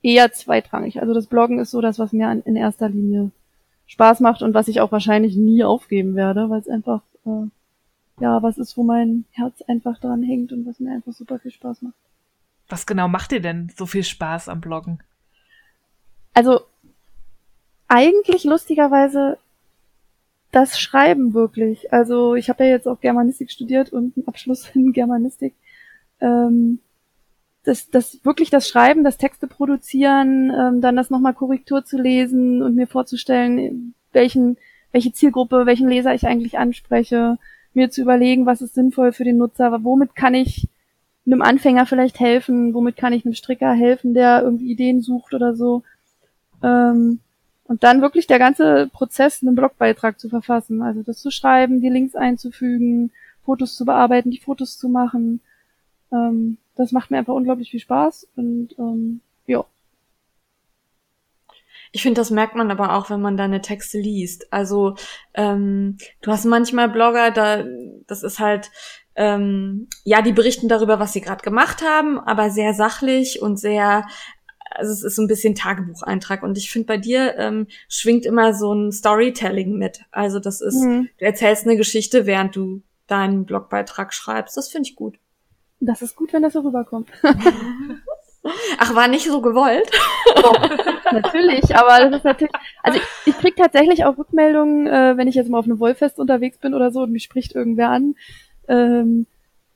eher 0.00 0.32
zweitrangig. 0.32 1.00
Also 1.02 1.12
das 1.12 1.26
Bloggen 1.26 1.58
ist 1.58 1.70
so 1.70 1.82
das, 1.82 1.98
was 1.98 2.12
mir 2.12 2.42
in 2.44 2.56
erster 2.56 2.88
Linie 2.88 3.32
Spaß 3.92 4.20
macht 4.20 4.40
und 4.40 4.54
was 4.54 4.68
ich 4.68 4.80
auch 4.80 4.90
wahrscheinlich 4.90 5.36
nie 5.36 5.64
aufgeben 5.64 6.14
werde, 6.14 6.48
weil 6.48 6.60
es 6.60 6.68
einfach 6.68 7.02
äh, 7.26 7.48
ja 8.20 8.42
was 8.42 8.56
ist, 8.56 8.74
wo 8.78 8.84
mein 8.84 9.26
Herz 9.32 9.60
einfach 9.68 9.98
dran 9.98 10.22
hängt 10.22 10.50
und 10.50 10.66
was 10.66 10.80
mir 10.80 10.92
einfach 10.92 11.12
super 11.12 11.38
viel 11.38 11.50
Spaß 11.50 11.82
macht. 11.82 11.94
Was 12.70 12.86
genau 12.86 13.06
macht 13.06 13.32
dir 13.32 13.40
denn 13.40 13.70
so 13.76 13.84
viel 13.84 14.02
Spaß 14.02 14.48
am 14.48 14.62
Bloggen? 14.62 15.00
Also 16.32 16.60
eigentlich 17.86 18.44
lustigerweise 18.44 19.36
das 20.52 20.80
Schreiben 20.80 21.34
wirklich. 21.34 21.92
Also 21.92 22.34
ich 22.34 22.48
habe 22.48 22.64
ja 22.64 22.70
jetzt 22.70 22.88
auch 22.88 23.00
Germanistik 23.00 23.50
studiert 23.50 23.92
und 23.92 24.16
einen 24.16 24.26
Abschluss 24.26 24.70
in 24.74 24.94
Germanistik. 24.94 25.54
Ähm, 26.18 26.78
das, 27.64 27.90
das 27.90 28.24
wirklich 28.24 28.50
das 28.50 28.68
Schreiben, 28.68 29.04
das 29.04 29.18
Texte 29.18 29.46
produzieren, 29.46 30.50
ähm, 30.50 30.80
dann 30.80 30.96
das 30.96 31.10
nochmal 31.10 31.34
Korrektur 31.34 31.84
zu 31.84 31.96
lesen 31.96 32.62
und 32.62 32.74
mir 32.74 32.86
vorzustellen, 32.86 33.94
welchen, 34.12 34.56
welche 34.90 35.12
Zielgruppe, 35.12 35.66
welchen 35.66 35.88
Leser 35.88 36.14
ich 36.14 36.26
eigentlich 36.26 36.58
anspreche, 36.58 37.38
mir 37.74 37.90
zu 37.90 38.02
überlegen, 38.02 38.46
was 38.46 38.62
ist 38.62 38.74
sinnvoll 38.74 39.12
für 39.12 39.24
den 39.24 39.38
Nutzer, 39.38 39.84
womit 39.84 40.14
kann 40.14 40.34
ich 40.34 40.68
einem 41.24 41.42
Anfänger 41.42 41.86
vielleicht 41.86 42.18
helfen, 42.18 42.74
womit 42.74 42.96
kann 42.96 43.12
ich 43.12 43.24
einem 43.24 43.34
Stricker 43.34 43.72
helfen, 43.72 44.12
der 44.12 44.42
irgendwie 44.42 44.70
Ideen 44.70 45.00
sucht 45.00 45.34
oder 45.34 45.54
so. 45.54 45.84
Ähm, 46.62 47.20
und 47.64 47.84
dann 47.84 48.02
wirklich 48.02 48.26
der 48.26 48.40
ganze 48.40 48.88
Prozess, 48.92 49.40
einen 49.40 49.54
Blogbeitrag 49.54 50.18
zu 50.18 50.28
verfassen, 50.28 50.82
also 50.82 51.02
das 51.02 51.20
zu 51.20 51.30
schreiben, 51.30 51.80
die 51.80 51.88
Links 51.88 52.16
einzufügen, 52.16 53.12
Fotos 53.44 53.76
zu 53.76 53.84
bearbeiten, 53.84 54.30
die 54.30 54.38
Fotos 54.38 54.78
zu 54.78 54.88
machen. 54.88 55.40
Ähm, 56.12 56.58
das 56.74 56.92
macht 56.92 57.10
mir 57.10 57.18
einfach 57.18 57.34
unglaublich 57.34 57.70
viel 57.70 57.80
Spaß 57.80 58.28
und 58.36 58.70
ähm, 58.78 59.20
ja. 59.46 59.64
Ich 61.92 62.02
finde, 62.02 62.20
das 62.20 62.30
merkt 62.30 62.54
man 62.54 62.70
aber 62.70 62.96
auch, 62.96 63.10
wenn 63.10 63.20
man 63.20 63.36
deine 63.36 63.60
Texte 63.60 63.98
liest. 63.98 64.50
Also 64.52 64.94
ähm, 65.34 65.98
du 66.22 66.30
hast 66.30 66.46
manchmal 66.46 66.88
Blogger, 66.88 67.30
da 67.30 67.64
das 68.06 68.22
ist 68.22 68.38
halt 68.38 68.70
ähm, 69.14 69.88
ja, 70.04 70.22
die 70.22 70.32
berichten 70.32 70.68
darüber, 70.68 70.98
was 70.98 71.12
sie 71.12 71.20
gerade 71.20 71.42
gemacht 71.42 71.82
haben, 71.82 72.18
aber 72.18 72.48
sehr 72.48 72.72
sachlich 72.72 73.42
und 73.42 73.58
sehr 73.58 74.06
also 74.74 74.92
es 74.92 75.02
ist 75.02 75.16
so 75.16 75.22
ein 75.22 75.28
bisschen 75.28 75.54
Tagebucheintrag 75.54 76.42
und 76.42 76.56
ich 76.56 76.70
finde 76.70 76.86
bei 76.86 76.96
dir 76.96 77.36
ähm, 77.36 77.66
schwingt 77.88 78.24
immer 78.24 78.54
so 78.54 78.72
ein 78.72 78.90
Storytelling 78.90 79.76
mit. 79.76 80.00
Also 80.10 80.38
das 80.38 80.62
ist, 80.62 80.82
mhm. 80.82 81.08
du 81.18 81.24
erzählst 81.24 81.66
eine 81.66 81.76
Geschichte, 81.76 82.24
während 82.24 82.56
du 82.56 82.82
deinen 83.06 83.44
Blogbeitrag 83.44 84.14
schreibst. 84.14 84.56
Das 84.56 84.70
finde 84.70 84.88
ich 84.88 84.96
gut. 84.96 85.18
Das 85.84 86.00
ist 86.00 86.14
gut, 86.14 86.32
wenn 86.32 86.42
das 86.42 86.52
so 86.52 86.60
rüberkommt. 86.60 87.08
Ach, 88.78 88.94
war 88.94 89.08
nicht 89.08 89.26
so 89.26 89.40
gewollt? 89.40 89.88
Doch, 90.36 91.12
natürlich, 91.12 91.76
aber 91.76 92.04
das 92.04 92.18
ist 92.18 92.24
natürlich, 92.24 92.54
also 92.82 92.98
ich, 92.98 93.32
ich 93.32 93.38
krieg 93.38 93.56
tatsächlich 93.56 94.04
auch 94.04 94.18
Rückmeldungen, 94.18 94.86
äh, 94.86 95.16
wenn 95.16 95.28
ich 95.28 95.34
jetzt 95.34 95.48
mal 95.48 95.58
auf 95.58 95.64
einem 95.64 95.78
Wollfest 95.78 96.18
unterwegs 96.18 96.58
bin 96.58 96.74
oder 96.74 96.90
so 96.90 97.02
und 97.02 97.12
mich 97.12 97.24
spricht 97.24 97.54
irgendwer 97.54 97.90
an, 97.90 98.14
ähm, 98.68 99.26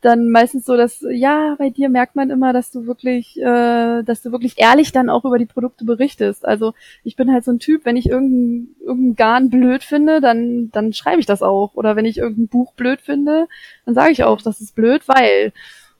dann 0.01 0.31
meistens 0.31 0.65
so, 0.65 0.77
dass, 0.77 1.05
ja, 1.11 1.57
bei 1.59 1.71
dir 1.71 1.89
merkt 1.89 2.15
man 2.15 2.31
immer, 2.31 2.53
dass 2.53 2.71
du 2.71 2.87
wirklich, 2.87 3.37
äh, 3.41 4.03
dass 4.03 4.23
du 4.23 4.31
wirklich 4.31 4.55
ehrlich 4.57 4.93
dann 4.93 5.11
auch 5.11 5.25
über 5.25 5.39
die 5.39 5.47
Produkte 5.47 5.85
berichtest. 5.85 6.47
Also 6.47 6.75
ich 7.03 7.17
bin 7.17 7.33
halt 7.33 7.45
so 7.45 7.51
ein 7.51 7.59
Typ, 7.59 7.85
wenn 7.85 7.97
ich 7.97 8.09
irgendein, 8.09 8.69
irgendein 8.81 9.17
Garn 9.17 9.51
blöd 9.51 9.83
finde, 9.83 10.21
dann, 10.21 10.71
dann 10.71 10.93
schreibe 10.93 11.21
ich 11.21 11.27
das 11.27 11.43
auch. 11.43 11.75
Oder 11.75 11.97
wenn 11.97 12.05
ich 12.05 12.19
irgendein 12.19 12.49
Buch 12.49 12.73
blöd 12.75 13.01
finde, 13.01 13.49
dann 13.85 13.95
sage 13.95 14.13
ich 14.13 14.23
auch, 14.25 14.41
das 14.41 14.61
ist 14.61 14.75
blöd, 14.75 15.09
weil. 15.09 15.53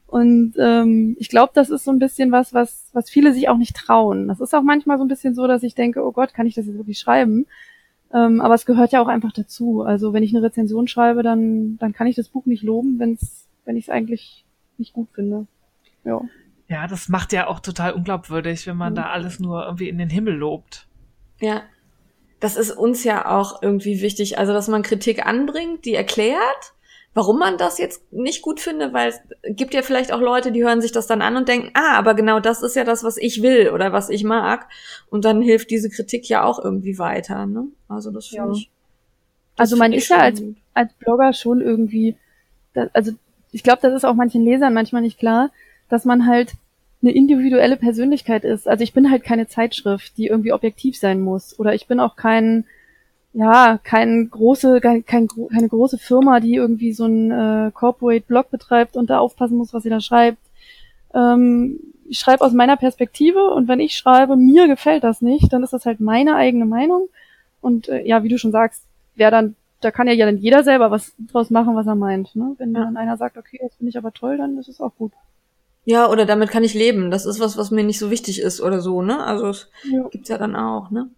Und 0.07 0.55
ähm, 0.59 1.17
ich 1.19 1.29
glaube, 1.29 1.53
das 1.55 1.69
ist 1.69 1.85
so 1.85 1.91
ein 1.91 1.99
bisschen 1.99 2.31
was, 2.31 2.55
was, 2.55 2.91
was 2.93 3.11
viele 3.11 3.33
sich 3.35 3.49
auch 3.49 3.57
nicht 3.57 3.75
trauen. 3.75 4.29
Das 4.29 4.41
ist 4.41 4.55
auch 4.55 4.63
manchmal 4.63 4.99
so 4.99 5.05
ein 5.05 5.09
bisschen 5.09 5.35
so, 5.35 5.47
dass 5.47 5.63
ich 5.63 5.75
denke, 5.75 6.05
oh 6.05 6.13
Gott, 6.13 6.33
kann 6.33 6.47
ich 6.47 6.55
das 6.55 6.67
jetzt 6.67 6.77
wirklich 6.77 6.99
schreiben? 6.99 7.47
Ähm, 8.15 8.41
aber 8.41 8.55
es 8.55 8.67
gehört 8.67 8.93
ja 8.93 9.03
auch 9.03 9.09
einfach 9.09 9.33
dazu. 9.33 9.83
Also 9.83 10.13
wenn 10.13 10.23
ich 10.23 10.35
eine 10.35 10.45
Rezension 10.45 10.87
schreibe, 10.87 11.23
dann, 11.23 11.77
dann 11.79 11.93
kann 11.93 12.07
ich 12.07 12.15
das 12.15 12.29
Buch 12.29 12.47
nicht 12.47 12.63
loben, 12.63 12.99
wenn's, 12.99 13.49
wenn 13.65 13.77
ich 13.77 13.85
es 13.85 13.91
eigentlich 13.91 14.45
nicht 14.79 14.93
gut 14.93 15.09
finde. 15.13 15.47
Ja. 16.05 16.21
Ja, 16.69 16.87
das 16.87 17.09
macht 17.09 17.33
ja 17.33 17.47
auch 17.49 17.61
total 17.61 17.93
unglaubwürdig, 17.93 18.67
wenn 18.67 18.77
man 18.77 18.93
mhm. 18.93 18.97
da 18.97 19.11
alles 19.11 19.41
nur 19.41 19.65
irgendwie 19.65 19.89
in 19.89 19.99
den 19.99 20.11
Himmel 20.11 20.35
lobt. 20.35 20.87
Ja. 21.41 21.63
Das 22.39 22.57
ist 22.57 22.71
uns 22.71 23.03
ja 23.03 23.31
auch 23.31 23.63
irgendwie 23.63 24.03
wichtig. 24.03 24.39
Also, 24.39 24.53
dass 24.53 24.69
man 24.69 24.83
Kritik 24.83 25.27
anbringt, 25.27 25.85
die 25.85 25.95
erklärt 25.95 26.75
warum 27.17 27.39
man 27.39 27.57
das 27.57 27.79
jetzt 27.79 28.13
nicht 28.13 28.43
gut 28.43 28.61
finde, 28.61 28.93
weil 28.93 29.09
es 29.09 29.21
gibt 29.57 29.73
ja 29.73 29.81
vielleicht 29.81 30.13
auch 30.13 30.21
Leute, 30.21 30.53
die 30.53 30.63
hören 30.63 30.83
sich 30.83 30.93
das 30.93 31.07
dann 31.07 31.23
an 31.23 31.39
und 31.39 31.49
denken, 31.49 31.71
ah, 31.73 31.97
aber 31.97 32.13
genau 32.13 32.41
das 32.41 32.63
ist 32.63 32.77
ja 32.77 32.85
das, 32.85 33.05
was 33.05 33.17
ich 33.17 33.41
will 33.41 33.71
oder 33.71 33.91
was 33.91 34.11
ich 34.11 34.23
mag. 34.23 34.69
Und 35.09 35.25
dann 35.25 35.41
hilft 35.41 35.71
diese 35.71 35.89
Kritik 35.89 36.29
ja 36.29 36.45
auch 36.45 36.63
irgendwie 36.63 36.99
weiter. 36.99 37.47
Ne? 37.47 37.69
Also 37.89 38.11
das 38.11 38.27
finde 38.27 38.49
ja. 38.49 38.53
ich. 38.53 38.71
Also 39.57 39.79
man 39.79 39.95
ist 39.95 40.11
ja 40.11 40.19
als, 40.19 40.43
als 40.75 40.93
Blogger 40.93 41.33
schon 41.33 41.63
irgendwie, 41.63 42.17
da, 42.75 42.91
also 42.93 43.13
ich 43.51 43.63
glaube, 43.63 43.79
das 43.81 43.95
ist 43.95 44.05
auch 44.05 44.15
manchen 44.15 44.45
Lesern 44.45 44.75
manchmal 44.75 45.01
nicht 45.01 45.19
klar, 45.19 45.51
dass 45.89 46.05
man 46.05 46.27
halt 46.27 46.53
eine 47.01 47.13
individuelle 47.13 47.79
Persönlichkeit 47.79 48.45
ist. 48.45 48.69
Also 48.69 48.85
ich 48.85 48.93
bin 48.93 49.11
halt 49.11 49.25
keine 49.25 49.47
Zeitschrift, 49.47 50.19
die 50.19 50.27
irgendwie 50.27 50.53
objektiv 50.53 50.99
sein 50.99 51.23
muss. 51.23 51.59
Oder 51.59 51.73
ich 51.73 51.87
bin 51.87 51.99
auch 51.99 52.17
kein 52.17 52.67
ja, 53.37 53.79
kein 53.85 54.31
große, 54.31 54.81
kein, 54.81 55.05
kein, 55.05 55.29
keine 55.29 55.69
große 55.69 55.99
Firma, 55.99 56.41
die 56.41 56.55
irgendwie 56.55 56.95
so 56.95 57.05
ein 57.05 57.31
äh, 57.31 57.71
Corporate 57.71 58.25
Blog 58.27 58.51
betreibt 58.51 58.97
und 58.97 59.11
da 59.11 59.19
aufpassen 59.19 59.59
muss, 59.59 59.75
was 59.75 59.83
sie 59.83 59.91
da 59.91 60.01
schreibt. 60.01 60.39
Ähm, 61.13 61.79
ich 62.09 62.19
schreibe 62.19 62.43
aus 62.43 62.55
meiner 62.55 62.79
Perspektive 62.79 63.51
und 63.51 63.69
wenn 63.69 63.79
ich 63.79 63.95
schreibe, 63.95 64.37
mir 64.37 64.69
gefällt 64.69 65.05
das 65.05 65.21
nicht, 65.21 65.53
dann 65.53 65.63
ist 65.63 65.75
das 65.75 65.85
halt 65.85 66.01
meine 66.01 66.35
eigene 66.35 66.65
Meinung. 66.65 67.11
Und 67.61 67.91
äh, 67.91 68.07
ja, 68.07 68.23
wie 68.23 68.31
du 68.31 68.39
schon 68.39 68.53
sagst, 68.53 68.85
wer 69.17 69.31
dann, 69.31 69.55
da 69.83 69.91
kann 69.91 70.07
ja, 70.07 70.15
ja 70.15 70.25
dann 70.25 70.39
jeder 70.39 70.65
selber 70.65 70.91
was 70.91 71.13
draus 71.19 71.51
machen, 71.51 71.77
was 71.77 71.87
er 71.87 71.95
meint. 71.95 72.35
Ne? 72.37 72.55
Wenn 72.57 72.75
ja. 72.75 72.85
dann 72.85 72.97
einer 72.97 73.19
sagt, 73.19 73.37
okay, 73.37 73.59
das 73.61 73.75
finde 73.75 73.91
ich 73.91 73.99
aber 73.99 74.13
toll, 74.13 74.39
dann 74.39 74.57
ist 74.57 74.69
es 74.69 74.81
auch 74.81 74.95
gut. 74.97 75.13
Ja, 75.85 76.09
oder 76.09 76.25
damit 76.25 76.49
kann 76.49 76.65
ich 76.65 76.73
leben. 76.73 77.11
Das 77.11 77.27
ist 77.27 77.39
was, 77.39 77.59
was 77.59 77.71
mir 77.71 77.85
nicht 77.85 77.99
so 77.99 78.11
wichtig 78.11 78.41
ist 78.41 78.63
oder 78.63 78.81
so, 78.81 79.03
ne? 79.03 79.23
Also 79.23 79.49
es 79.51 79.71
ja. 79.85 80.09
gibt's 80.09 80.31
ja 80.31 80.39
dann 80.39 80.57
auch, 80.57 80.91
ne? 80.91 81.11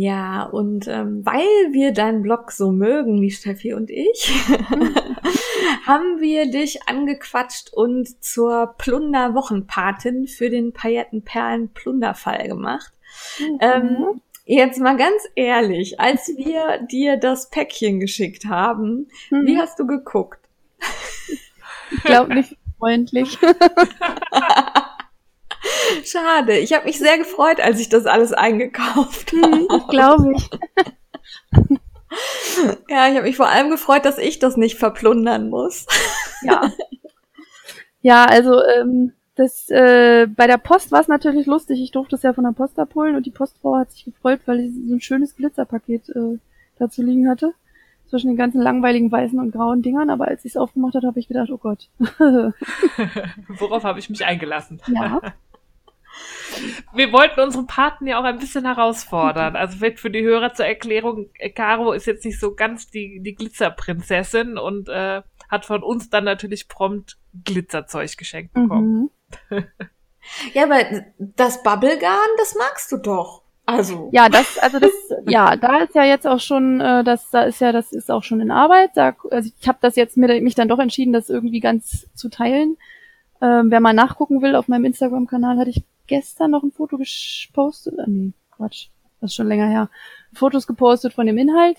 Ja, 0.00 0.44
und 0.44 0.86
ähm, 0.86 1.26
weil 1.26 1.72
wir 1.72 1.92
deinen 1.92 2.22
Blog 2.22 2.52
so 2.52 2.70
mögen, 2.70 3.20
die 3.20 3.32
Steffi 3.32 3.74
und 3.74 3.90
ich, 3.90 4.30
haben 5.86 6.20
wir 6.20 6.48
dich 6.48 6.88
angequatscht 6.88 7.72
und 7.72 8.22
zur 8.22 8.76
Plunderwochenpatin 8.78 10.28
für 10.28 10.50
den 10.50 10.72
Paillettenperlen-Plunderfall 10.72 12.46
gemacht. 12.46 12.92
Mhm. 13.40 13.58
Ähm, 13.60 14.20
jetzt 14.44 14.78
mal 14.78 14.96
ganz 14.96 15.20
ehrlich, 15.34 15.98
als 15.98 16.28
wir 16.28 16.86
dir 16.86 17.16
das 17.16 17.50
Päckchen 17.50 17.98
geschickt 17.98 18.44
haben, 18.44 19.08
mhm. 19.30 19.46
wie 19.46 19.58
hast 19.58 19.80
du 19.80 19.86
geguckt? 19.88 20.38
Ich 21.90 22.04
glaube 22.04 22.36
nicht 22.36 22.56
freundlich. 22.78 23.36
Schade. 26.04 26.58
Ich 26.58 26.72
habe 26.72 26.86
mich 26.86 26.98
sehr 26.98 27.18
gefreut, 27.18 27.60
als 27.60 27.80
ich 27.80 27.88
das 27.88 28.06
alles 28.06 28.32
eingekauft 28.32 29.32
habe. 29.32 29.56
Mhm, 29.56 29.68
ich 29.76 29.88
glaube 29.88 30.32
ich. 30.36 30.50
Ja, 32.88 33.08
ich 33.08 33.16
habe 33.16 33.22
mich 33.22 33.36
vor 33.36 33.48
allem 33.48 33.70
gefreut, 33.70 34.04
dass 34.04 34.18
ich 34.18 34.38
das 34.38 34.56
nicht 34.56 34.78
verplundern 34.78 35.50
muss. 35.50 35.86
Ja. 36.42 36.72
Ja, 38.00 38.24
also 38.24 38.62
ähm, 38.64 39.12
das 39.34 39.68
äh, 39.70 40.26
bei 40.26 40.46
der 40.46 40.58
Post 40.58 40.90
war 40.92 41.00
es 41.00 41.08
natürlich 41.08 41.46
lustig. 41.46 41.80
Ich 41.80 41.92
durfte 41.92 42.16
es 42.16 42.22
ja 42.22 42.32
von 42.32 42.44
der 42.44 42.52
Post 42.52 42.78
abholen 42.78 43.14
und 43.16 43.26
die 43.26 43.30
Postfrau 43.30 43.76
hat 43.76 43.92
sich 43.92 44.04
gefreut, 44.04 44.40
weil 44.46 44.58
sie 44.58 44.88
so 44.88 44.94
ein 44.94 45.00
schönes 45.00 45.36
Glitzerpaket 45.36 46.08
äh, 46.10 46.38
dazu 46.78 47.02
liegen 47.02 47.28
hatte. 47.28 47.54
Zwischen 48.08 48.28
den 48.28 48.36
ganzen 48.36 48.62
langweiligen 48.62 49.12
weißen 49.12 49.38
und 49.38 49.52
grauen 49.52 49.82
Dingern, 49.82 50.08
aber 50.08 50.28
als 50.28 50.44
ich 50.44 50.52
es 50.52 50.56
aufgemacht 50.56 50.94
habe, 50.94 51.08
habe 51.08 51.20
ich 51.20 51.28
gedacht, 51.28 51.50
oh 51.50 51.58
Gott. 51.58 51.90
Worauf 53.48 53.84
habe 53.84 53.98
ich 53.98 54.08
mich 54.08 54.24
eingelassen? 54.24 54.80
Ja. 54.88 55.20
Wir 56.92 57.12
wollten 57.12 57.40
unseren 57.40 57.66
Paten 57.66 58.06
ja 58.06 58.18
auch 58.18 58.24
ein 58.24 58.38
bisschen 58.38 58.64
herausfordern. 58.64 59.56
Also 59.56 59.78
für 59.96 60.10
die 60.10 60.22
Hörer 60.22 60.54
zur 60.54 60.66
Erklärung, 60.66 61.30
Caro 61.54 61.92
ist 61.92 62.06
jetzt 62.06 62.24
nicht 62.24 62.40
so 62.40 62.54
ganz 62.54 62.88
die, 62.90 63.20
die 63.20 63.34
Glitzerprinzessin 63.34 64.58
und 64.58 64.88
äh, 64.88 65.22
hat 65.48 65.66
von 65.66 65.82
uns 65.82 66.10
dann 66.10 66.24
natürlich 66.24 66.68
prompt 66.68 67.18
Glitzerzeug 67.44 68.16
geschenkt 68.16 68.54
bekommen. 68.54 69.10
Mhm. 69.50 69.64
ja, 70.52 70.64
aber 70.64 70.80
das 71.18 71.62
Bubblegum, 71.62 72.36
das 72.38 72.54
magst 72.56 72.92
du 72.92 72.96
doch. 72.98 73.42
Also. 73.66 74.08
Ja, 74.12 74.30
das, 74.30 74.58
also 74.58 74.78
das, 74.78 74.92
ja, 75.26 75.56
da 75.56 75.80
ist 75.80 75.94
ja 75.94 76.04
jetzt 76.04 76.26
auch 76.26 76.40
schon, 76.40 76.80
äh, 76.80 77.04
das, 77.04 77.28
da 77.30 77.42
ist 77.42 77.60
ja, 77.60 77.70
das 77.70 77.92
ist 77.92 78.10
auch 78.10 78.22
schon 78.22 78.40
in 78.40 78.50
Arbeit. 78.50 78.92
Da, 78.94 79.14
also 79.30 79.50
ich 79.60 79.68
habe 79.68 79.78
das 79.82 79.96
jetzt 79.96 80.16
mir, 80.16 80.40
mich 80.40 80.54
dann 80.54 80.68
doch 80.68 80.78
entschieden, 80.78 81.12
das 81.12 81.28
irgendwie 81.28 81.60
ganz 81.60 82.08
zu 82.14 82.30
teilen. 82.30 82.78
Ähm, 83.42 83.70
wer 83.70 83.80
mal 83.80 83.92
nachgucken 83.92 84.40
will, 84.40 84.56
auf 84.56 84.68
meinem 84.68 84.86
Instagram-Kanal 84.86 85.58
hatte 85.58 85.70
ich 85.70 85.84
gestern 86.08 86.50
noch 86.50 86.62
ein 86.62 86.72
Foto 86.72 86.98
gepostet. 86.98 87.98
Äh, 87.98 88.04
nee, 88.06 88.32
Quatsch, 88.50 88.88
das 89.20 89.30
ist 89.30 89.36
schon 89.36 89.48
länger 89.48 89.68
her. 89.68 89.90
Fotos 90.32 90.66
gepostet 90.66 91.12
von 91.12 91.26
dem 91.26 91.38
Inhalt. 91.38 91.78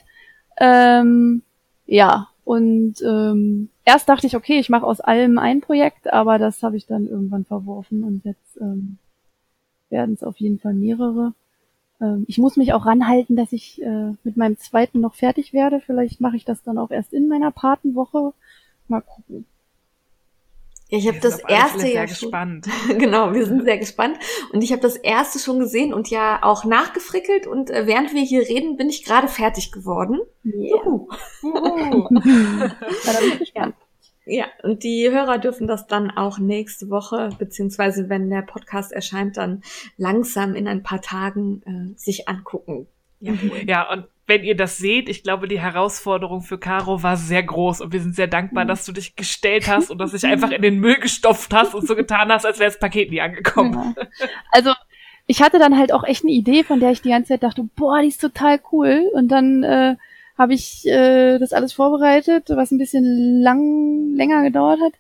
Ähm, 0.58 1.44
ja, 1.86 2.30
und 2.46 2.96
ähm, 3.02 3.70
erst 3.86 4.10
dachte 4.10 4.28
ich, 4.28 4.36
okay, 4.36 4.60
ich 4.60 4.70
mache 4.70 4.86
aus 4.86 5.02
allem 5.02 5.38
ein 5.38 5.62
Projekt, 5.62 6.12
aber 6.12 6.40
das 6.40 6.64
habe 6.64 6.78
ich 6.78 6.86
dann 6.86 7.08
irgendwann 7.08 7.46
verworfen 7.46 8.04
und 8.04 8.26
jetzt 8.26 8.58
ähm, 8.60 8.98
werden 9.90 10.16
es 10.16 10.24
auf 10.24 10.38
jeden 10.38 10.60
Fall 10.60 10.74
mehrere. 10.74 11.34
Ähm, 12.02 12.26
ich 12.28 12.38
muss 12.38 12.58
mich 12.58 12.74
auch 12.74 12.86
ranhalten, 12.86 13.36
dass 13.36 13.52
ich 13.52 13.82
äh, 13.82 14.14
mit 14.24 14.38
meinem 14.38 14.58
zweiten 14.58 15.00
noch 15.00 15.16
fertig 15.16 15.54
werde. 15.54 15.80
Vielleicht 15.80 16.22
mache 16.22 16.38
ich 16.38 16.46
das 16.46 16.64
dann 16.64 16.78
auch 16.78 16.92
erst 16.92 17.14
in 17.14 17.28
meiner 17.28 17.52
Patenwoche. 17.52 18.34
Mal 18.88 19.02
gucken. 19.02 19.46
Ja, 20.90 20.98
ich 20.98 21.08
habe 21.08 21.20
das 21.20 21.40
erste 21.40 21.88
ja 21.88 22.08
schon, 22.08 22.30
gespannt. 22.30 22.68
genau, 22.98 23.34
wir 23.34 23.46
sind 23.46 23.64
sehr 23.64 23.78
gespannt 23.78 24.18
und 24.52 24.64
ich 24.64 24.72
habe 24.72 24.82
das 24.82 24.96
erste 24.96 25.40
schon 25.40 25.60
gesehen 25.60 25.94
und 25.94 26.10
ja 26.10 26.40
auch 26.42 26.66
nachgefrickelt 26.66 27.46
und 27.46 27.70
äh, 27.70 27.86
während 27.86 28.14
wir 28.14 28.24
hier 28.24 28.42
reden, 28.42 28.76
bin 28.76 28.90
ich 28.90 29.06
gerade 29.06 29.28
fertig 29.28 29.72
geworden. 29.72 30.20
Yeah. 30.44 30.84
Juhu. 30.84 31.08
Juhu. 31.44 32.08
ja. 33.56 33.74
Ja, 34.32 34.46
und 34.62 34.84
die 34.84 35.10
Hörer 35.10 35.40
dürfen 35.40 35.66
das 35.66 35.88
dann 35.88 36.12
auch 36.12 36.38
nächste 36.38 36.92
Woche, 36.92 37.30
beziehungsweise 37.40 38.10
wenn 38.10 38.30
der 38.30 38.44
Podcast 38.44 38.92
erscheint, 38.92 39.38
dann 39.38 39.64
langsam 39.98 40.54
in 40.54 40.68
ein 40.68 40.84
paar 40.84 41.02
Tagen 41.02 41.64
äh, 41.66 41.98
sich 41.98 42.30
angucken. 42.30 42.86
Ja, 43.22 43.34
ja, 43.66 43.92
und 43.92 44.06
wenn 44.30 44.44
ihr 44.44 44.56
das 44.56 44.78
seht, 44.78 45.10
ich 45.10 45.24
glaube, 45.24 45.48
die 45.48 45.60
Herausforderung 45.60 46.42
für 46.42 46.58
Caro 46.58 47.04
war 47.04 47.18
sehr 47.18 47.44
groß 47.44 47.82
und 47.82 47.92
wir 47.92 48.00
sind 48.00 48.16
sehr 48.16 48.28
dankbar, 48.28 48.64
dass 48.64 48.86
du 48.86 48.92
dich 48.92 49.16
gestellt 49.16 49.68
hast 49.68 49.90
und 49.92 49.98
dass 49.98 50.12
dich 50.12 50.26
einfach 50.26 50.52
in 50.52 50.62
den 50.62 50.80
Müll 50.80 51.00
gestopft 51.00 51.54
hast 51.54 51.76
und 51.76 51.88
so 51.88 51.96
getan 51.96 52.32
hast, 52.32 52.46
als 52.46 52.60
wäre 52.60 52.70
das 52.70 52.80
Paket 52.80 53.12
nie 53.12 53.20
angekommen. 53.20 53.96
Ja. 53.98 54.08
Also 54.52 54.74
ich 55.26 55.42
hatte 55.42 55.60
dann 55.60 55.78
halt 55.78 55.92
auch 55.92 56.04
echt 56.04 56.24
eine 56.24 56.32
Idee, 56.32 56.64
von 56.64 56.80
der 56.80 56.92
ich 56.92 57.02
die 57.02 57.10
ganze 57.10 57.30
Zeit 57.30 57.44
dachte, 57.44 57.68
boah, 57.76 58.02
die 58.02 58.08
ist 58.08 58.22
total 58.22 58.60
cool. 58.72 59.10
Und 59.14 59.28
dann 59.28 59.64
äh, 59.64 59.96
habe 60.38 60.54
ich 60.54 60.88
äh, 60.88 61.38
das 61.38 61.54
alles 61.54 61.74
vorbereitet, 61.74 62.50
was 62.50 62.72
ein 62.72 62.78
bisschen 62.78 63.40
lang 63.42 64.16
länger 64.16 64.44
gedauert 64.44 64.80
hat. 64.82 64.94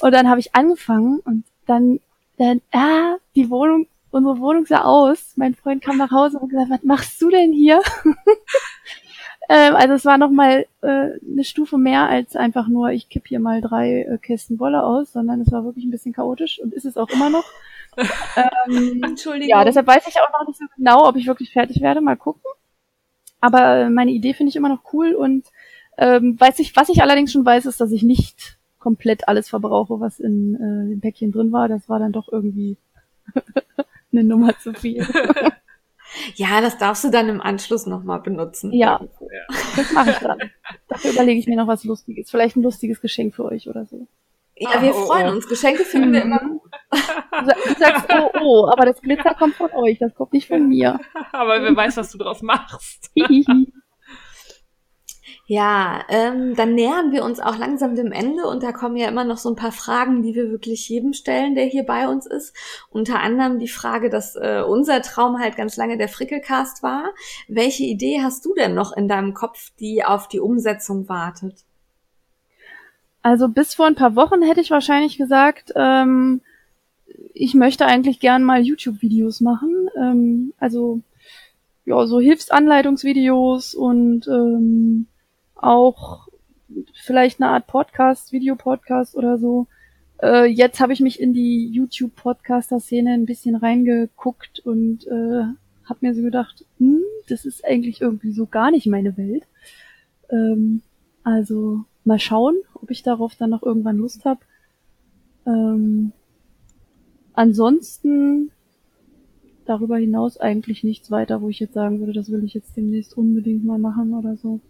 Und 0.00 0.12
dann 0.12 0.28
habe 0.28 0.40
ich 0.40 0.54
angefangen 0.54 1.20
und 1.24 1.44
dann, 1.66 2.00
dann, 2.38 2.60
ah, 2.72 3.16
die 3.34 3.50
Wohnung 3.50 3.86
unsere 4.14 4.38
Wohnung 4.38 4.64
sah 4.64 4.82
aus. 4.82 5.32
Mein 5.36 5.54
Freund 5.54 5.82
kam 5.82 5.98
nach 5.98 6.12
Hause 6.12 6.38
und 6.38 6.48
gesagt, 6.48 6.70
was 6.70 6.82
machst 6.84 7.20
du 7.20 7.30
denn 7.30 7.52
hier? 7.52 7.80
ähm, 9.48 9.74
also 9.74 9.94
es 9.94 10.04
war 10.04 10.18
nochmal 10.18 10.66
äh, 10.82 10.86
eine 10.86 11.44
Stufe 11.44 11.78
mehr 11.78 12.08
als 12.08 12.36
einfach 12.36 12.68
nur, 12.68 12.90
ich 12.90 13.08
kipp 13.08 13.26
hier 13.26 13.40
mal 13.40 13.60
drei 13.60 14.02
äh, 14.02 14.18
Kästen 14.18 14.60
Wolle 14.60 14.84
aus, 14.84 15.12
sondern 15.12 15.40
es 15.40 15.50
war 15.50 15.64
wirklich 15.64 15.84
ein 15.84 15.90
bisschen 15.90 16.12
chaotisch 16.12 16.60
und 16.60 16.72
ist 16.72 16.86
es 16.86 16.96
auch 16.96 17.10
immer 17.10 17.28
noch. 17.28 17.44
ähm, 17.96 19.02
Entschuldigung. 19.02 19.48
Ja, 19.48 19.64
deshalb 19.64 19.86
weiß 19.86 20.06
ich 20.06 20.16
auch 20.20 20.38
noch 20.38 20.46
nicht 20.46 20.58
so 20.58 20.64
genau, 20.76 21.08
ob 21.08 21.16
ich 21.16 21.26
wirklich 21.26 21.52
fertig 21.52 21.80
werde. 21.80 22.00
Mal 22.00 22.16
gucken. 22.16 22.42
Aber 23.40 23.76
äh, 23.76 23.90
meine 23.90 24.12
Idee 24.12 24.32
finde 24.32 24.50
ich 24.50 24.56
immer 24.56 24.68
noch 24.68 24.92
cool 24.92 25.14
und 25.14 25.44
ähm, 25.98 26.38
weiß 26.38 26.60
ich, 26.60 26.74
was 26.76 26.88
ich 26.88 27.02
allerdings 27.02 27.32
schon 27.32 27.44
weiß, 27.44 27.66
ist, 27.66 27.80
dass 27.80 27.92
ich 27.92 28.02
nicht 28.02 28.58
komplett 28.78 29.28
alles 29.28 29.48
verbrauche, 29.48 29.98
was 29.98 30.20
in 30.20 30.54
äh, 30.54 30.90
dem 30.90 31.00
Päckchen 31.00 31.32
drin 31.32 31.52
war. 31.52 31.68
Das 31.68 31.88
war 31.88 31.98
dann 31.98 32.12
doch 32.12 32.28
irgendwie 32.30 32.76
eine 34.16 34.24
Nummer 34.24 34.58
zu 34.58 34.72
viel. 34.74 35.06
ja, 36.34 36.60
das 36.60 36.78
darfst 36.78 37.04
du 37.04 37.10
dann 37.10 37.28
im 37.28 37.40
Anschluss 37.40 37.86
nochmal 37.86 38.20
benutzen. 38.20 38.72
Ja, 38.72 39.00
das 39.76 39.92
mache 39.92 40.10
ich 40.10 40.18
dann. 40.18 40.38
Dafür 40.88 41.12
überlege 41.12 41.38
ich 41.38 41.46
mir 41.46 41.56
noch 41.56 41.66
was 41.66 41.84
Lustiges. 41.84 42.30
Vielleicht 42.30 42.56
ein 42.56 42.62
lustiges 42.62 43.00
Geschenk 43.00 43.34
für 43.34 43.44
euch 43.44 43.68
oder 43.68 43.84
so. 43.86 44.06
Ja, 44.56 44.80
wir 44.80 44.94
oh, 44.94 45.06
freuen 45.06 45.28
oh. 45.28 45.32
uns. 45.32 45.48
Geschenke 45.48 45.84
finden 45.84 46.12
wir 46.12 46.22
immer 46.22 46.38
gut. 46.38 46.70
Du 46.92 47.74
sagst, 47.78 48.06
oh, 48.10 48.30
oh, 48.40 48.68
aber 48.70 48.86
das 48.86 49.02
Glitzer 49.02 49.34
kommt 49.34 49.56
von 49.56 49.70
euch, 49.72 49.98
das 49.98 50.14
kommt 50.14 50.32
nicht 50.32 50.46
von 50.46 50.68
mir. 50.68 51.00
Aber 51.32 51.60
wer 51.60 51.74
weiß, 51.74 51.96
was 51.96 52.12
du 52.12 52.18
draus 52.18 52.40
machst. 52.42 53.10
Ja, 55.46 56.02
ähm, 56.08 56.54
dann 56.54 56.74
nähern 56.74 57.12
wir 57.12 57.22
uns 57.22 57.38
auch 57.38 57.58
langsam 57.58 57.96
dem 57.96 58.12
Ende 58.12 58.46
und 58.46 58.62
da 58.62 58.72
kommen 58.72 58.96
ja 58.96 59.08
immer 59.08 59.24
noch 59.24 59.36
so 59.36 59.50
ein 59.50 59.56
paar 59.56 59.72
Fragen, 59.72 60.22
die 60.22 60.34
wir 60.34 60.50
wirklich 60.50 60.88
jedem 60.88 61.12
stellen, 61.12 61.54
der 61.54 61.66
hier 61.66 61.84
bei 61.84 62.08
uns 62.08 62.24
ist. 62.24 62.56
Unter 62.90 63.20
anderem 63.20 63.58
die 63.58 63.68
Frage, 63.68 64.08
dass 64.08 64.36
äh, 64.36 64.62
unser 64.66 65.02
Traum 65.02 65.38
halt 65.38 65.56
ganz 65.56 65.76
lange 65.76 65.98
der 65.98 66.08
Frickelcast 66.08 66.82
war. 66.82 67.10
Welche 67.46 67.84
Idee 67.84 68.22
hast 68.22 68.46
du 68.46 68.54
denn 68.54 68.74
noch 68.74 68.96
in 68.96 69.06
deinem 69.06 69.34
Kopf, 69.34 69.70
die 69.78 70.02
auf 70.02 70.28
die 70.28 70.40
Umsetzung 70.40 71.10
wartet? 71.10 71.56
Also 73.20 73.48
bis 73.48 73.74
vor 73.74 73.86
ein 73.86 73.96
paar 73.96 74.16
Wochen 74.16 74.40
hätte 74.40 74.62
ich 74.62 74.70
wahrscheinlich 74.70 75.18
gesagt, 75.18 75.72
ähm, 75.76 76.40
ich 77.34 77.52
möchte 77.52 77.84
eigentlich 77.84 78.18
gern 78.18 78.44
mal 78.44 78.62
YouTube-Videos 78.62 79.42
machen. 79.42 79.90
Ähm, 79.94 80.54
also 80.58 81.00
ja, 81.84 82.06
so 82.06 82.18
Hilfsanleitungsvideos 82.18 83.74
und 83.74 84.26
ähm, 84.26 85.06
auch 85.56 86.28
vielleicht 86.92 87.40
eine 87.40 87.50
Art 87.50 87.66
Podcast, 87.66 88.32
Videopodcast 88.32 89.16
oder 89.16 89.38
so. 89.38 89.66
Äh, 90.22 90.46
jetzt 90.46 90.80
habe 90.80 90.92
ich 90.92 91.00
mich 91.00 91.20
in 91.20 91.32
die 91.32 91.68
YouTube-Podcaster-Szene 91.68 93.12
ein 93.12 93.26
bisschen 93.26 93.56
reingeguckt 93.56 94.60
und 94.60 95.06
äh, 95.06 95.44
habe 95.84 95.98
mir 96.00 96.14
so 96.14 96.22
gedacht, 96.22 96.64
hm, 96.78 97.02
das 97.28 97.44
ist 97.44 97.64
eigentlich 97.64 98.00
irgendwie 98.00 98.32
so 98.32 98.46
gar 98.46 98.70
nicht 98.70 98.86
meine 98.86 99.16
Welt. 99.16 99.44
Ähm, 100.30 100.82
also 101.22 101.84
mal 102.04 102.18
schauen, 102.18 102.56
ob 102.74 102.90
ich 102.90 103.02
darauf 103.02 103.34
dann 103.34 103.50
noch 103.50 103.62
irgendwann 103.62 103.96
Lust 103.96 104.24
habe. 104.24 104.40
Ähm, 105.46 106.12
ansonsten 107.34 108.50
darüber 109.64 109.96
hinaus 109.96 110.36
eigentlich 110.38 110.84
nichts 110.84 111.10
weiter, 111.10 111.40
wo 111.40 111.48
ich 111.48 111.60
jetzt 111.60 111.74
sagen 111.74 111.98
würde, 112.00 112.12
das 112.12 112.30
will 112.30 112.44
ich 112.44 112.54
jetzt 112.54 112.76
demnächst 112.76 113.16
unbedingt 113.16 113.64
mal 113.64 113.78
machen 113.78 114.14
oder 114.14 114.36
so 114.36 114.60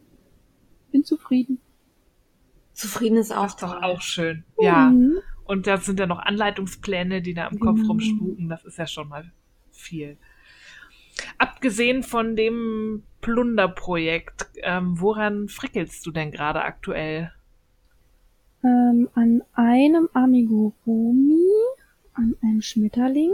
bin 0.95 1.05
zufrieden. 1.05 1.59
Zufrieden 2.73 3.19
ist 3.19 3.33
auch 3.33 3.43
das 3.43 3.55
ist 3.55 3.63
doch 3.63 3.83
auch 3.83 4.01
schön. 4.01 4.45
Mhm. 4.59 4.65
Ja. 4.65 4.93
Und 5.45 5.67
da 5.67 5.77
sind 5.77 5.99
ja 5.99 6.07
noch 6.07 6.21
Anleitungspläne, 6.21 7.21
die 7.21 7.35
da 7.35 7.49
im 7.49 7.59
Kopf 7.59 7.77
genau. 7.77 7.89
rumspuken. 7.89 8.49
Das 8.49 8.65
ist 8.65 8.79
ja 8.79 8.87
schon 8.87 9.09
mal 9.09 9.31
viel. 9.73 10.17
Abgesehen 11.37 12.03
von 12.05 12.37
dem 12.37 13.03
Plunderprojekt, 13.21 14.47
ähm, 14.63 15.01
woran 15.01 15.49
frickelst 15.49 16.07
du 16.07 16.13
denn 16.13 16.31
gerade 16.31 16.63
aktuell? 16.63 17.33
Ähm, 18.63 19.09
an 19.15 19.43
einem 19.53 20.09
Amigurumi, 20.13 21.49
an 22.15 22.37
einem 22.41 22.63
Schmetterling. 22.63 23.33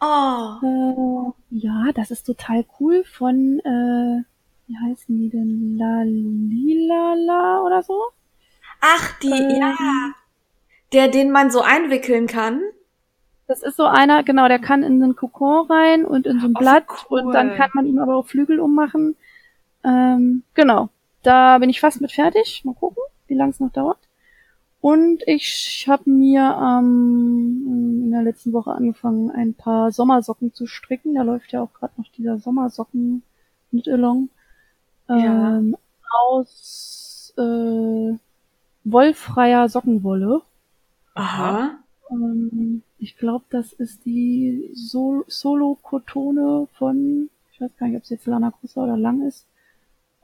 Oh. 0.00 0.54
Äh, 0.62 1.32
ja, 1.50 1.92
das 1.94 2.10
ist 2.10 2.24
total 2.24 2.64
cool 2.80 3.04
von 3.04 3.60
äh, 3.60 4.22
wie 4.68 4.76
heißen 4.78 5.16
die 5.18 5.30
denn? 5.30 5.76
La 5.78 6.02
Lila 6.04 7.14
La 7.14 7.62
oder 7.62 7.82
so? 7.82 8.00
Ach, 8.80 9.18
die, 9.20 9.30
Ähm, 9.32 9.56
ja. 9.60 9.74
Der, 10.92 11.08
den 11.08 11.30
man 11.30 11.50
so 11.50 11.60
einwickeln 11.60 12.26
kann. 12.26 12.60
Das 13.46 13.62
ist 13.62 13.76
so 13.76 13.84
einer, 13.84 14.22
genau, 14.24 14.46
der 14.48 14.58
kann 14.58 14.82
in 14.82 15.02
einen 15.02 15.16
Kokon 15.16 15.66
rein 15.70 16.04
und 16.04 16.26
in 16.26 16.38
so 16.40 16.46
ein 16.46 16.54
Oh, 16.56 16.58
Blatt 16.60 16.84
cool. 17.10 17.20
und 17.22 17.32
dann 17.32 17.56
kann 17.56 17.70
man 17.74 17.86
ihm 17.86 17.98
aber 17.98 18.16
auch 18.16 18.26
Flügel 18.26 18.60
ummachen. 18.60 19.16
Ähm, 19.84 20.42
genau. 20.54 20.90
Da 21.22 21.58
bin 21.58 21.68
ich 21.70 21.80
fast 21.80 22.00
mit 22.00 22.12
fertig. 22.12 22.62
Mal 22.64 22.74
gucken, 22.74 23.02
wie 23.26 23.34
lange 23.34 23.50
es 23.50 23.60
noch 23.60 23.72
dauert. 23.72 23.98
Und 24.80 25.22
ich 25.26 25.86
habe 25.88 26.08
mir 26.08 26.56
ähm, 26.62 28.02
in 28.04 28.10
der 28.12 28.22
letzten 28.22 28.52
Woche 28.52 28.72
angefangen, 28.72 29.30
ein 29.30 29.54
paar 29.54 29.90
Sommersocken 29.92 30.52
zu 30.54 30.66
stricken. 30.66 31.14
Da 31.14 31.22
läuft 31.22 31.52
ja 31.52 31.62
auch 31.62 31.72
gerade 31.72 31.94
noch 31.96 32.08
dieser 32.16 32.38
Sommersocken 32.38 33.22
mit 33.72 33.88
Along. 33.88 34.28
Ja. 35.08 35.58
Ähm, 35.58 35.76
aus 36.26 37.34
äh, 37.36 38.16
wollfreier 38.84 39.68
Sockenwolle. 39.68 40.42
Aha. 41.14 41.78
Ähm, 42.10 42.82
ich 42.98 43.16
glaube, 43.16 43.44
das 43.50 43.72
ist 43.72 44.04
die 44.04 44.70
Sol 44.74 45.24
Solo-Kotone 45.28 46.68
von, 46.74 47.30
ich 47.52 47.60
weiß 47.60 47.70
gar 47.78 47.88
nicht, 47.88 47.96
ob 47.96 48.02
es 48.02 48.10
jetzt 48.10 48.26
Lana 48.26 48.50
Grossa 48.50 48.82
oder 48.82 48.96
Lang 48.96 49.26
ist. 49.26 49.46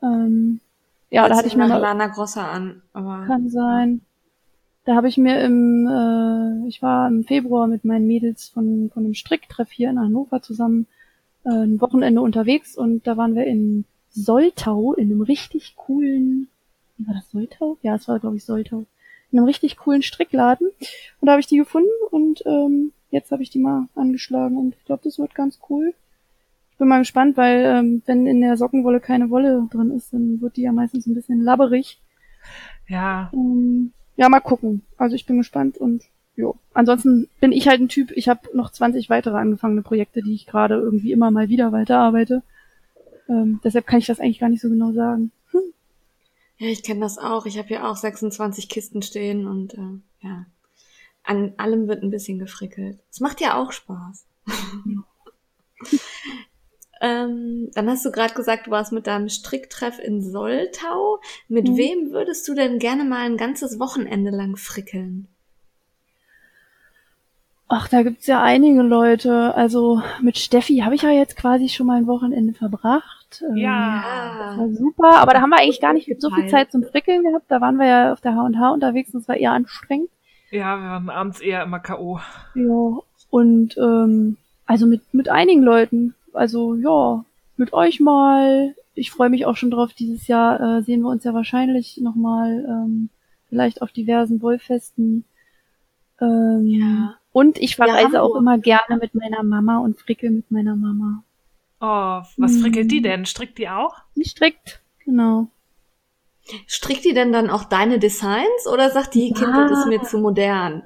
Ähm, 0.02 0.60
ja, 1.10 1.22
da 1.22 1.28
Hört 1.28 1.38
hatte 1.38 1.48
ich 1.48 1.56
mir 1.56 1.68
mal, 1.68 1.78
Lana 1.78 2.08
Grossa 2.08 2.50
an, 2.50 2.82
aber. 2.92 3.24
kann 3.26 3.48
sein. 3.48 4.00
Da 4.84 4.96
habe 4.96 5.08
ich 5.08 5.16
mir 5.16 5.40
im, 5.40 5.86
äh, 5.86 6.68
ich 6.68 6.82
war 6.82 7.08
im 7.08 7.24
Februar 7.24 7.66
mit 7.66 7.84
meinen 7.84 8.06
Mädels 8.06 8.48
von, 8.48 8.90
von 8.92 9.04
einem 9.04 9.14
Stricktreff 9.14 9.70
hier 9.70 9.90
in 9.90 9.98
Hannover 9.98 10.42
zusammen 10.42 10.86
äh, 11.44 11.50
ein 11.50 11.80
Wochenende 11.80 12.20
unterwegs 12.20 12.76
und 12.76 13.06
da 13.06 13.16
waren 13.16 13.34
wir 13.34 13.46
in 13.46 13.84
Soltau 14.14 14.94
in 14.94 15.10
einem 15.10 15.22
richtig 15.22 15.74
coolen, 15.76 16.48
wie 16.96 17.06
war 17.06 17.14
das 17.14 17.30
Soltau? 17.30 17.76
Ja, 17.82 17.96
es 17.96 18.08
war 18.08 18.18
glaube 18.20 18.36
ich 18.36 18.44
Soltau. 18.44 18.84
In 19.30 19.38
einem 19.38 19.46
richtig 19.46 19.76
coolen 19.76 20.02
Strickladen 20.02 20.68
und 21.20 21.26
da 21.26 21.32
habe 21.32 21.40
ich 21.40 21.46
die 21.48 21.56
gefunden 21.56 21.90
und 22.10 22.42
ähm, 22.46 22.92
jetzt 23.10 23.32
habe 23.32 23.42
ich 23.42 23.50
die 23.50 23.58
mal 23.58 23.88
angeschlagen 23.94 24.56
und 24.56 24.74
ich 24.74 24.84
glaube, 24.84 25.02
das 25.04 25.18
wird 25.18 25.34
ganz 25.34 25.58
cool. 25.68 25.94
Ich 26.72 26.78
bin 26.78 26.88
mal 26.88 26.98
gespannt, 26.98 27.36
weil 27.36 27.64
ähm, 27.64 28.02
wenn 28.06 28.26
in 28.26 28.40
der 28.40 28.56
Sockenwolle 28.56 29.00
keine 29.00 29.30
Wolle 29.30 29.68
drin 29.70 29.90
ist, 29.90 30.12
dann 30.12 30.40
wird 30.40 30.56
die 30.56 30.62
ja 30.62 30.72
meistens 30.72 31.06
ein 31.06 31.14
bisschen 31.14 31.40
labberig. 31.40 32.00
Ja, 32.88 33.30
Ähm, 33.32 33.92
ja, 34.16 34.28
mal 34.28 34.40
gucken. 34.40 34.82
Also 34.96 35.16
ich 35.16 35.26
bin 35.26 35.38
gespannt 35.38 35.78
und 35.78 36.04
jo. 36.36 36.56
Ansonsten 36.72 37.28
bin 37.40 37.52
ich 37.52 37.68
halt 37.68 37.80
ein 37.80 37.88
Typ, 37.88 38.10
ich 38.12 38.28
habe 38.28 38.40
noch 38.54 38.70
20 38.70 39.10
weitere 39.10 39.36
angefangene 39.36 39.82
Projekte, 39.82 40.22
die 40.22 40.34
ich 40.34 40.46
gerade 40.46 40.74
irgendwie 40.74 41.12
immer 41.12 41.30
mal 41.30 41.48
wieder 41.48 41.72
weiterarbeite. 41.72 42.42
Ähm, 43.28 43.60
deshalb 43.64 43.86
kann 43.86 43.98
ich 43.98 44.06
das 44.06 44.20
eigentlich 44.20 44.38
gar 44.40 44.48
nicht 44.50 44.60
so 44.62 44.68
genau 44.68 44.92
sagen. 44.92 45.32
Ja, 46.56 46.68
ich 46.68 46.82
kenne 46.84 47.00
das 47.00 47.18
auch. 47.18 47.46
Ich 47.46 47.58
habe 47.58 47.68
hier 47.68 47.88
auch 47.88 47.96
26 47.96 48.68
Kisten 48.68 49.02
stehen 49.02 49.46
und 49.46 49.74
äh, 49.74 49.98
ja. 50.20 50.46
An 51.24 51.54
allem 51.56 51.88
wird 51.88 52.02
ein 52.02 52.10
bisschen 52.10 52.38
gefrickelt. 52.38 53.00
Es 53.10 53.18
macht 53.20 53.40
ja 53.40 53.60
auch 53.60 53.72
Spaß. 53.72 54.26
ähm, 57.00 57.70
dann 57.74 57.88
hast 57.90 58.04
du 58.04 58.10
gerade 58.12 58.34
gesagt, 58.34 58.66
du 58.66 58.70
warst 58.70 58.92
mit 58.92 59.06
deinem 59.06 59.28
Stricktreff 59.28 59.98
in 59.98 60.22
Soltau. 60.22 61.20
Mit 61.48 61.68
Mhm. 61.68 61.76
wem 61.76 62.10
würdest 62.12 62.46
du 62.46 62.54
denn 62.54 62.78
gerne 62.78 63.04
mal 63.04 63.24
ein 63.26 63.36
ganzes 63.36 63.78
Wochenende 63.80 64.30
lang 64.30 64.56
frickeln? 64.56 65.28
Ach, 67.68 67.88
da 67.88 68.02
gibt's 68.02 68.26
ja 68.26 68.42
einige 68.42 68.82
Leute. 68.82 69.54
Also 69.54 70.02
mit 70.20 70.38
Steffi 70.38 70.78
habe 70.78 70.94
ich 70.94 71.02
ja 71.02 71.10
jetzt 71.10 71.36
quasi 71.36 71.68
schon 71.68 71.86
mal 71.86 71.96
ein 71.96 72.06
Wochenende 72.06 72.52
verbracht. 72.52 73.42
Ähm, 73.48 73.56
ja. 73.56 74.54
War 74.56 74.68
super, 74.70 75.16
aber 75.16 75.32
da 75.32 75.40
haben 75.40 75.50
wir 75.50 75.58
eigentlich 75.58 75.80
gar 75.80 75.94
nicht 75.94 76.10
so 76.20 76.30
viel. 76.30 76.46
Zeit 76.48 76.70
zum 76.70 76.84
Frickeln 76.84 77.24
gehabt. 77.24 77.46
Da 77.48 77.60
waren 77.60 77.76
wir 77.76 77.86
ja 77.86 78.12
auf 78.12 78.20
der 78.20 78.34
H&H 78.36 78.70
unterwegs 78.70 79.14
und 79.14 79.20
es 79.20 79.28
war 79.28 79.36
eher 79.36 79.52
anstrengend. 79.52 80.10
Ja, 80.50 80.76
wir 80.76 80.88
waren 80.88 81.10
abends 81.10 81.40
eher 81.40 81.62
immer 81.62 81.80
K.O. 81.80 82.20
Ja, 82.54 82.98
und 83.30 83.76
ähm, 83.78 84.36
also 84.66 84.86
mit, 84.86 85.02
mit 85.12 85.28
einigen 85.28 85.62
Leuten. 85.62 86.14
Also 86.32 86.74
ja, 86.74 87.24
mit 87.56 87.72
euch 87.72 87.98
mal. 87.98 88.74
Ich 88.94 89.10
freue 89.10 89.30
mich 89.30 89.46
auch 89.46 89.56
schon 89.56 89.70
drauf. 89.70 89.92
Dieses 89.92 90.28
Jahr 90.28 90.60
äh, 90.60 90.82
sehen 90.82 91.00
wir 91.00 91.08
uns 91.08 91.24
ja 91.24 91.34
wahrscheinlich 91.34 91.98
nochmal 92.00 92.64
ähm, 92.68 93.08
vielleicht 93.48 93.82
auf 93.82 93.90
diversen 93.90 94.40
Wollfesten. 94.42 95.24
Ähm, 96.24 96.66
Ja. 96.66 97.14
Und 97.32 97.58
ich 97.58 97.74
verreise 97.76 98.22
auch 98.22 98.36
immer 98.36 98.58
gerne 98.58 98.96
mit 99.00 99.14
meiner 99.14 99.42
Mama 99.42 99.78
und 99.78 99.98
frickel 99.98 100.30
mit 100.30 100.50
meiner 100.52 100.76
Mama. 100.76 101.24
Oh, 101.80 102.22
was 102.36 102.52
Hm. 102.54 102.60
frickelt 102.62 102.90
die 102.92 103.02
denn? 103.02 103.26
Strickt 103.26 103.58
die 103.58 103.68
auch? 103.68 103.96
Die 104.14 104.24
strickt, 104.24 104.80
genau. 105.04 105.48
Strickt 106.66 107.04
die 107.04 107.14
denn 107.14 107.32
dann 107.32 107.48
auch 107.50 107.64
deine 107.64 107.98
Designs 107.98 108.66
oder 108.72 108.90
sagt 108.90 109.14
die, 109.14 109.30
Ja. 109.30 109.34
Kind, 109.34 109.56
das 109.70 109.80
ist 109.80 109.86
mir 109.88 110.02
zu 110.02 110.18
modern? 110.18 110.82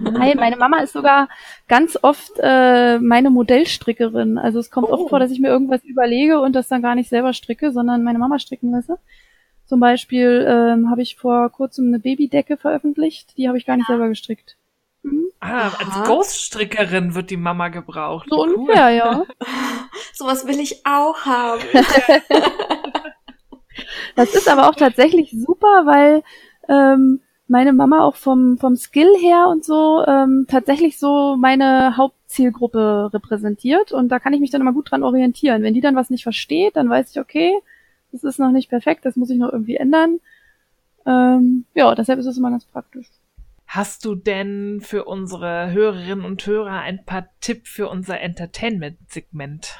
Nein, 0.00 0.36
meine 0.36 0.56
Mama 0.56 0.80
ist 0.80 0.92
sogar 0.92 1.28
ganz 1.68 1.96
oft 2.02 2.32
äh, 2.40 2.98
meine 2.98 3.30
Modellstrickerin. 3.30 4.36
Also 4.38 4.58
es 4.58 4.70
kommt 4.70 4.88
Oh. 4.88 4.92
oft 4.94 5.08
vor, 5.08 5.20
dass 5.20 5.30
ich 5.30 5.38
mir 5.40 5.48
irgendwas 5.48 5.84
überlege 5.84 6.40
und 6.40 6.54
das 6.54 6.68
dann 6.68 6.82
gar 6.82 6.96
nicht 6.96 7.08
selber 7.08 7.32
stricke, 7.32 7.70
sondern 7.72 8.02
meine 8.02 8.18
Mama 8.18 8.38
stricken 8.40 8.72
lasse. 8.72 8.98
Zum 9.66 9.80
Beispiel 9.80 10.44
ähm, 10.46 10.90
habe 10.90 11.00
ich 11.00 11.16
vor 11.16 11.48
kurzem 11.50 11.86
eine 11.88 11.98
Babydecke 12.00 12.56
veröffentlicht, 12.58 13.38
die 13.38 13.48
habe 13.48 13.56
ich 13.56 13.64
gar 13.64 13.76
nicht 13.76 13.86
selber 13.86 14.08
gestrickt. 14.08 14.56
Mhm. 15.10 15.26
Ah, 15.40 15.68
Aha. 15.68 15.76
als 15.78 16.08
Ghoststrickerin 16.08 17.14
wird 17.14 17.30
die 17.30 17.36
Mama 17.36 17.68
gebraucht. 17.68 18.28
So 18.30 18.36
Wie 18.36 18.54
ungefähr, 18.54 18.90
ja. 18.90 19.24
Sowas 20.12 20.46
will 20.46 20.58
ich 20.60 20.84
auch 20.84 21.24
haben. 21.24 21.62
Das 24.16 24.34
ist 24.34 24.48
aber 24.48 24.68
auch 24.68 24.74
tatsächlich 24.74 25.30
super, 25.30 25.86
weil 25.86 26.22
ähm, 26.68 27.20
meine 27.46 27.72
Mama 27.72 28.02
auch 28.04 28.16
vom, 28.16 28.58
vom 28.58 28.76
Skill 28.76 29.10
her 29.18 29.46
und 29.48 29.64
so 29.64 30.04
ähm, 30.06 30.46
tatsächlich 30.48 30.98
so 30.98 31.36
meine 31.38 31.96
Hauptzielgruppe 31.96 33.10
repräsentiert 33.12 33.92
und 33.92 34.08
da 34.08 34.18
kann 34.18 34.32
ich 34.34 34.40
mich 34.40 34.50
dann 34.50 34.60
immer 34.60 34.72
gut 34.72 34.90
dran 34.90 35.02
orientieren. 35.02 35.62
Wenn 35.62 35.74
die 35.74 35.80
dann 35.80 35.96
was 35.96 36.10
nicht 36.10 36.24
versteht, 36.24 36.76
dann 36.76 36.90
weiß 36.90 37.10
ich, 37.12 37.20
okay, 37.20 37.52
das 38.12 38.24
ist 38.24 38.38
noch 38.38 38.50
nicht 38.50 38.68
perfekt, 38.68 39.04
das 39.04 39.16
muss 39.16 39.30
ich 39.30 39.38
noch 39.38 39.52
irgendwie 39.52 39.76
ändern. 39.76 40.20
Ähm, 41.06 41.64
ja, 41.74 41.94
deshalb 41.94 42.18
ist 42.18 42.26
es 42.26 42.36
immer 42.36 42.50
ganz 42.50 42.64
praktisch. 42.66 43.06
Hast 43.68 44.06
du 44.06 44.14
denn 44.14 44.80
für 44.80 45.04
unsere 45.04 45.70
Hörerinnen 45.70 46.24
und 46.24 46.44
Hörer 46.46 46.80
ein 46.80 47.04
paar 47.04 47.28
Tipps 47.42 47.68
für 47.68 47.90
unser 47.90 48.18
Entertainment-Segment? 48.18 49.78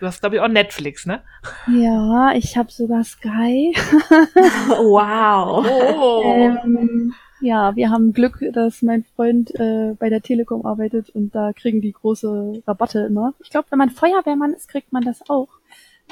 Du 0.00 0.06
hast, 0.06 0.20
glaube 0.20 0.36
ich, 0.36 0.42
auch 0.42 0.48
Netflix, 0.48 1.06
ne? 1.06 1.22
Ja, 1.66 2.32
ich 2.34 2.58
habe 2.58 2.70
sogar 2.70 3.02
Sky. 3.04 3.74
wow. 3.74 5.66
Oh. 5.66 6.22
Ähm, 6.26 7.14
ja, 7.40 7.74
wir 7.74 7.88
haben 7.88 8.12
Glück, 8.12 8.44
dass 8.52 8.82
mein 8.82 9.04
Freund 9.16 9.50
äh, 9.58 9.94
bei 9.98 10.10
der 10.10 10.20
Telekom 10.20 10.66
arbeitet 10.66 11.08
und 11.08 11.34
da 11.34 11.54
kriegen 11.54 11.80
die 11.80 11.92
große 11.92 12.62
Rabatte 12.66 13.00
immer. 13.00 13.32
Ich 13.42 13.48
glaube, 13.48 13.68
wenn 13.70 13.78
man 13.78 13.88
Feuerwehrmann 13.88 14.52
ist, 14.52 14.68
kriegt 14.68 14.92
man 14.92 15.04
das 15.04 15.22
auch. 15.30 15.48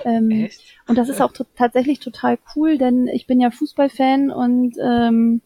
Ähm, 0.07 0.31
Echt? 0.31 0.63
und 0.87 0.97
das 0.97 1.11
ist 1.11 1.21
auch 1.21 1.33
tatsächlich 1.55 2.01
total 2.01 2.39
cool, 2.57 2.79
denn 2.79 3.09
ich 3.09 3.27
bin 3.27 3.41
ja 3.41 3.51
Fußballfan 3.51 4.31
und 4.31 4.77
ähm, 4.83 5.43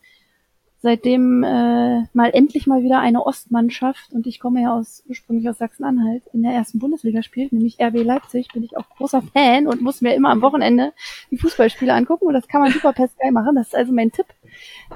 seitdem 0.83 1.45
äh, 1.45 2.03
mal 2.13 2.31
endlich 2.33 2.67
mal 2.67 2.83
wieder 2.83 2.99
eine 2.99 3.25
Ostmannschaft 3.25 4.13
und 4.13 4.27
ich 4.27 4.41
komme 4.41 4.63
ja 4.63 4.75
aus 4.75 5.05
ursprünglich 5.09 5.49
aus 5.49 5.59
Sachsen-Anhalt 5.59 6.25
in 6.33 6.43
der 6.43 6.53
ersten 6.53 6.81
Bundesliga 6.81 7.23
spielt, 7.23 7.53
nämlich 7.53 7.81
RB 7.81 8.03
Leipzig, 8.03 8.49
bin 8.53 8.65
ich 8.65 8.77
auch 8.77 8.89
großer 8.97 9.23
Fan 9.23 9.69
und 9.69 9.81
muss 9.81 10.01
mir 10.01 10.15
immer 10.15 10.31
am 10.31 10.43
Wochenende 10.43 10.93
die 11.31 11.39
Fußballspiele 11.39 11.95
angucken 11.95 12.27
und 12.27 12.35
das 12.35 12.49
kann 12.49 12.61
man 12.61 12.73
super 12.73 12.93
per 12.93 13.07
Sky 13.07 13.31
machen. 13.31 13.55
Das 13.55 13.69
ist 13.69 13.77
also 13.77 13.93
mein 13.93 14.11
Tipp. 14.11 14.27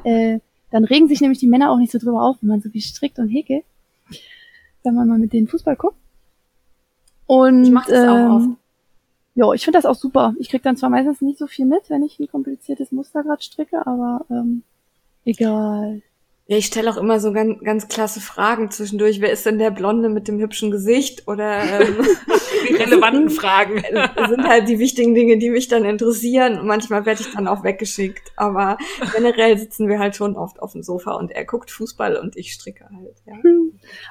Äh, 0.03 0.41
dann 0.73 0.85
regen 0.85 1.07
sich 1.07 1.21
nämlich 1.21 1.39
die 1.39 1.47
Männer 1.47 1.71
auch 1.71 1.79
nicht 1.79 1.93
so 1.93 1.99
drüber 1.99 2.23
auf, 2.23 2.39
wenn 2.41 2.49
man 2.49 2.61
so 2.61 2.69
viel 2.69 2.81
strickt 2.81 3.21
und 3.21 3.29
häkelt, 3.29 3.65
wenn 4.83 4.95
man 4.95 5.07
mal 5.07 5.19
mit 5.19 5.33
denen 5.33 5.47
Fußball 5.47 5.77
guckt. 5.77 5.97
Und 7.27 7.63
Ich 7.65 7.71
mach 7.71 7.87
das 7.87 8.09
auch 8.09 8.37
oft. 8.37 8.49
ja, 9.37 9.53
ich 9.53 9.65
finde 9.65 9.79
das 9.79 9.87
auch 9.87 9.95
super. 9.95 10.35
Ich 10.41 10.49
krieg 10.49 10.65
dann 10.65 10.77
zwar 10.77 10.91
meistens 10.91 11.21
nicht 11.21 11.39
so 11.39 11.47
viel 11.47 11.67
mit, 11.67 11.89
wenn 11.91 12.03
ich 12.03 12.19
ein 12.19 12.29
kompliziertes 12.29 12.91
Muster 12.91 13.23
gerade 13.23 13.43
stricke, 13.43 13.87
aber 13.87 14.25
ähm, 14.31 14.65
egal. 15.27 16.03
Ja, 16.49 16.57
ich 16.57 16.67
stelle 16.67 16.91
auch 16.91 16.97
immer 16.97 17.19
so 17.19 17.33
ganz, 17.33 17.61
ganz 17.63 17.89
klasse 17.89 18.21
Fragen 18.21 18.71
zwischendurch. 18.71 19.21
Wer 19.21 19.33
ist 19.33 19.45
denn 19.47 19.59
der 19.59 19.73
Blonde 19.73 20.09
mit 20.09 20.29
dem 20.29 20.39
hübschen 20.39 20.71
Gesicht? 20.71 21.27
Oder 21.27 21.81
ähm, 21.81 22.07
Die 22.69 22.75
relevanten 22.75 23.31
Fragen. 23.31 23.83
das 23.93 24.29
sind 24.31 24.45
halt 24.45 24.69
die 24.69 24.79
wichtigen 24.79 25.15
Dinge, 25.15 25.39
die 25.39 25.51
mich 25.51 25.69
dann 25.69 25.85
interessieren. 25.85 26.59
Und 26.59 26.67
manchmal 26.67 27.05
werde 27.07 27.21
ich 27.21 27.33
dann 27.33 27.49
auch 27.49 27.65
weggeschickt. 27.65 28.33
Aber 28.37 28.79
generell 29.15 29.59
sitzen 29.59 29.89
wir 29.89 29.99
halt 29.99 30.17
schon 30.17 30.37
oft 30.37 30.61
auf 30.61 30.73
dem 30.73 30.83
Sofa 30.83 31.13
und 31.13 31.31
er 31.31 31.45
guckt 31.45 31.71
Fußball 31.71 32.17
und 32.17 32.37
ich 32.37 32.53
stricke 32.53 32.89
halt. 32.91 33.17
Ja. 33.27 33.35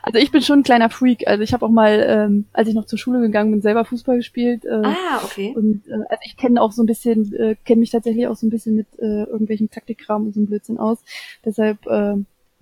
Also 0.04 0.20
ich 0.20 0.32
bin 0.32 0.42
schon 0.42 0.60
ein 0.60 0.64
kleiner 0.64 0.90
Freak. 0.90 1.28
Also 1.28 1.44
ich 1.44 1.54
habe 1.54 1.66
auch 1.66 1.70
mal, 1.72 2.06
ähm, 2.08 2.46
als 2.54 2.68
ich 2.68 2.76
noch 2.76 2.86
zur 2.86 3.00
Schule 3.00 3.20
gegangen 3.22 3.52
bin, 3.52 3.62
selber 3.62 3.86
Fußball 3.86 4.18
gespielt. 4.18 4.66
Äh, 4.66 4.82
Ah, 4.84 5.22
okay. 5.24 5.54
Und 5.56 5.88
äh, 5.88 5.94
also 6.10 6.22
ich 6.26 6.38
kenne 6.38 6.62
auch 6.62 6.72
so 6.72 6.84
ein 6.84 6.86
bisschen, 6.86 7.34
äh, 7.34 7.56
kenne 7.66 7.80
mich 7.82 7.92
tatsächlich 7.92 8.28
auch 8.28 8.36
so 8.36 8.46
ein 8.46 8.50
bisschen 8.50 8.76
mit 8.76 8.88
äh, 9.00 9.24
irgendwelchen 9.24 9.70
Taktikkram 9.70 10.26
und 10.26 10.34
so 10.34 10.40
einem 10.40 10.48
Blödsinn 10.48 10.78
aus. 10.78 11.00
Deshalb, 11.44 11.86
äh, 11.88 12.16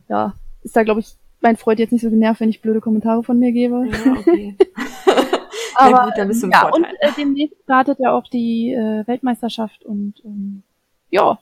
ja, 0.10 0.34
ist 0.64 0.76
da 0.76 0.84
glaube 0.84 1.02
ich 1.02 1.14
mein 1.42 1.58
Freund 1.58 1.80
jetzt 1.80 1.92
nicht 1.92 2.02
so 2.02 2.10
genervt, 2.10 2.40
wenn 2.40 2.50
ich 2.50 2.62
blöde 2.62 2.80
Kommentare 2.82 3.22
von 3.24 3.38
mir 3.38 3.52
gebe. 3.52 3.86
Ja, 3.88 4.14
okay. 4.14 4.56
Aber 5.76 6.06
gut, 6.06 6.14
dann 6.18 6.28
bist 6.28 6.44
du 6.44 6.48
ja, 6.50 6.62
Vorteil. 6.62 6.82
und 6.84 6.86
äh, 7.02 7.12
demnächst 7.18 7.58
startet 7.64 8.00
ja 8.00 8.12
auch 8.16 8.28
die 8.28 8.72
äh, 8.74 9.06
Weltmeisterschaft 9.08 9.84
und 9.84 10.14
ähm, 10.24 10.64
ja, 11.10 11.40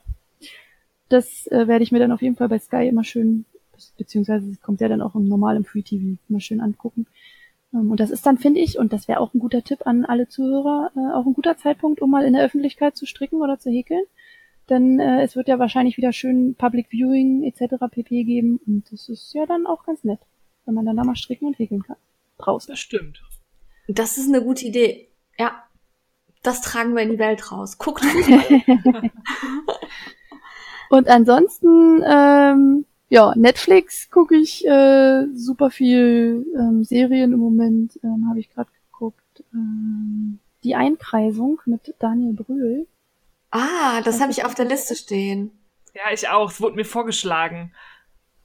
das 1.08 1.46
äh, 1.48 1.68
werde 1.68 1.84
ich 1.84 1.92
mir 1.92 1.98
dann 1.98 2.12
auf 2.12 2.22
jeden 2.22 2.36
Fall 2.36 2.48
bei 2.48 2.58
Sky 2.58 2.88
immer 2.88 3.04
schön, 3.04 3.44
beziehungsweise 3.96 4.56
kommt 4.62 4.80
ja 4.80 4.88
dann 4.88 5.02
auch 5.02 5.14
im 5.14 5.28
normalen 5.28 5.64
Free 5.64 5.82
TV 5.82 6.18
immer 6.28 6.40
schön 6.40 6.60
angucken. 6.60 7.06
Ähm, 7.72 7.90
und 7.90 8.00
das 8.00 8.10
ist 8.10 8.26
dann, 8.26 8.38
finde 8.38 8.60
ich, 8.60 8.78
und 8.78 8.92
das 8.92 9.08
wäre 9.08 9.20
auch 9.20 9.34
ein 9.34 9.40
guter 9.40 9.62
Tipp 9.62 9.86
an 9.86 10.04
alle 10.04 10.28
Zuhörer, 10.28 10.90
äh, 10.96 11.14
auch 11.14 11.26
ein 11.26 11.34
guter 11.34 11.56
Zeitpunkt, 11.56 12.00
um 12.00 12.10
mal 12.10 12.24
in 12.24 12.34
der 12.34 12.44
Öffentlichkeit 12.44 12.96
zu 12.96 13.06
stricken 13.06 13.40
oder 13.40 13.58
zu 13.58 13.70
häkeln. 13.70 14.04
Denn 14.68 15.00
äh, 15.00 15.22
es 15.22 15.34
wird 15.36 15.48
ja 15.48 15.58
wahrscheinlich 15.58 15.96
wieder 15.96 16.12
schön 16.12 16.54
Public 16.54 16.88
Viewing 16.90 17.42
etc. 17.42 17.74
pp. 17.90 18.24
geben 18.24 18.60
und 18.66 18.90
das 18.92 19.08
ist 19.08 19.34
ja 19.34 19.44
dann 19.46 19.66
auch 19.66 19.84
ganz 19.84 20.04
nett, 20.04 20.20
wenn 20.64 20.74
man 20.74 20.86
dann 20.86 20.96
da 20.96 21.04
mal 21.04 21.16
stricken 21.16 21.46
und 21.46 21.58
häkeln 21.58 21.82
kann. 21.82 21.96
Draußen. 22.38 22.70
Das 22.72 22.78
stimmt. 22.78 23.22
Das 23.88 24.18
ist 24.18 24.28
eine 24.28 24.42
gute 24.42 24.64
Idee. 24.64 25.08
Ja. 25.38 25.64
Das 26.42 26.60
tragen 26.60 26.94
wir 26.94 27.02
in 27.02 27.10
die 27.10 27.18
Welt 27.20 27.52
raus. 27.52 27.78
Guckt 27.78 28.02
und 30.90 31.08
ansonsten, 31.08 32.02
ähm, 32.04 32.84
ja, 33.12 33.34
Netflix 33.36 34.10
gucke 34.10 34.34
ich 34.34 34.66
äh, 34.66 35.26
super 35.34 35.70
viel 35.70 36.46
ähm, 36.58 36.82
Serien 36.82 37.34
im 37.34 37.40
Moment, 37.40 38.00
ähm, 38.02 38.24
habe 38.30 38.40
ich 38.40 38.48
gerade 38.48 38.70
geguckt. 38.90 39.44
Ähm, 39.52 40.38
die 40.64 40.74
Einkreisung 40.76 41.60
mit 41.66 41.94
Daniel 41.98 42.32
Brühl. 42.32 42.86
Ah, 43.50 44.00
das 44.02 44.22
habe 44.22 44.32
ich 44.32 44.46
auf 44.46 44.54
der 44.54 44.64
Liste 44.64 44.96
stehen. 44.96 45.50
Ja, 45.94 46.10
ich 46.10 46.26
auch. 46.26 46.50
Es 46.50 46.62
wurde 46.62 46.74
mir 46.74 46.86
vorgeschlagen. 46.86 47.74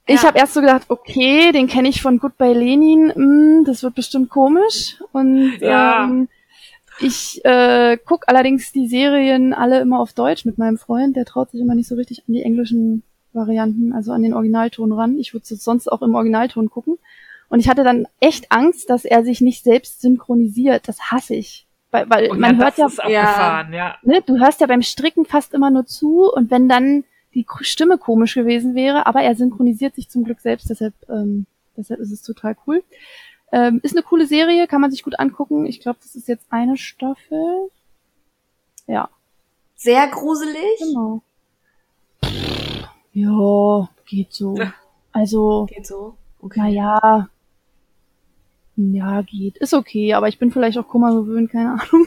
Ich 0.04 0.20
ja. 0.20 0.28
habe 0.28 0.38
erst 0.38 0.52
so 0.52 0.60
gedacht, 0.60 0.84
okay, 0.88 1.50
den 1.50 1.66
kenne 1.66 1.88
ich 1.88 2.02
von 2.02 2.18
Goodbye 2.18 2.52
Lenin, 2.52 3.06
mm, 3.14 3.64
das 3.64 3.82
wird 3.82 3.94
bestimmt 3.94 4.28
komisch. 4.28 5.02
Und 5.12 5.60
ja. 5.60 6.04
ähm, 6.04 6.28
ich 7.00 7.42
äh, 7.46 7.96
guck 8.04 8.28
allerdings 8.28 8.70
die 8.72 8.86
Serien 8.86 9.54
alle 9.54 9.80
immer 9.80 9.98
auf 9.98 10.12
Deutsch 10.12 10.44
mit 10.44 10.58
meinem 10.58 10.76
Freund, 10.76 11.16
der 11.16 11.24
traut 11.24 11.52
sich 11.52 11.60
immer 11.62 11.74
nicht 11.74 11.88
so 11.88 11.94
richtig 11.94 12.24
an 12.28 12.34
die 12.34 12.42
englischen 12.42 13.02
Varianten, 13.38 13.94
also 13.94 14.12
an 14.12 14.22
den 14.22 14.34
Originalton 14.34 14.92
ran. 14.92 15.18
Ich 15.18 15.32
würde 15.32 15.46
sonst 15.46 15.90
auch 15.90 16.02
im 16.02 16.14
Originalton 16.14 16.68
gucken. 16.68 16.98
Und 17.48 17.60
ich 17.60 17.68
hatte 17.68 17.84
dann 17.84 18.06
echt 18.20 18.52
Angst, 18.52 18.90
dass 18.90 19.06
er 19.06 19.24
sich 19.24 19.40
nicht 19.40 19.64
selbst 19.64 20.02
synchronisiert. 20.02 20.86
Das 20.86 21.10
hasse 21.10 21.34
ich. 21.34 21.66
Weil, 21.90 22.10
weil 22.10 22.30
und 22.30 22.38
man 22.38 22.58
ja, 22.58 22.64
hört 22.64 22.76
ja, 22.76 22.88
ja, 23.08 23.68
ja. 23.72 23.96
Ne, 24.02 24.22
du 24.26 24.38
hörst 24.38 24.60
ja 24.60 24.66
beim 24.66 24.82
Stricken 24.82 25.24
fast 25.24 25.54
immer 25.54 25.70
nur 25.70 25.86
zu 25.86 26.30
und 26.30 26.50
wenn 26.50 26.68
dann 26.68 27.04
die 27.34 27.46
Stimme 27.60 27.96
komisch 27.96 28.34
gewesen 28.34 28.74
wäre, 28.74 29.06
aber 29.06 29.22
er 29.22 29.34
synchronisiert 29.36 29.94
sich 29.94 30.10
zum 30.10 30.24
Glück 30.24 30.40
selbst, 30.40 30.68
deshalb, 30.68 30.92
ähm, 31.08 31.46
deshalb 31.76 32.00
ist 32.00 32.12
es 32.12 32.22
total 32.22 32.56
cool. 32.66 32.82
Ähm, 33.52 33.80
ist 33.82 33.96
eine 33.96 34.02
coole 34.02 34.26
Serie, 34.26 34.66
kann 34.66 34.82
man 34.82 34.90
sich 34.90 35.02
gut 35.02 35.18
angucken. 35.18 35.64
Ich 35.64 35.80
glaube, 35.80 35.98
das 36.02 36.14
ist 36.14 36.28
jetzt 36.28 36.44
eine 36.50 36.76
Staffel. 36.76 37.70
Ja. 38.86 39.08
Sehr 39.76 40.06
gruselig. 40.08 40.78
Genau. 40.80 41.22
Ja, 43.12 43.88
geht 44.06 44.32
so. 44.32 44.56
Also. 45.12 45.66
Geht 45.68 45.86
so. 45.86 46.14
Okay. 46.40 46.60
Naja. 46.60 47.28
Ja, 48.80 49.22
geht. 49.22 49.58
Ist 49.58 49.74
okay, 49.74 50.14
aber 50.14 50.28
ich 50.28 50.38
bin 50.38 50.52
vielleicht 50.52 50.78
auch 50.78 50.86
Kummer 50.86 51.12
gewöhnt, 51.12 51.50
keine 51.50 51.70
Ahnung. 51.72 52.06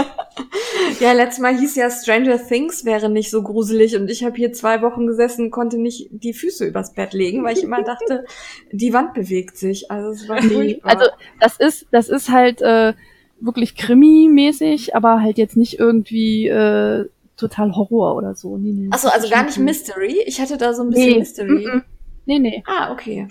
ja, 1.00 1.12
letztes 1.12 1.42
Mal 1.42 1.54
hieß 1.54 1.76
ja 1.76 1.90
Stranger 1.90 2.38
Things 2.38 2.86
wäre 2.86 3.10
nicht 3.10 3.30
so 3.30 3.42
gruselig 3.42 3.94
und 3.94 4.10
ich 4.10 4.24
habe 4.24 4.36
hier 4.36 4.54
zwei 4.54 4.80
Wochen 4.80 5.06
gesessen, 5.06 5.50
konnte 5.50 5.76
nicht 5.76 6.08
die 6.10 6.32
Füße 6.32 6.64
übers 6.64 6.94
Bett 6.94 7.12
legen, 7.12 7.44
weil 7.44 7.58
ich 7.58 7.62
immer 7.62 7.82
dachte, 7.82 8.24
die 8.72 8.94
Wand 8.94 9.12
bewegt 9.12 9.58
sich. 9.58 9.90
Also 9.90 10.12
es 10.12 10.26
war 10.30 10.40
furchtbar. 10.40 10.92
Also 10.92 11.10
das 11.40 11.58
ist, 11.58 11.86
das 11.90 12.08
ist 12.08 12.30
halt 12.30 12.62
äh, 12.62 12.94
wirklich 13.40 13.76
Krimi-mäßig, 13.76 14.96
aber 14.96 15.20
halt 15.20 15.36
jetzt 15.36 15.58
nicht 15.58 15.78
irgendwie 15.78 16.48
äh, 16.48 17.06
total 17.36 17.74
Horror 17.74 18.16
oder 18.16 18.34
so. 18.34 18.56
Nee, 18.56 18.72
nee. 18.72 18.88
Achso, 18.90 19.08
also 19.08 19.28
gar 19.28 19.44
nicht 19.44 19.58
Mystery? 19.58 20.22
Ich 20.26 20.40
hatte 20.40 20.56
da 20.56 20.74
so 20.74 20.82
ein 20.82 20.90
bisschen 20.90 21.10
nee. 21.10 21.18
Mystery. 21.18 21.66
Mm 21.66 21.70
-mm. 21.70 21.82
Nee, 22.26 22.38
nee. 22.38 22.64
Ah, 22.66 22.92
okay. 22.92 23.28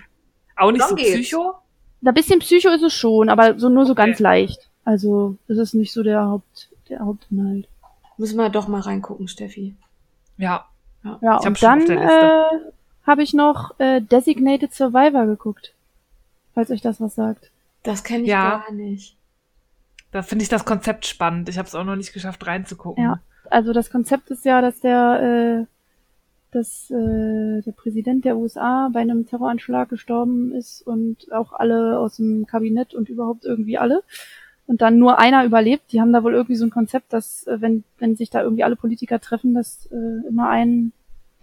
Auch 0.56 0.72
nicht 0.72 0.82
Dann 0.82 0.90
so 0.90 0.96
geht's. 0.96 1.12
Psycho? 1.12 1.56
Ein 2.04 2.14
bisschen 2.14 2.40
Psycho 2.40 2.70
ist 2.70 2.84
es 2.84 2.94
schon, 2.94 3.30
aber 3.30 3.60
so 3.60 3.70
nur 3.70 3.86
so 3.86 3.94
okay. 3.94 4.06
ganz 4.06 4.20
leicht. 4.20 4.70
Also, 4.86 5.38
das 5.48 5.58
ist 5.58 5.74
nicht 5.74 5.92
so 5.92 6.04
der 6.04 6.24
Haupt, 6.26 6.70
der 6.90 7.00
Hauptinhalt. 7.00 7.68
Müssen 8.18 8.38
wir 8.38 8.50
doch 8.50 8.68
mal 8.68 8.82
reingucken, 8.82 9.28
Steffi. 9.28 9.76
Ja. 10.38 10.66
Ja, 11.04 11.20
ja 11.22 11.38
und 11.38 11.62
dann 11.62 11.90
äh, 11.90 12.44
habe 13.06 13.24
ich 13.24 13.34
noch 13.34 13.78
äh, 13.80 14.02
Designated 14.02 14.74
Survivor 14.74 15.26
geguckt. 15.26 15.74
Falls 16.54 16.72
euch 16.72 16.82
das 16.82 17.02
was 17.02 17.16
sagt. 17.16 17.52
Das 17.84 18.04
kenne 18.04 18.24
ich 18.24 18.30
ja. 18.30 18.64
gar 18.66 18.72
nicht. 18.72 19.18
Da 20.12 20.22
finde 20.22 20.44
ich 20.44 20.50
das 20.50 20.64
Konzept 20.64 21.06
spannend. 21.06 21.50
Ich 21.50 21.58
habe 21.58 21.68
es 21.68 21.76
auch 21.76 21.84
noch 21.84 21.98
nicht 21.98 22.14
geschafft 22.14 22.48
reinzugucken. 22.48 23.04
Ja, 23.04 23.20
also 23.52 23.74
das 23.74 23.90
Konzept 23.90 24.30
ist 24.32 24.46
ja, 24.46 24.62
dass 24.62 24.80
der 24.80 25.66
äh, 25.66 25.76
dass 26.56 26.90
äh, 26.90 27.62
der 27.62 27.72
Präsident 27.76 28.24
der 28.24 28.38
USA 28.38 28.90
bei 28.92 29.02
einem 29.02 29.26
Terroranschlag 29.28 29.90
gestorben 29.90 30.54
ist 30.54 30.82
und 30.82 31.32
auch 31.34 31.52
alle 31.52 32.00
aus 32.00 32.16
dem 32.16 32.46
Kabinett 32.46 32.94
und 32.94 33.10
überhaupt 33.10 33.44
irgendwie 33.44 33.78
alle. 33.78 34.04
Und 34.66 34.82
dann 34.82 34.98
nur 34.98 35.20
einer 35.20 35.46
überlebt. 35.46 35.92
Die 35.92 36.02
haben 36.02 36.14
da 36.14 36.24
wohl 36.24 36.34
irgendwie 36.34 36.56
so 36.56 36.66
ein 36.66 36.72
Konzept, 36.72 37.12
dass 37.14 37.46
äh, 37.46 37.60
wenn, 37.60 37.84
wenn 38.00 38.16
sich 38.16 38.30
da 38.30 38.42
irgendwie 38.42 38.64
alle 38.64 38.78
Politiker 38.78 39.20
treffen, 39.20 39.54
dass 39.54 39.88
äh, 39.92 40.28
immer 40.28 40.50
ein 40.50 40.94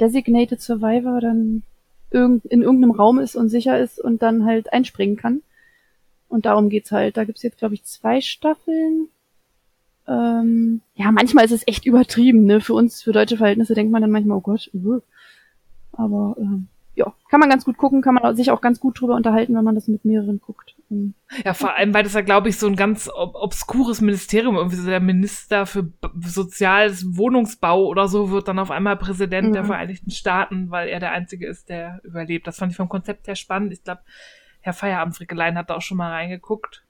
Designated 0.00 0.60
Survivor 0.60 1.20
dann 1.20 1.62
irgend, 2.10 2.46
in 2.46 2.62
irgendeinem 2.62 2.92
Raum 2.92 3.18
ist 3.18 3.36
und 3.36 3.48
sicher 3.48 3.78
ist 3.78 4.00
und 4.00 4.22
dann 4.22 4.44
halt 4.46 4.72
einspringen 4.72 5.16
kann. 5.16 5.42
Und 6.28 6.46
darum 6.46 6.70
geht's 6.70 6.90
halt. 6.90 7.18
Da 7.18 7.24
gibt's 7.24 7.42
jetzt, 7.42 7.58
glaube 7.58 7.74
ich, 7.74 7.84
zwei 7.84 8.22
Staffeln. 8.22 9.08
Ähm, 10.08 10.80
ja, 10.94 11.12
manchmal 11.12 11.44
ist 11.44 11.52
es 11.52 11.66
echt 11.66 11.86
übertrieben, 11.86 12.44
ne? 12.44 12.60
Für 12.60 12.74
uns, 12.74 13.02
für 13.02 13.12
deutsche 13.12 13.36
Verhältnisse 13.36 13.74
denkt 13.74 13.92
man 13.92 14.02
dann 14.02 14.10
manchmal, 14.10 14.38
oh 14.38 14.40
Gott, 14.40 14.70
uh. 14.74 15.00
aber 15.92 16.36
ähm, 16.38 16.68
ja, 16.94 17.12
kann 17.30 17.40
man 17.40 17.48
ganz 17.48 17.64
gut 17.64 17.78
gucken, 17.78 18.02
kann 18.02 18.14
man 18.14 18.36
sich 18.36 18.50
auch 18.50 18.60
ganz 18.60 18.78
gut 18.78 19.00
drüber 19.00 19.14
unterhalten, 19.14 19.54
wenn 19.54 19.64
man 19.64 19.74
das 19.74 19.88
mit 19.88 20.04
mehreren 20.04 20.40
guckt. 20.40 20.74
Ähm, 20.90 21.14
ja, 21.44 21.54
vor 21.54 21.74
allem, 21.74 21.94
weil 21.94 22.02
das 22.02 22.12
ja, 22.12 22.20
glaube 22.20 22.48
ich, 22.48 22.58
so 22.58 22.66
ein 22.66 22.76
ganz 22.76 23.08
ob 23.14 23.34
obskures 23.34 24.00
Ministerium, 24.00 24.56
irgendwie 24.56 24.76
so 24.76 24.86
der 24.86 25.00
Minister 25.00 25.64
für 25.64 25.90
soziales 26.20 27.16
Wohnungsbau 27.16 27.86
oder 27.86 28.08
so 28.08 28.30
wird 28.30 28.48
dann 28.48 28.58
auf 28.58 28.70
einmal 28.70 28.96
Präsident 28.96 29.48
mhm. 29.48 29.52
der 29.54 29.64
Vereinigten 29.64 30.10
Staaten, 30.10 30.70
weil 30.70 30.88
er 30.88 31.00
der 31.00 31.12
Einzige 31.12 31.46
ist, 31.46 31.70
der 31.70 32.00
überlebt. 32.04 32.46
Das 32.46 32.58
fand 32.58 32.72
ich 32.72 32.76
vom 32.76 32.90
Konzept 32.90 33.26
her 33.26 33.36
spannend. 33.36 33.72
Ich 33.72 33.82
glaube, 33.82 34.02
Herr 34.60 34.74
Feierabendfrickelein 34.74 35.56
hat 35.56 35.70
da 35.70 35.76
auch 35.76 35.82
schon 35.82 35.96
mal 35.96 36.10
reingeguckt. 36.10 36.84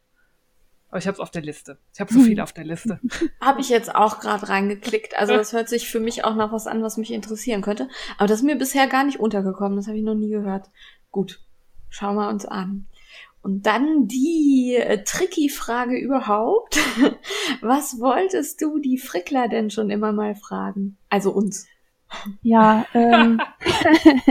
Aber 0.92 0.98
ich 0.98 1.06
habe 1.06 1.14
es 1.14 1.20
auf 1.20 1.30
der 1.30 1.40
Liste. 1.40 1.78
Ich 1.94 2.00
habe 2.00 2.12
so 2.12 2.20
viel 2.20 2.38
auf 2.42 2.52
der 2.52 2.64
Liste. 2.64 3.00
habe 3.40 3.62
ich 3.62 3.70
jetzt 3.70 3.94
auch 3.94 4.20
gerade 4.20 4.50
reingeklickt. 4.50 5.18
Also 5.18 5.32
das 5.32 5.54
hört 5.54 5.70
sich 5.70 5.88
für 5.88 6.00
mich 6.00 6.22
auch 6.24 6.34
noch 6.34 6.52
was 6.52 6.66
an, 6.66 6.82
was 6.82 6.98
mich 6.98 7.12
interessieren 7.12 7.62
könnte. 7.62 7.88
Aber 8.18 8.26
das 8.26 8.40
ist 8.40 8.44
mir 8.44 8.56
bisher 8.56 8.86
gar 8.88 9.02
nicht 9.02 9.18
untergekommen. 9.18 9.76
Das 9.76 9.86
habe 9.86 9.96
ich 9.96 10.04
noch 10.04 10.14
nie 10.14 10.28
gehört. 10.28 10.68
Gut, 11.10 11.40
schauen 11.88 12.16
wir 12.16 12.28
uns 12.28 12.44
an. 12.44 12.88
Und 13.40 13.64
dann 13.64 14.06
die 14.06 14.76
äh, 14.78 15.02
tricky 15.02 15.48
Frage 15.48 15.96
überhaupt. 15.98 16.78
Was 17.62 17.98
wolltest 17.98 18.60
du 18.60 18.78
die 18.78 18.98
Frickler 18.98 19.48
denn 19.48 19.70
schon 19.70 19.88
immer 19.88 20.12
mal 20.12 20.34
fragen? 20.34 20.98
Also 21.08 21.30
uns. 21.30 21.66
Ja, 22.42 22.84
ähm, 22.92 23.40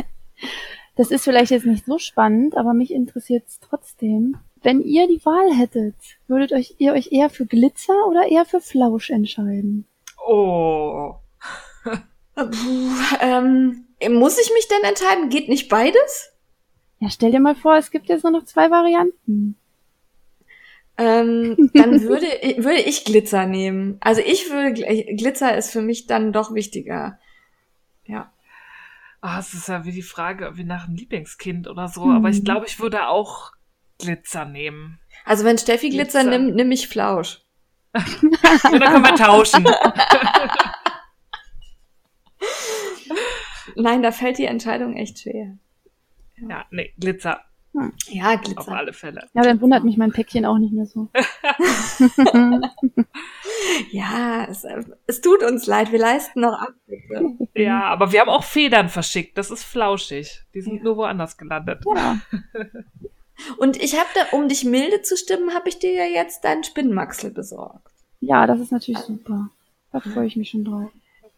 das 0.96 1.10
ist 1.10 1.24
vielleicht 1.24 1.50
jetzt 1.50 1.66
nicht 1.66 1.86
so 1.86 1.98
spannend, 1.98 2.56
aber 2.56 2.76
mich 2.76 2.94
interessiert 2.94 3.48
es 3.48 3.60
trotzdem. 3.60 4.38
Wenn 4.64 4.82
ihr 4.82 5.08
die 5.08 5.24
Wahl 5.26 5.56
hättet, 5.56 5.96
würdet 6.28 6.54
euch, 6.54 6.76
ihr 6.78 6.94
euch 6.94 7.12
eher 7.12 7.30
für 7.30 7.46
Glitzer 7.46 8.08
oder 8.08 8.30
eher 8.30 8.46
für 8.46 8.62
Flausch 8.62 9.10
entscheiden? 9.10 9.88
Oh. 10.28 11.16
ähm, 13.22 13.88
muss 14.10 14.40
ich 14.40 14.52
mich 14.54 14.68
denn 14.68 14.90
entscheiden? 14.90 15.30
Geht 15.30 15.50
nicht 15.50 15.68
beides? 15.68 16.32
Ja, 17.00 17.10
stell 17.10 17.32
dir 17.32 17.40
mal 17.40 17.56
vor, 17.56 17.76
es 17.78 17.90
gibt 17.90 18.10
jetzt 18.10 18.24
nur 18.24 18.32
noch 18.32 18.46
zwei 18.46 18.70
Varianten. 18.70 19.58
Ähm, 20.98 21.72
dann 21.74 22.02
würde, 22.04 22.28
würde 22.58 22.82
ich 22.82 23.06
Glitzer 23.06 23.48
nehmen. 23.48 23.98
Also 24.02 24.22
ich 24.22 24.52
würde, 24.52 24.84
Glitzer 25.16 25.58
ist 25.58 25.72
für 25.72 25.82
mich 25.82 26.06
dann 26.06 26.32
doch 26.32 26.54
wichtiger. 26.54 27.18
Ja. 28.06 28.32
Ah, 29.22 29.38
oh, 29.38 29.40
es 29.40 29.54
ist 29.56 29.68
ja 29.68 29.86
wie 29.86 29.92
die 29.92 30.04
Frage, 30.04 30.52
wie 30.58 30.64
nach 30.64 30.88
einem 30.88 30.96
Lieblingskind 30.96 31.68
oder 31.68 31.88
so. 31.88 32.04
Hm. 32.04 32.12
Aber 32.12 32.30
ich 32.30 32.44
glaube, 32.44 32.68
ich 32.68 32.80
würde 32.80 33.08
auch 33.08 33.54
Glitzer 34.02 34.46
nehmen. 34.46 35.00
Also 35.26 35.46
wenn 35.46 35.58
Steffi 35.58 35.90
Glitzer, 35.90 36.24
Glitzer 36.24 36.38
nimmt, 36.38 36.56
nimm 36.56 36.72
ich 36.72 36.88
Flausch. 36.88 37.42
ja, 37.96 38.04
dann 38.64 38.80
können 38.80 39.04
wir 39.06 39.16
tauschen. 39.16 39.66
Nein, 43.76 44.02
da 44.04 44.12
fällt 44.12 44.38
die 44.38 44.46
Entscheidung 44.46 44.96
echt 44.96 45.20
schwer. 45.20 45.58
Ja, 46.38 46.50
ja 46.50 46.66
nee, 46.72 46.94
Glitzer. 47.00 47.42
Hm. 47.74 47.94
Ja, 48.08 48.36
Glitzer. 48.36 48.60
Auf 48.60 48.70
alle 48.70 48.92
Fälle. 48.94 49.30
Ja, 49.34 49.44
dann 49.44 49.62
wundert 49.62 49.86
mich 49.86 49.96
mein 49.98 50.12
Päckchen 50.12 50.46
auch 50.46 50.58
nicht 50.58 50.74
mehr 50.74 50.86
so. 50.86 51.08
ja, 53.92 54.46
es, 54.50 54.66
es, 55.08 55.22
tut 55.22 55.42
uns 55.44 55.68
leid, 55.68 55.94
wir 55.94 56.00
leisten 56.00 56.42
noch 56.42 56.60
ab. 56.60 56.74
Ja, 57.54 57.84
aber 57.84 58.12
wir 58.12 58.20
haben 58.22 58.30
auch 58.30 58.44
Federn 58.44 58.90
verschickt. 58.90 59.38
Das 59.38 59.52
ist 59.52 59.64
flauschig. 59.64 60.44
Die 60.54 60.60
sind 60.62 60.78
ja. 60.78 60.84
nur 60.84 60.98
woanders 60.98 61.38
gelandet. 61.38 61.86
Ja. 61.96 62.20
Und 63.58 63.82
ich 63.82 63.98
habe 63.98 64.10
da, 64.16 64.38
um 64.38 64.48
dich 64.48 64.66
milde 64.66 65.02
zu 65.02 65.18
stimmen, 65.18 65.54
habe 65.54 65.70
ich 65.70 65.80
dir 65.80 65.94
ja 65.94 66.06
jetzt 66.06 66.44
deinen 66.44 66.64
Spinnmaxel 66.64 67.32
besorgt. 67.32 67.92
Ja, 68.20 68.46
das 68.48 68.60
ist 68.60 68.72
natürlich 68.72 69.02
super. 69.02 69.50
Da 69.92 70.00
freue 70.00 70.28
ich 70.28 70.36
mich 70.36 70.50
schon 70.50 70.64
drauf. 70.64 70.92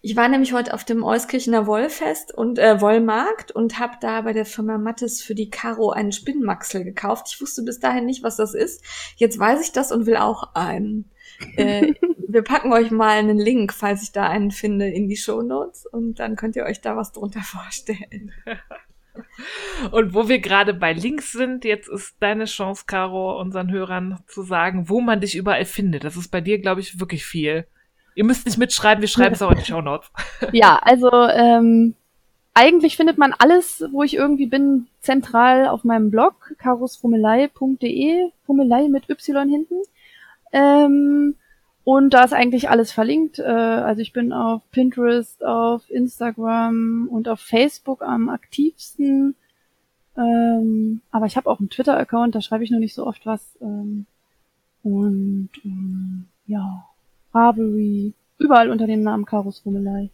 Ich 0.06 0.18
war 0.18 0.28
nämlich 0.28 0.51
heute 0.51 0.74
auf 0.74 0.84
dem 0.84 1.01
Euskirchener 1.01 1.66
Wollfest 1.66 2.34
und 2.34 2.60
äh, 2.60 2.82
Wollmarkt 2.82 3.51
und 3.54 3.80
habe 3.80 3.93
da 4.01 4.20
bei 4.20 4.34
der 4.34 4.45
Firma 4.45 4.78
Mattes 4.78 5.22
für 5.22 5.34
die 5.34 5.49
Caro 5.49 5.91
einen 5.91 6.12
Spinnmaxel 6.12 6.84
gekauft. 6.84 7.28
Ich 7.30 7.39
wusste 7.39 7.64
bis 7.64 7.80
dahin 7.80 8.06
nicht, 8.06 8.22
was 8.22 8.36
das 8.36 8.54
ist. 8.54 8.84
Jetzt 9.16 9.39
weiß 9.39 9.62
ich 9.62 9.72
das 9.72 9.93
und 9.93 10.06
will 10.06 10.18
auch 10.18 10.56
einen. 10.56 11.10
Äh, 11.56 11.93
wir 12.28 12.41
packen 12.41 12.74
euch 12.74 12.91
mal 12.91 13.18
einen 13.18 13.38
Link, 13.38 13.74
falls 13.74 14.04
ich 14.04 14.12
da 14.12 14.28
einen 14.28 14.51
finde, 14.51 14.89
in 14.89 15.08
die 15.08 15.16
Show 15.16 15.41
Notes 15.41 15.86
und 15.86 16.20
dann 16.20 16.36
könnt 16.36 16.58
ihr 16.58 16.66
euch 16.66 16.82
da 16.82 16.97
was 16.97 17.14
drunter 17.14 17.41
vorstellen. 17.41 18.34
Und 19.91 20.14
wo 20.14 20.28
wir 20.28 20.39
gerade 20.39 20.74
bei 20.74 20.93
Links 20.93 21.32
sind, 21.32 21.66
jetzt 21.66 21.88
ist 21.88 22.16
deine 22.20 22.45
Chance, 22.45 22.86
Caro, 22.88 23.39
unseren 23.39 23.72
Hörern 23.72 24.20
zu 24.28 24.43
sagen, 24.43 24.89
wo 24.89 25.01
man 25.01 25.22
dich 25.22 25.36
überall 25.36 25.66
findet. 25.66 26.03
Das 26.03 26.16
ist 26.16 26.30
bei 26.30 26.41
dir, 26.41 26.59
glaube 26.59 26.82
ich, 26.82 26.99
wirklich 26.99 27.26
viel. 27.26 27.66
Ihr 28.16 28.24
müsst 28.24 28.45
nicht 28.45 28.57
mitschreiben, 28.57 29.01
wir 29.01 29.07
schreiben 29.07 29.34
es 29.34 29.41
auch 29.41 29.51
in 29.51 29.57
die 29.57 29.66
Show 29.66 29.82
Notes. 29.82 30.11
Ja, 30.51 30.80
also 30.82 31.09
ähm, 31.11 31.95
eigentlich 32.53 32.95
findet 32.95 33.18
man 33.18 33.34
alles, 33.38 33.84
wo 33.91 34.03
ich 34.03 34.16
irgendwie 34.16 34.45
bin, 34.45 34.88
zentral 34.99 35.68
auf 35.68 35.84
meinem 35.84 36.11
Blog, 36.11 36.53
karusfummelei.de, 36.59 38.30
Fummelei 38.45 38.88
mit 38.89 39.09
Y 39.09 39.49
hinten. 39.49 39.76
Ähm, 40.51 41.36
und 41.84 42.13
da 42.13 42.23
ist 42.23 42.34
eigentlich 42.34 42.69
alles 42.69 42.91
verlinkt. 42.91 43.39
Äh, 43.39 43.43
also 43.43 44.01
ich 44.01 44.13
bin 44.13 44.31
auf 44.31 44.61
Pinterest, 44.71 45.43
auf 45.43 45.89
Instagram 45.89 47.07
und 47.11 47.27
auf 47.27 47.39
Facebook 47.41 48.01
am 48.01 48.29
aktivsten. 48.29 49.36
Ähm, 50.15 51.01
aber 51.11 51.25
ich 51.25 51.36
habe 51.36 51.49
auch 51.49 51.59
einen 51.59 51.69
Twitter-Account, 51.69 52.36
da 52.36 52.41
schreibe 52.41 52.63
ich 52.63 52.71
nur 52.71 52.79
nicht 52.79 52.93
so 52.93 53.05
oft 53.05 53.25
was. 53.25 53.57
Ähm, 53.61 54.05
und 54.84 55.49
ähm, 55.65 56.25
ja, 56.45 56.86
Ravelry, 57.34 58.13
überall 58.38 58.69
unter 58.69 58.88
dem 58.88 59.01
Namen 59.01 59.25
Karus 59.25 59.63
Rummelei. 59.65 60.09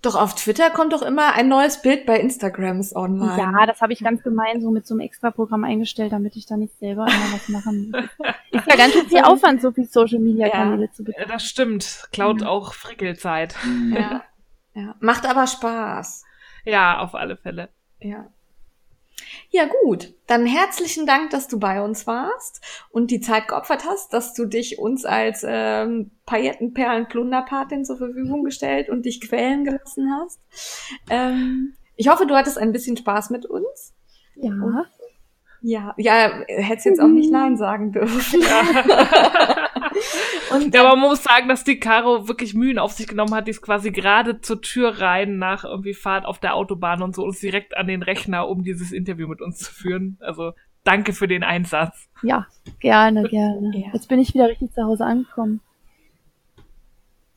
Doch 0.00 0.14
auf 0.14 0.36
Twitter 0.36 0.70
kommt 0.70 0.92
doch 0.92 1.02
immer 1.02 1.34
ein 1.34 1.48
neues 1.48 1.82
Bild 1.82 2.06
bei 2.06 2.20
Instagrams 2.20 2.94
online. 2.94 3.36
Ja, 3.36 3.66
das 3.66 3.80
habe 3.80 3.92
ich 3.92 3.98
ganz 3.98 4.22
gemein 4.22 4.60
so 4.60 4.70
mit 4.70 4.86
so 4.86 4.94
einem 4.94 5.00
Extra-Programm 5.00 5.64
eingestellt, 5.64 6.12
damit 6.12 6.36
ich 6.36 6.46
da 6.46 6.56
nicht 6.56 6.78
selber 6.78 7.06
immer 7.06 7.34
was 7.34 7.48
machen 7.48 7.90
muss. 7.90 8.04
Ist 8.52 8.66
ja 8.68 8.76
ganz 8.76 8.92
schön 8.92 9.08
viel 9.08 9.22
Aufwand, 9.22 9.60
so 9.60 9.72
viel 9.72 9.86
Social-Media-Kanäle 9.86 10.86
ja, 10.86 10.92
zu 10.92 11.02
betreiben. 11.02 11.30
Das 11.30 11.44
stimmt. 11.44 12.08
Klaut 12.12 12.44
auch 12.44 12.74
Frickelzeit. 12.74 13.56
Ja. 13.92 14.22
ja. 14.74 14.94
Macht 15.00 15.26
aber 15.26 15.48
Spaß. 15.48 16.24
Ja, 16.64 17.00
auf 17.00 17.16
alle 17.16 17.36
Fälle. 17.36 17.68
Ja. 17.98 18.26
Ja, 19.50 19.64
gut. 19.82 20.14
Dann 20.26 20.44
herzlichen 20.44 21.06
Dank, 21.06 21.30
dass 21.30 21.48
du 21.48 21.58
bei 21.58 21.80
uns 21.80 22.06
warst 22.06 22.60
und 22.90 23.10
die 23.10 23.20
Zeit 23.20 23.48
geopfert 23.48 23.84
hast, 23.86 24.12
dass 24.12 24.34
du 24.34 24.44
dich 24.44 24.78
uns 24.78 25.06
als 25.06 25.44
ähm, 25.46 26.10
Paillettenperlen-Plunderpatin 26.26 27.84
zur 27.84 27.96
Verfügung 27.96 28.44
gestellt 28.44 28.90
und 28.90 29.06
dich 29.06 29.22
quälen 29.22 29.64
gelassen 29.64 30.12
hast. 30.12 30.40
Ähm, 31.08 31.74
ich 31.96 32.08
hoffe, 32.08 32.26
du 32.26 32.36
hattest 32.36 32.58
ein 32.58 32.72
bisschen 32.72 32.98
Spaß 32.98 33.30
mit 33.30 33.46
uns. 33.46 33.94
Ja. 34.36 34.50
Und, 34.50 34.86
ja, 35.60 35.94
ja, 35.96 36.42
hättest 36.46 36.86
jetzt 36.86 37.00
auch 37.00 37.08
nicht 37.08 37.32
Nein 37.32 37.56
sagen 37.56 37.92
dürfen. 37.92 38.42
Ja. 38.42 39.54
Und 40.50 40.74
ja, 40.74 40.80
aber 40.80 40.96
man 40.96 41.10
muss 41.10 41.22
sagen, 41.22 41.48
dass 41.48 41.64
die 41.64 41.78
Caro 41.78 42.28
wirklich 42.28 42.54
Mühen 42.54 42.78
auf 42.78 42.92
sich 42.92 43.06
genommen 43.06 43.34
hat. 43.34 43.46
Die 43.46 43.50
ist 43.50 43.62
quasi 43.62 43.90
gerade 43.90 44.40
zur 44.40 44.60
Tür 44.60 45.00
rein 45.00 45.38
nach 45.38 45.64
irgendwie 45.64 45.94
Fahrt 45.94 46.24
auf 46.24 46.38
der 46.38 46.54
Autobahn 46.54 47.02
und 47.02 47.14
so 47.14 47.24
und 47.24 47.30
ist 47.30 47.42
direkt 47.42 47.76
an 47.76 47.86
den 47.86 48.02
Rechner, 48.02 48.48
um 48.48 48.62
dieses 48.62 48.92
Interview 48.92 49.28
mit 49.28 49.40
uns 49.40 49.58
zu 49.58 49.72
führen. 49.72 50.16
Also 50.20 50.52
danke 50.84 51.12
für 51.12 51.28
den 51.28 51.42
Einsatz. 51.42 52.08
Ja, 52.22 52.46
gerne, 52.80 53.24
gerne. 53.24 53.72
Ja. 53.74 53.88
Jetzt 53.92 54.08
bin 54.08 54.18
ich 54.18 54.34
wieder 54.34 54.48
richtig 54.48 54.72
zu 54.72 54.82
Hause 54.84 55.04
angekommen. 55.04 55.60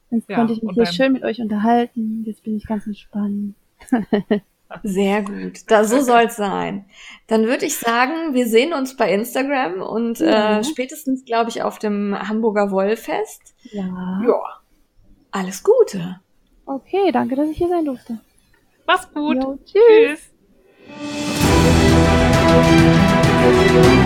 Jetzt 0.09 0.30
ja, 0.30 0.36
konnte 0.36 0.53
ich 0.53 0.62
mich 0.62 0.74
hier 0.74 0.86
schön 0.86 1.14
mit 1.14 1.24
euch 1.24 1.39
unterhalten. 1.39 2.24
Jetzt 2.26 2.43
bin 2.43 2.57
ich 2.57 2.66
ganz 2.66 2.86
entspannt. 2.86 3.55
Sehr 4.84 5.22
gut. 5.24 5.59
Da 5.67 5.84
so 5.84 5.99
soll's 6.03 6.36
sein. 6.36 6.86
Dann 7.28 7.47
würde 7.47 7.65
ich 7.65 7.78
sagen, 7.78 8.34
wir 8.34 8.47
sehen 8.47 8.74
uns 8.74 8.95
bei 8.95 9.11
Instagram 9.13 9.82
und 9.82 10.19
ja. 10.19 10.59
äh, 10.59 10.63
spätestens, 10.63 11.26
glaube 11.26 11.49
ich, 11.49 11.63
auf 11.63 11.80
dem 11.80 12.17
Hamburger 12.17 12.72
Wollfest. 12.72 13.55
Ja. 13.72 14.22
Ja. 14.26 14.41
Alles 15.32 15.63
Gute. 15.63 16.19
Okay, 16.65 17.11
danke, 17.11 17.36
dass 17.36 17.49
ich 17.49 17.57
hier 17.57 17.69
sein 17.69 17.86
durfte. 17.86 18.19
Mach's 18.86 19.11
gut. 19.13 19.41
Jo, 19.41 19.57
tschüss. 19.65 20.19
tschüss. 23.69 24.01